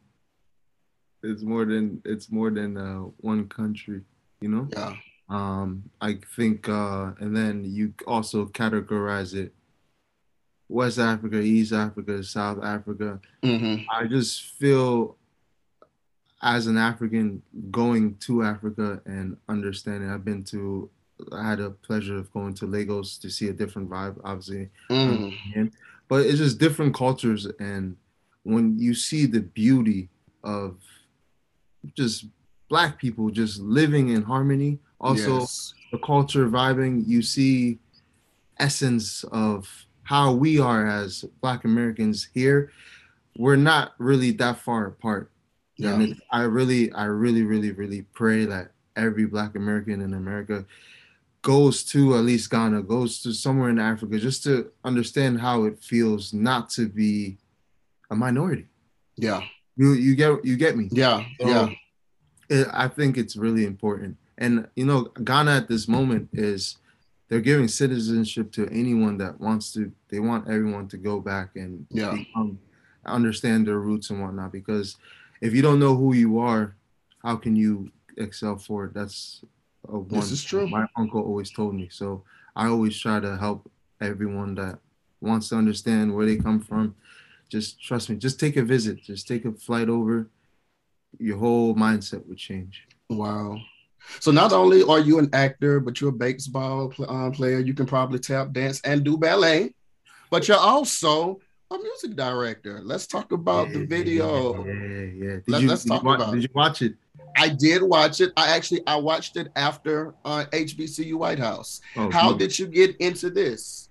it's 1.24 1.41
more 1.41 1.63
than 1.63 2.01
it's 2.03 2.30
more 2.30 2.49
than 2.51 2.76
uh, 2.76 3.03
one 3.18 3.47
country, 3.47 4.01
you 4.41 4.49
know. 4.49 4.68
Yeah. 4.74 4.93
Um, 5.28 5.89
I 6.01 6.19
think, 6.36 6.69
uh, 6.69 7.13
and 7.19 7.36
then 7.36 7.63
you 7.65 7.93
also 8.05 8.45
categorize 8.45 9.34
it: 9.34 9.53
West 10.69 10.99
Africa, 10.99 11.39
East 11.39 11.73
Africa, 11.73 12.23
South 12.23 12.63
Africa. 12.63 13.19
Mhm. 13.43 13.86
I 13.91 14.05
just 14.05 14.53
feel 14.59 15.17
as 16.41 16.67
an 16.67 16.78
African 16.78 17.41
going 17.71 18.15
to 18.17 18.43
Africa 18.43 19.01
and 19.05 19.38
understanding. 19.49 20.09
I've 20.11 20.26
been 20.26 20.43
to, 20.45 20.89
I 21.32 21.47
had 21.49 21.59
a 21.59 21.71
pleasure 21.71 22.17
of 22.17 22.32
going 22.32 22.53
to 22.55 22.67
Lagos 22.67 23.17
to 23.19 23.30
see 23.32 23.47
a 23.47 23.53
different 23.53 23.89
vibe, 23.89 24.19
obviously. 24.23 24.69
Mhm. 24.89 25.71
But 26.07 26.26
it's 26.28 26.38
just 26.38 26.59
different 26.59 26.93
cultures. 26.93 27.47
And 27.59 27.97
when 28.43 28.78
you 28.78 28.93
see 28.93 29.26
the 29.26 29.41
beauty 29.41 30.09
of 30.43 30.78
just 31.95 32.26
Black 32.69 32.99
people 32.99 33.30
just 33.32 33.59
living 33.59 34.09
in 34.09 34.21
harmony, 34.23 34.80
also 35.05 35.39
Yes. 35.39 35.73
the 35.91 35.99
culture 35.99 36.47
vibing, 36.49 37.03
you 37.07 37.21
see 37.21 37.79
essence 38.59 39.23
of 39.31 39.67
how 40.03 40.33
we 40.33 40.59
are 40.59 40.87
as 40.87 41.25
Black 41.41 41.65
Americans 41.65 42.29
here. 42.33 42.71
We're 43.37 43.55
not 43.73 43.93
really 43.97 44.31
that 44.31 44.59
far 44.59 44.87
apart. 44.87 45.31
And 45.79 46.01
Yeah. 46.01 46.07
it, 46.07 46.17
I 46.31 46.41
really, 46.43 46.91
I 46.93 47.05
really, 47.05 47.43
really, 47.43 47.71
really 47.71 48.03
pray 48.13 48.45
that 48.45 48.71
every 48.95 49.25
Black 49.25 49.55
American 49.55 49.99
in 50.01 50.13
America 50.13 50.65
goes 51.41 51.83
to 51.83 52.15
at 52.17 52.23
least 52.23 52.49
Ghana, 52.49 52.81
goes 52.83 53.21
to 53.23 53.33
somewhere 53.33 53.69
in 53.69 53.77
Africa, 53.79 54.17
just 54.19 54.43
to 54.43 54.71
understand 54.83 55.41
how 55.41 55.65
it 55.65 55.83
feels 55.83 56.33
not 56.33 56.69
to 56.71 56.87
be 56.87 57.37
a 58.09 58.15
minority. 58.15 58.65
Yeah. 59.17 59.41
You, 59.75 59.93
you 59.93 60.15
get, 60.15 60.43
you 60.45 60.55
get 60.55 60.77
me. 60.77 60.87
Yeah. 60.91 61.23
So, 61.41 61.47
Yeah. 61.47 61.69
it, 62.49 62.67
I 62.73 62.87
think 62.87 63.17
it's 63.17 63.35
really 63.35 63.65
important. 63.65 64.17
And 64.38 64.67
you 64.75 64.86
know, 64.86 65.03
Ghana 65.23 65.51
at 65.51 65.67
this 65.67 65.88
moment 65.88 66.29
is 66.33 66.77
they're 67.29 67.41
giving 67.41 67.67
citizenship 67.67 68.51
to 68.53 68.67
anyone 68.69 69.17
that 69.17 69.39
wants 69.39 69.73
to. 69.73 69.91
They 70.09 70.19
want 70.19 70.47
everyone 70.47 70.88
to 70.89 70.97
go 70.97 71.19
back 71.19 71.55
and 71.55 71.86
Yeah. 71.89 72.15
become, 72.15 72.59
understand 73.05 73.67
their 73.67 73.79
roots 73.79 74.09
and 74.09 74.21
whatnot. 74.21 74.51
Because 74.51 74.97
if 75.41 75.53
you 75.53 75.61
don't 75.61 75.79
know 75.79 75.95
who 75.95 76.13
you 76.13 76.39
are, 76.39 76.75
how 77.23 77.36
can 77.38 77.55
you 77.55 77.91
excel 78.17 78.57
for 78.57 78.86
it? 78.86 78.93
That's 78.93 79.41
a 79.88 79.97
one. 79.97 80.07
This 80.09 80.31
is 80.31 80.43
true. 80.43 80.67
My 80.67 80.88
uncle 80.95 81.21
always 81.21 81.51
told 81.51 81.75
me. 81.75 81.88
So 81.89 82.23
I 82.55 82.67
always 82.67 82.97
try 82.99 83.19
to 83.19 83.38
help 83.38 83.69
everyone 84.01 84.55
that 84.55 84.79
wants 85.21 85.49
to 85.49 85.55
understand 85.55 86.13
where 86.13 86.25
they 86.25 86.36
come 86.36 86.59
from. 86.59 86.95
Just 87.49 87.81
trust 87.81 88.09
me. 88.09 88.17
Just 88.17 88.39
take 88.39 88.57
a 88.57 88.63
visit. 88.63 89.01
Just 89.01 89.27
take 89.27 89.45
a 89.45 89.51
flight 89.51 89.89
over. 89.89 90.27
Your 91.19 91.38
whole 91.38 91.73
mindset 91.75 92.25
would 92.27 92.38
change. 92.38 92.88
Wow. 93.09 93.59
So 94.19 94.31
not 94.31 94.51
only 94.53 94.83
are 94.83 94.99
you 94.99 95.19
an 95.19 95.29
actor, 95.33 95.79
but 95.79 95.99
you're 96.01 96.09
a 96.09 96.13
baseball 96.13 96.93
uh, 97.07 97.29
player. 97.31 97.59
You 97.59 97.73
can 97.73 97.85
probably 97.85 98.19
tap 98.19 98.51
dance 98.53 98.81
and 98.81 99.03
do 99.03 99.17
ballet, 99.17 99.73
but 100.29 100.47
you're 100.47 100.57
also 100.57 101.39
a 101.71 101.77
music 101.77 102.15
director. 102.15 102.81
Let's 102.83 103.07
talk 103.07 103.31
about 103.31 103.71
the 103.73 103.85
video. 103.85 104.63
Yeah, 104.65 104.73
yeah. 104.73 105.35
Did 105.37 105.43
Let- 105.47 105.61
you, 105.63 105.67
let's 105.67 105.83
did 105.83 105.89
you 105.91 105.95
talk 105.97 106.03
wa- 106.03 106.15
about 106.15 106.33
Did 106.33 106.43
you 106.43 106.49
watch 106.53 106.81
it? 106.81 106.95
I 107.37 107.49
did 107.49 107.81
watch 107.83 108.21
it. 108.21 108.31
I 108.37 108.55
actually 108.55 108.81
I 108.87 108.95
watched 108.95 109.35
it 109.35 109.49
after 109.55 110.13
uh, 110.23 110.45
HBCU 110.53 111.15
White 111.15 111.39
House. 111.39 111.81
Oh, 111.97 112.09
How 112.11 112.29
good. 112.31 112.39
did 112.39 112.59
you 112.59 112.67
get 112.67 112.95
into 112.97 113.29
this? 113.29 113.89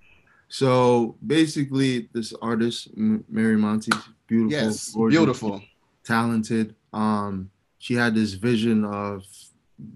So 0.48 1.16
basically, 1.26 2.08
this 2.12 2.32
artist, 2.40 2.88
Mary 2.96 3.56
Monty, 3.56 3.90
beautiful, 4.26 4.50
Yes, 4.52 4.90
gorgeous, 4.92 5.18
beautiful. 5.18 5.62
talented. 6.04 6.74
Um, 6.92 7.50
she 7.78 7.94
had 7.94 8.14
this 8.14 8.32
vision 8.34 8.84
of 8.84 9.24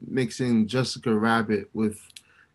mixing 0.07 0.66
Jessica 0.66 1.14
Rabbit 1.14 1.68
with 1.74 1.99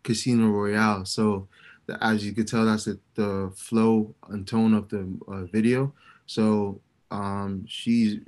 Casino 0.02 0.48
Royale. 0.48 1.04
So, 1.04 1.46
the, 1.86 2.02
as 2.02 2.24
you 2.24 2.32
could 2.32 2.48
tell, 2.48 2.64
that's 2.64 2.84
the, 2.86 2.98
the 3.14 3.52
flow 3.54 4.14
and 4.28 4.46
tone 4.46 4.74
of 4.74 4.88
the 4.88 5.06
uh, 5.28 5.44
video. 5.44 5.92
So, 6.26 6.80
um, 7.10 7.64
she, 7.68 8.20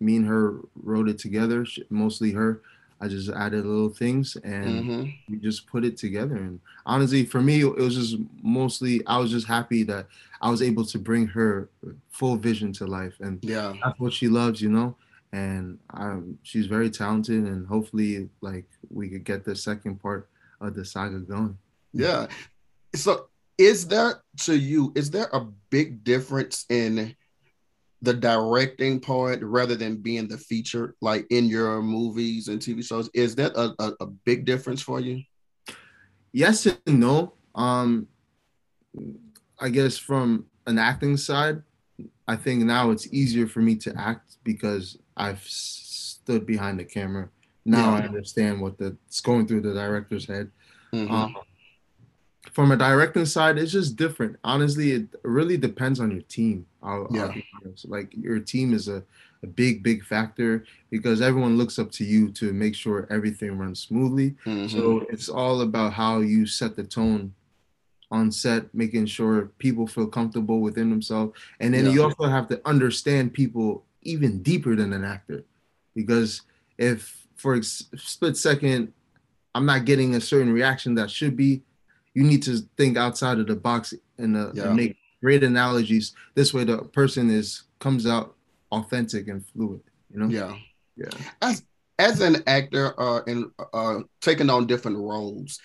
me 0.00 0.16
and 0.16 0.26
her 0.26 0.60
wrote 0.82 1.08
it 1.08 1.18
together. 1.18 1.64
She, 1.64 1.84
mostly 1.90 2.32
her. 2.32 2.60
I 3.00 3.06
just 3.08 3.30
added 3.30 3.64
little 3.64 3.90
things 3.90 4.36
and 4.42 4.84
Mhm. 4.84 5.12
we 5.28 5.36
just 5.38 5.66
put 5.68 5.84
it 5.84 5.96
together. 5.96 6.34
And 6.36 6.58
honestly, 6.84 7.24
for 7.24 7.40
me, 7.40 7.60
it 7.60 7.76
was 7.76 7.94
just 7.94 8.16
mostly 8.42 9.06
I 9.06 9.18
was 9.18 9.30
just 9.30 9.46
happy 9.46 9.84
that 9.84 10.08
I 10.42 10.50
was 10.50 10.62
able 10.62 10.84
to 10.86 10.98
bring 10.98 11.26
her 11.28 11.68
full 12.10 12.36
vision 12.36 12.72
to 12.74 12.86
life, 12.86 13.14
and 13.20 13.38
Yeah. 13.42 13.74
that's 13.82 13.98
what 14.00 14.12
she 14.12 14.26
loves, 14.28 14.60
you 14.60 14.68
know. 14.68 14.96
And 15.32 15.78
um, 15.90 16.38
she's 16.42 16.66
very 16.66 16.90
talented, 16.90 17.44
and 17.44 17.66
hopefully, 17.66 18.28
like 18.40 18.66
we 18.88 19.08
could 19.08 19.24
get 19.24 19.44
the 19.44 19.54
second 19.54 20.00
part 20.00 20.28
of 20.60 20.74
the 20.74 20.84
saga 20.84 21.18
going. 21.18 21.58
Yeah. 21.92 22.26
So 22.94 23.28
is 23.58 23.86
there 23.86 24.22
to 24.44 24.56
you, 24.56 24.92
is 24.94 25.10
there 25.10 25.28
a 25.32 25.40
big 25.70 26.04
difference 26.04 26.64
in 26.70 27.14
the 28.00 28.14
directing 28.14 29.00
part 29.00 29.42
rather 29.42 29.74
than 29.74 29.96
being 29.96 30.28
the 30.28 30.38
feature 30.38 30.94
like 31.00 31.26
in 31.30 31.46
your 31.46 31.82
movies 31.82 32.48
and 32.48 32.60
TV 32.60 32.84
shows? 32.84 33.10
Is 33.12 33.34
that 33.34 33.54
a, 33.56 33.74
a, 33.82 33.92
a 34.00 34.06
big 34.06 34.44
difference 34.44 34.80
for 34.80 35.00
you? 35.00 35.22
yes 36.32 36.66
and 36.66 36.78
no. 36.86 37.34
Um, 37.54 38.06
I 39.58 39.68
guess 39.68 39.98
from 39.98 40.46
an 40.66 40.78
acting 40.78 41.16
side, 41.16 41.62
I 42.26 42.36
think 42.36 42.62
now 42.64 42.90
it's 42.90 43.12
easier 43.12 43.46
for 43.46 43.60
me 43.60 43.74
to 43.76 43.92
act 43.98 44.36
because 44.44 44.98
I've 45.18 45.42
stood 45.42 46.46
behind 46.46 46.78
the 46.78 46.84
camera. 46.84 47.28
Now 47.64 47.94
I 47.94 48.02
understand 48.02 48.60
what 48.60 48.78
the, 48.78 48.96
it's 49.06 49.20
going 49.20 49.46
through 49.46 49.62
the 49.62 49.74
director's 49.74 50.26
head. 50.26 50.50
Mhm. 50.92 51.10
Um, 51.10 51.36
from 52.52 52.70
a 52.72 52.76
directing 52.76 53.26
side, 53.26 53.58
it's 53.58 53.72
just 53.72 53.96
different. 53.96 54.36
Honestly, 54.42 54.92
it 54.92 55.08
really 55.22 55.56
depends 55.58 56.00
on 56.00 56.10
your 56.10 56.22
team. 56.22 56.66
I'll, 56.82 57.06
I'll 57.10 57.16
Yeah. 57.16 57.32
be. 57.32 57.44
Like 57.84 58.14
your 58.16 58.40
team 58.40 58.72
is 58.72 58.88
a, 58.88 59.04
a 59.42 59.46
big, 59.46 59.82
big 59.82 60.02
factor 60.04 60.64
because 60.90 61.20
everyone 61.20 61.58
looks 61.58 61.78
up 61.78 61.90
to 61.92 62.04
you 62.04 62.30
to 62.32 62.52
make 62.54 62.74
sure 62.74 63.06
everything 63.10 63.58
runs 63.58 63.80
smoothly. 63.80 64.36
Mhm. 64.46 64.70
So 64.70 65.00
it's 65.10 65.28
all 65.28 65.60
about 65.60 65.92
how 65.92 66.20
you 66.20 66.46
set 66.46 66.76
the 66.76 66.84
tone 66.84 67.34
on 68.10 68.32
set, 68.32 68.72
making 68.74 69.04
sure 69.06 69.50
people 69.58 69.86
feel 69.86 70.06
comfortable 70.06 70.60
within 70.60 70.88
themselves. 70.88 71.38
And 71.60 71.74
then 71.74 71.84
Yeah. 71.84 71.92
you 71.92 72.02
also 72.04 72.24
have 72.24 72.48
to 72.48 72.66
understand 72.66 73.34
people 73.34 73.84
even 74.08 74.42
deeper 74.42 74.74
than 74.74 74.92
an 74.92 75.04
actor. 75.04 75.44
Because 75.94 76.42
if 76.78 77.26
for 77.36 77.54
a 77.54 77.62
split 77.62 78.36
second 78.36 78.92
I'm 79.54 79.66
not 79.66 79.84
getting 79.84 80.14
a 80.14 80.20
certain 80.20 80.52
reaction 80.52 80.94
that 80.96 81.10
should 81.10 81.36
be, 81.36 81.62
you 82.14 82.22
need 82.22 82.42
to 82.44 82.58
think 82.76 82.96
outside 82.96 83.38
of 83.38 83.46
the 83.46 83.56
box 83.56 83.94
and, 84.18 84.36
uh, 84.36 84.50
and 84.50 84.76
make 84.76 84.96
great 85.20 85.42
analogies. 85.42 86.14
This 86.34 86.54
way 86.54 86.64
the 86.64 86.78
person 86.78 87.30
is 87.30 87.64
comes 87.80 88.06
out 88.06 88.34
authentic 88.70 89.28
and 89.28 89.44
fluid, 89.46 89.80
you 90.12 90.20
know? 90.20 90.28
Yeah. 90.28 90.56
Yeah. 90.96 91.10
As 91.42 91.64
as 91.98 92.20
an 92.20 92.42
actor 92.46 92.94
uh 93.00 93.22
and 93.26 93.50
uh 93.72 94.00
taking 94.20 94.50
on 94.50 94.66
different 94.66 94.98
roles, 94.98 95.60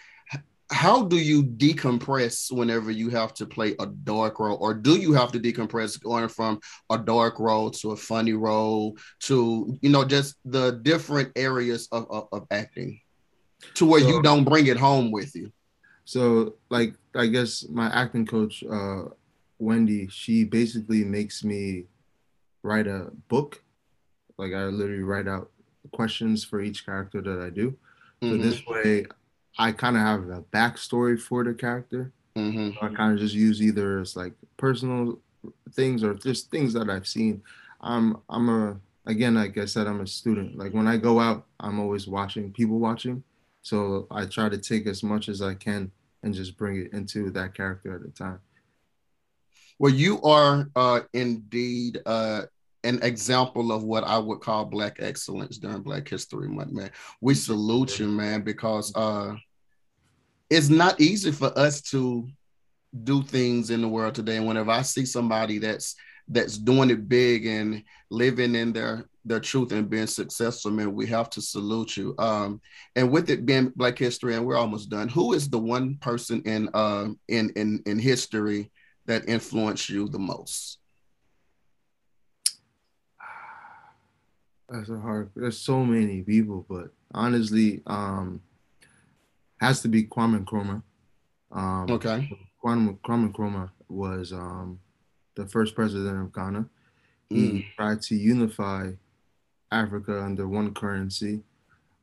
how 0.74 1.04
do 1.04 1.18
you 1.18 1.44
decompress 1.44 2.52
whenever 2.52 2.90
you 2.92 3.10
have 3.10 3.34
to 3.36 3.46
play 3.46 3.76
a 3.80 3.86
dark 3.86 4.40
role 4.40 4.58
or 4.60 4.74
do 4.74 4.98
you 4.98 5.14
have 5.14 5.32
to 5.32 5.40
decompress 5.40 6.02
going 6.02 6.28
from 6.28 6.60
a 6.90 6.98
dark 6.98 7.40
role 7.40 7.70
to 7.70 7.92
a 7.92 7.96
funny 7.96 8.34
role 8.34 8.98
to 9.20 9.78
you 9.82 9.90
know 9.90 10.04
just 10.04 10.36
the 10.46 10.72
different 10.82 11.32
areas 11.36 11.88
of, 11.92 12.10
of, 12.10 12.28
of 12.32 12.48
acting 12.52 13.00
to 13.76 13.86
where 13.86 14.02
you 14.02 14.22
don't 14.22 14.44
bring 14.44 14.68
it 14.68 14.78
home 14.78 15.12
with 15.12 15.36
you 15.36 15.52
So 16.06 16.56
like 16.70 16.96
I 17.16 17.28
guess 17.28 17.66
my 17.70 17.88
acting 17.94 18.26
coach, 18.26 18.64
uh, 18.70 19.04
Wendy, 19.60 20.08
she 20.10 20.44
basically 20.44 21.04
makes 21.06 21.44
me 21.44 21.86
write 22.64 22.88
a 22.88 23.12
book. 23.30 23.64
Like 24.38 24.54
I 24.54 24.66
literally 24.66 25.04
write 25.04 25.28
out 25.28 25.52
questions 25.94 26.44
for 26.44 26.62
each 26.62 26.86
character 26.86 27.22
that 27.22 27.40
I 27.40 27.50
do. 27.50 27.78
So 28.22 28.36
Mhm. 28.36 28.42
this 28.42 28.66
way 28.66 29.06
I 29.58 29.72
kind 29.72 29.96
of 29.96 30.02
have 30.02 30.30
a 30.30 30.42
backstory 30.42 31.20
for 31.20 31.44
the 31.44 31.54
character. 31.54 32.12
Mhm. 32.36 32.76
I 32.82 32.90
kind 32.94 33.14
of 33.14 33.20
just 33.20 33.36
use 33.36 33.62
either 33.62 34.00
as 34.00 34.16
like 34.16 34.34
personal 34.58 35.20
things 35.72 36.04
or 36.04 36.14
just 36.16 36.50
things 36.50 36.74
that 36.74 36.90
I've 36.90 37.08
seen. 37.08 37.44
I'm 37.82 38.18
I'm 38.30 38.50
a 38.50 38.80
again 39.06 39.36
like 39.36 39.58
I 39.58 39.66
said 39.66 39.88
I'm 39.88 40.02
a 40.02 40.08
student. 40.08 40.58
Like 40.58 40.74
when 40.74 40.88
I 40.88 40.98
go 40.98 41.20
out, 41.20 41.46
I'm 41.60 41.80
always 41.80 42.08
watching 42.08 42.52
people 42.52 42.80
watching. 42.80 43.24
So 43.62 44.08
I 44.10 44.26
try 44.26 44.50
to 44.50 44.58
take 44.58 44.88
as 44.88 45.04
much 45.04 45.30
as 45.30 45.42
I 45.42 45.54
can 45.54 45.92
and 46.24 46.34
just 46.34 46.58
bring 46.58 46.78
it 46.78 46.94
into 46.94 47.30
that 47.32 47.54
character 47.54 47.96
at 47.96 48.08
a 48.08 48.12
time. 48.12 48.40
Well, 49.80 49.94
you 49.94 50.22
are 50.22 50.70
uh, 50.76 51.02
indeed 51.14 52.02
uh, 52.06 52.44
an 52.84 53.02
example 53.02 53.72
of 53.72 53.84
what 53.84 54.04
I 54.04 54.18
would 54.18 54.42
call 54.42 54.66
Black 54.66 54.98
excellence 55.00 55.58
during 55.58 55.82
Black 55.82 56.08
History 56.08 56.50
Month, 56.50 56.72
man. 56.72 56.92
We 57.22 57.34
salute 57.34 58.00
you, 58.00 58.08
man, 58.08 58.42
because 58.42 58.94
uh, 58.96 59.36
it's 60.50 60.70
not 60.70 61.00
easy 61.00 61.32
for 61.32 61.58
us 61.58 61.82
to 61.82 62.28
do 63.04 63.24
things 63.24 63.70
in 63.70 63.82
the 63.82 63.88
world 63.88 64.16
today. 64.16 64.38
And 64.38 64.48
whenever 64.48 64.72
I 64.72 64.82
see 64.82 65.06
somebody 65.06 65.58
that's 65.58 65.96
that's 66.30 66.58
doing 66.58 66.90
it 66.90 67.10
big 67.10 67.46
and 67.46 67.84
living 68.10 68.56
in 68.56 68.72
their 68.72 69.06
their 69.26 69.40
truth 69.40 69.72
and 69.72 69.90
being 69.90 70.08
successful, 70.08 70.72
man, 70.72 70.94
we 70.94 71.08
have 71.08 71.30
to 71.30 71.42
salute 71.42 71.96
you. 71.96 72.14
Um, 72.20 72.62
and 72.96 73.10
with 73.10 73.30
it 73.30 73.46
being 73.46 73.72
Black 73.76 73.98
History, 73.98 74.36
and 74.36 74.46
we're 74.46 74.58
almost 74.58 74.90
done. 74.90 75.08
Who 75.10 75.34
is 75.34 75.50
the 75.50 75.60
one 75.60 75.96
person 75.96 76.42
in 76.44 76.70
uh, 76.74 77.08
in 77.30 77.50
in 77.56 77.82
in 77.86 78.00
history 78.00 78.72
that 79.06 79.28
influenced 79.28 79.90
you 79.90 80.10
the 80.10 80.20
most? 80.20 80.80
That's 84.74 84.90
a 84.90 84.98
hard. 85.00 85.30
There's 85.36 85.60
so 85.60 85.86
many 85.86 86.24
people, 86.24 86.66
but 86.68 86.90
honestly, 87.14 87.84
um, 87.86 88.42
has 89.62 89.82
to 89.82 89.88
be 89.88 90.04
Kwame 90.06 90.44
Nkrumah. 90.44 90.82
Um, 91.52 91.92
Okay. 91.92 92.28
Kwame, 92.66 92.98
Kwame 93.06 93.32
Nkrumah 93.32 93.70
was 93.88 94.34
um, 94.34 94.80
the 95.36 95.46
first 95.46 95.76
president 95.76 96.20
of 96.20 96.34
Ghana. 96.34 96.66
He 97.30 97.36
Mm. 97.52 97.66
tried 97.76 98.02
to 98.04 98.16
unify 98.16 98.94
Africa 99.72 100.24
under 100.24 100.48
one 100.48 100.74
currency, 100.74 101.44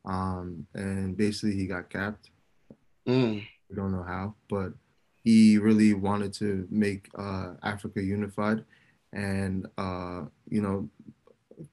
um, 0.04 0.64
and 0.72 1.16
basically 1.16 1.56
he 1.56 1.66
got 1.66 1.90
capped. 1.90 2.30
Mm. 3.04 3.42
We 3.68 3.74
don't 3.74 3.90
know 3.90 4.04
how, 4.04 4.36
but 4.48 4.74
he 5.24 5.58
really 5.58 5.92
wanted 5.94 6.32
to 6.34 6.68
make 6.70 7.08
uh, 7.16 7.54
Africa 7.64 8.00
unified, 8.00 8.64
and 9.12 9.66
uh, 9.76 10.26
you 10.48 10.62
know, 10.62 10.88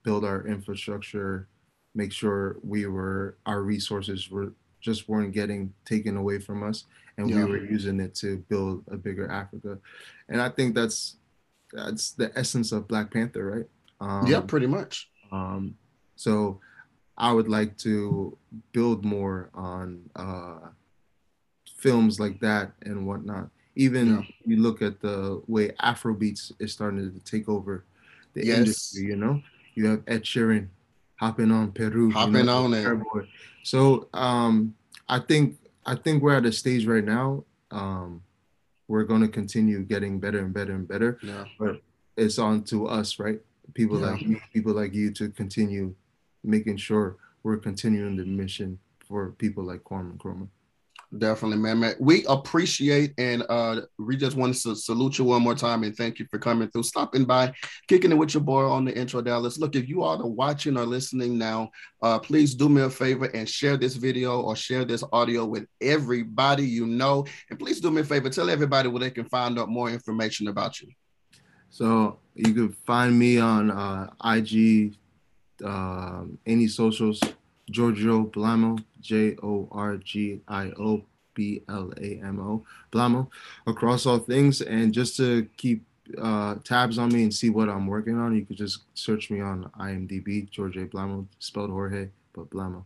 build 0.04 0.24
our 0.26 0.46
infrastructure, 0.48 1.48
make 1.96 2.12
sure 2.12 2.58
we 2.64 2.86
were 2.86 3.38
our 3.46 3.62
resources 3.62 4.30
were 4.30 4.54
just 4.80 5.10
weren't 5.10 5.34
getting 5.34 5.74
taken 5.86 6.18
away 6.18 6.40
from 6.40 6.64
us, 6.64 6.86
and 7.18 7.30
Yeah. 7.30 7.38
we 7.38 7.46
were 7.46 7.66
using 7.66 8.00
it 8.00 8.14
to 8.16 8.38
build 8.50 8.84
a 8.90 8.98
bigger 8.98 9.30
Africa. 9.30 9.80
And 10.30 10.42
I 10.42 10.50
think 10.50 10.76
that's 10.76 11.18
that's 11.74 12.12
the 12.12 12.32
essence 12.38 12.72
of 12.72 12.88
Black 12.88 13.12
Panther, 13.12 13.46
right? 13.46 13.70
Um, 14.00 14.28
yeah, 14.28 14.40
pretty 14.42 14.68
much. 14.68 15.10
um, 15.32 15.76
so 16.16 16.60
I 17.18 17.32
would 17.34 17.50
like 17.50 17.78
to 17.80 18.38
build 18.72 19.04
more 19.04 19.50
on 19.54 20.10
uh, 20.16 20.70
films 21.78 22.20
like 22.20 22.40
that 22.40 22.72
and 22.84 23.06
whatnot. 23.08 23.50
Even 23.76 24.26
you 24.46 24.58
look 24.58 24.82
at 24.82 25.02
the 25.02 25.42
way 25.48 25.70
Afrobeats 25.82 26.52
is 26.60 26.72
starting 26.74 27.12
to 27.12 27.20
take 27.32 27.48
over 27.50 27.86
the 28.34 28.46
Yes. 28.46 28.58
industry. 28.60 29.04
You 29.04 29.16
know, 29.18 29.42
you 29.78 29.86
have 29.86 30.02
Ed 30.08 30.24
Sheeran 30.24 30.68
hopping 31.18 31.52
on 31.52 31.72
Peru, 31.72 32.08
you 32.08 32.14
Hopping 32.14 32.48
know, 32.48 32.66
on 32.66 32.74
it. 32.74 33.28
So 33.64 34.10
um, 34.14 34.74
I 35.08 35.20
think 35.20 35.58
I 35.86 35.96
think 35.96 36.24
we're 36.24 36.36
at 36.36 36.46
a 36.46 36.52
stage 36.52 36.86
right 36.88 37.04
now. 37.04 37.44
Um, 37.72 38.24
we're 38.88 39.04
going 39.04 39.22
to 39.22 39.28
continue 39.28 39.84
getting 39.84 40.20
better 40.20 40.40
and 40.40 40.54
better 40.54 40.74
and 40.74 40.88
better. 40.88 41.20
Yeah. 41.22 41.46
But 41.60 41.82
it's 42.18 42.40
on 42.40 42.64
to 42.66 42.88
us, 42.88 43.20
right? 43.20 43.40
People 43.74 44.00
Yeah. 44.00 44.12
like 44.12 44.22
you, 44.22 44.42
people 44.52 44.74
like 44.74 44.94
you, 44.94 45.12
to 45.12 45.30
continue 45.30 45.94
making 46.44 46.78
sure 46.78 47.18
we're 47.44 47.58
continuing 47.58 48.16
the 48.18 48.26
mission 48.26 48.80
for 49.08 49.32
people 49.32 49.64
like 49.64 49.84
Kwame 49.84 50.18
Nkrumah. 50.18 50.48
Definitely, 51.16 51.60
man, 51.60 51.80
man. 51.80 51.96
We 52.02 52.26
appreciate 52.26 53.14
and 53.18 53.42
uh 53.48 53.82
we 53.98 54.18
just 54.18 54.36
want 54.36 54.56
to 54.56 54.76
salute 54.76 55.18
you 55.18 55.24
one 55.24 55.42
more 55.42 55.56
time 55.56 55.84
and 55.84 55.96
thank 55.96 56.20
you 56.20 56.26
for 56.30 56.38
coming 56.38 56.70
through, 56.70 56.84
stopping 56.84 57.24
by, 57.24 57.54
kicking 57.88 58.12
it 58.12 58.16
with 58.16 58.34
your 58.34 58.44
boy 58.44 58.70
on 58.70 58.84
the 58.84 58.94
intro 58.98 59.22
Dallas. 59.22 59.58
Look, 59.58 59.78
if 59.78 59.88
you 59.88 60.04
are 60.04 60.18
watching 60.28 60.76
or 60.76 60.86
listening 60.86 61.38
now, 61.38 61.72
uh 62.02 62.20
please 62.20 62.54
do 62.56 62.68
me 62.68 62.82
a 62.82 62.90
favor 62.90 63.26
and 63.34 63.48
share 63.48 63.78
this 63.78 63.96
video 63.96 64.42
or 64.42 64.54
share 64.58 64.84
this 64.84 65.02
audio 65.14 65.46
with 65.46 65.66
everybody 65.80 66.66
you 66.66 66.86
know. 66.86 67.26
And 67.50 67.58
please 67.58 67.80
do 67.80 67.90
me 67.90 68.02
a 68.02 68.04
favor, 68.04 68.30
tell 68.30 68.50
everybody 68.50 68.90
where 68.90 69.00
they 69.00 69.12
can 69.12 69.26
find 69.30 69.58
out 69.58 69.70
more 69.70 69.90
information 69.90 70.50
about 70.50 70.82
you. 70.82 70.90
So 71.70 72.20
you 72.36 72.54
can 72.54 72.74
find 72.86 73.18
me 73.18 73.40
on 73.40 73.72
uh, 73.72 74.10
IG, 74.26 74.96
um, 75.64 76.38
any 76.46 76.68
socials, 76.68 77.22
Giorgio 77.70 78.26
Blamo, 78.26 78.84
J 79.02 79.36
O 79.44 79.68
R 79.72 79.98
G 79.98 80.42
I 80.48 80.72
O 80.80 81.04
B 81.34 81.62
L 81.70 81.92
A 82.02 82.20
M 82.24 82.40
O, 82.40 82.66
Blamo, 82.92 83.30
across 83.66 84.06
all 84.06 84.20
things. 84.20 84.62
And 84.62 84.94
just 84.94 85.18
to 85.18 85.48
keep 85.58 85.86
uh, 86.22 86.56
tabs 86.64 86.98
on 86.98 87.10
me 87.10 87.24
and 87.24 87.34
see 87.34 87.50
what 87.50 87.70
I'm 87.70 87.88
working 87.88 88.18
on, 88.18 88.36
you 88.36 88.46
could 88.46 88.58
just 88.58 88.84
search 88.94 89.30
me 89.30 89.42
on 89.42 89.70
IMDb, 89.80 90.50
George 90.50 90.78
A. 90.78 90.86
Blamo, 90.86 91.26
spelled 91.40 91.70
Jorge, 91.70 92.10
but 92.34 92.50
Blamo. 92.50 92.86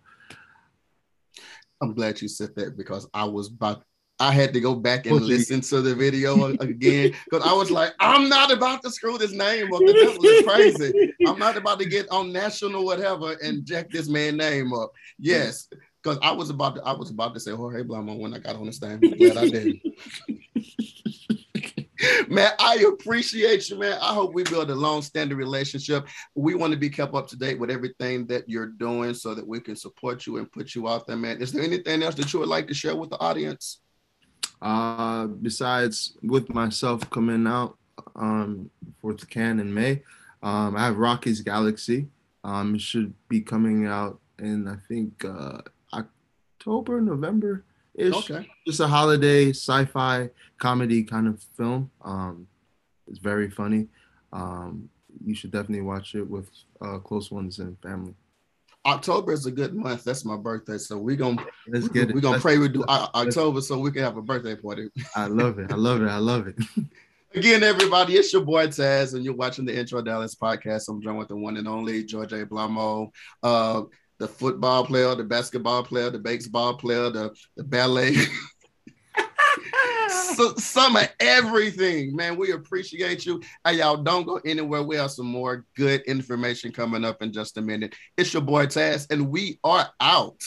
I'm 1.82 1.94
glad 1.94 2.22
you 2.22 2.28
said 2.28 2.56
that 2.56 2.78
because 2.78 3.08
I 3.14 3.24
was 3.24 3.48
about 3.48 3.84
I 4.22 4.32
had 4.32 4.54
to 4.54 4.60
go 4.60 4.76
back 4.76 5.08
and 5.08 5.20
listen 5.20 5.62
to 5.62 5.82
the 5.82 5.96
video 5.96 6.46
again 6.60 7.16
because 7.26 7.44
I 7.44 7.54
was 7.54 7.72
like, 7.72 7.92
I'm 8.00 8.30
not 8.30 8.52
about 8.52 8.84
to 8.84 8.92
screw 8.92 9.18
this 9.18 9.32
name 9.32 9.74
up. 9.74 9.80
That 9.80 10.18
was 10.20 10.44
crazy. 10.46 11.14
I'm 11.26 11.40
not 11.40 11.58
about 11.58 11.80
to 11.80 11.86
get 11.86 12.08
on 12.12 12.32
national 12.32 12.86
whatever 12.86 13.36
and 13.42 13.66
jack 13.66 13.90
this 13.90 14.08
man 14.08 14.38
name 14.38 14.74
up. 14.74 14.92
Yes, 15.18 15.68
because 16.04 16.20
I 16.22 16.34
was 16.34 16.52
about 16.52 16.76
to 16.76 16.84
I 16.84 16.94
was 16.94 17.10
about 17.10 17.34
to 17.34 17.40
say 17.40 17.52
Jorge 17.52 17.82
Blamo 17.82 18.16
when 18.20 18.36
I 18.36 18.38
got 18.38 18.58
on 18.58 18.68
the 18.68 18.74
stand. 18.74 19.02
Glad 19.02 19.38
I 19.38 19.50
didn't. 19.50 19.82
man, 22.30 22.52
I 22.60 22.86
appreciate 22.94 23.72
you, 23.72 23.80
man. 23.80 23.98
I 24.04 24.14
hope 24.14 24.36
we 24.36 24.44
build 24.44 24.70
a 24.70 24.76
long-standing 24.76 25.36
relationship. 25.36 26.08
We 26.36 26.54
want 26.54 26.74
to 26.74 26.80
be 26.80 26.92
kept 26.92 27.16
up 27.16 27.28
to 27.30 27.38
date 27.38 27.60
with 27.60 27.72
everything 27.72 28.28
that 28.28 28.48
you're 28.48 28.68
doing 28.68 29.16
so 29.16 29.34
that 29.34 29.48
we 29.48 29.60
can 29.62 29.76
support 29.76 30.28
you 30.28 30.38
and 30.38 30.52
put 30.52 30.76
you 30.76 30.88
out 30.88 31.08
there, 31.08 31.18
man. 31.18 31.42
Is 31.42 31.52
there 31.52 31.64
anything 31.64 32.04
else 32.04 32.14
that 32.16 32.32
you 32.32 32.40
would 32.40 32.50
like 32.50 32.68
to 32.68 32.76
share 32.76 32.96
with 32.96 33.10
the 33.10 33.20
audience? 33.20 33.80
Uh, 34.62 35.26
besides 35.26 36.14
with 36.22 36.54
myself 36.54 37.10
coming 37.10 37.48
out 37.48 37.78
um, 38.16 38.70
for 39.02 39.14
the 39.14 39.26
Cannes 39.26 39.60
in 39.60 39.74
May, 39.74 40.04
um, 40.44 40.76
I 40.76 40.86
have 40.86 40.98
Rocky's 40.98 41.42
Galaxy. 41.42 42.08
Um, 42.44 42.76
it 42.76 42.82
should 42.82 43.14
be 43.28 43.42
coming 43.42 43.86
out 43.86 44.20
in 44.40 44.68
I 44.68 44.78
think 44.88 45.24
uh, 45.26 45.60
October, 45.94 47.02
November 47.02 47.64
ish. 47.96 48.14
Okay. 48.14 48.48
Just 48.66 48.80
a 48.80 48.88
holiday 48.88 49.50
sci-fi 49.50 50.30
comedy 50.58 51.04
kind 51.04 51.28
of 51.28 51.42
film. 51.58 51.92
Um, 52.04 52.48
it's 53.08 53.20
very 53.20 53.50
funny. 53.50 53.88
Um, 54.32 54.90
you 55.26 55.36
should 55.36 55.52
definitely 55.52 55.82
watch 55.82 56.16
it 56.16 56.28
with 56.28 56.50
uh, 56.82 56.98
close 57.00 57.32
ones 57.32 57.60
and 57.60 57.78
family. 57.82 58.16
October 58.86 59.32
is 59.32 59.46
a 59.46 59.52
good 59.52 59.76
month. 59.76 60.04
That's 60.04 60.26
my 60.26 60.38
birthday, 60.38 60.78
so 60.78 60.98
we're 60.98 61.16
gonna 61.16 61.46
Let's 61.68 61.88
get 61.88 62.10
it. 62.10 62.16
we're 62.16 62.22
gonna 62.22 62.34
Let's- 62.34 62.44
pray 62.44 62.58
we 62.58 62.68
do 62.68 62.84
October 62.88 63.62
so 63.62 63.78
we 63.78 63.92
can 63.92 64.02
have 64.04 64.18
a 64.18 64.22
birthday 64.22 64.56
party. 64.56 64.90
I 65.16 65.28
love 65.28 65.60
it. 65.60 65.72
I 65.72 65.76
love 65.76 66.02
it. 66.02 66.08
I 66.10 66.18
love 66.18 66.48
it. 66.48 66.56
Again, 67.36 67.64
everybody, 67.64 68.16
it's 68.16 68.34
your 68.34 68.44
boy 68.44 68.68
Taz, 68.68 69.14
and 69.14 69.24
you're 69.24 69.34
watching 69.36 69.64
the 69.66 69.78
Intro 69.78 70.02
Dallas 70.02 70.36
podcast. 70.36 70.90
I'm 70.90 71.02
joined 71.02 71.18
with 71.20 71.30
the 71.30 71.36
one 71.38 71.56
and 71.58 71.68
only 71.68 72.04
George 72.04 72.34
A. 72.34 72.46
Blamo, 72.46 73.10
uh, 73.42 73.84
the 74.18 74.28
football 74.28 74.86
player, 74.86 75.16
the 75.16 75.24
basketball 75.24 75.84
player, 75.84 76.10
the 76.10 76.20
baseball 76.20 76.76
player, 76.76 77.10
the, 77.10 77.34
the 77.56 77.64
ballet. 77.64 78.16
so, 80.36 80.56
some 80.56 80.96
of 80.96 81.10
everything, 81.20 82.16
man. 82.16 82.38
We 82.38 82.52
appreciate 82.52 83.26
you. 83.26 83.42
Hey, 83.66 83.78
y'all, 83.78 83.98
don't 83.98 84.26
go 84.26 84.40
anywhere. 84.46 84.84
We 84.84 84.96
have 84.96 85.12
some 85.12 85.28
more 85.28 85.66
good 85.76 86.02
information 86.02 86.72
coming 86.72 87.04
up 87.06 87.22
in 87.22 87.32
just 87.32 87.58
a 87.58 87.62
minute. 87.62 87.96
It's 88.18 88.34
your 88.34 88.42
boy 88.42 88.68
Taz, 88.68 89.12
and 89.12 89.30
we 89.30 89.60
are 89.64 89.90
out. 90.00 90.42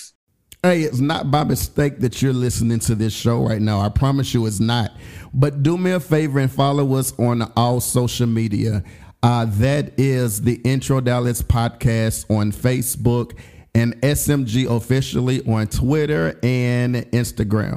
Hey, 0.62 0.80
it's 0.80 1.00
not 1.00 1.30
by 1.30 1.44
mistake 1.44 1.98
that 1.98 2.22
you're 2.22 2.32
listening 2.32 2.78
to 2.80 2.94
this 2.94 3.12
show 3.12 3.46
right 3.46 3.60
now. 3.60 3.80
I 3.80 3.90
promise 3.90 4.32
you 4.32 4.46
it's 4.46 4.60
not. 4.60 4.92
But 5.34 5.62
do 5.62 5.76
me 5.76 5.90
a 5.90 6.00
favor 6.00 6.38
and 6.38 6.50
follow 6.50 6.94
us 6.94 7.12
on 7.18 7.42
all 7.54 7.80
social 7.80 8.26
media. 8.26 8.82
Uh, 9.22 9.46
that 9.46 9.98
is 9.98 10.40
the 10.40 10.54
Intro 10.64 11.02
Dallas 11.02 11.42
podcast 11.42 12.30
on 12.34 12.50
Facebook 12.50 13.38
and 13.74 13.94
SMG 14.00 14.70
officially 14.74 15.44
on 15.46 15.66
Twitter 15.66 16.38
and 16.42 16.96
Instagram. 17.12 17.76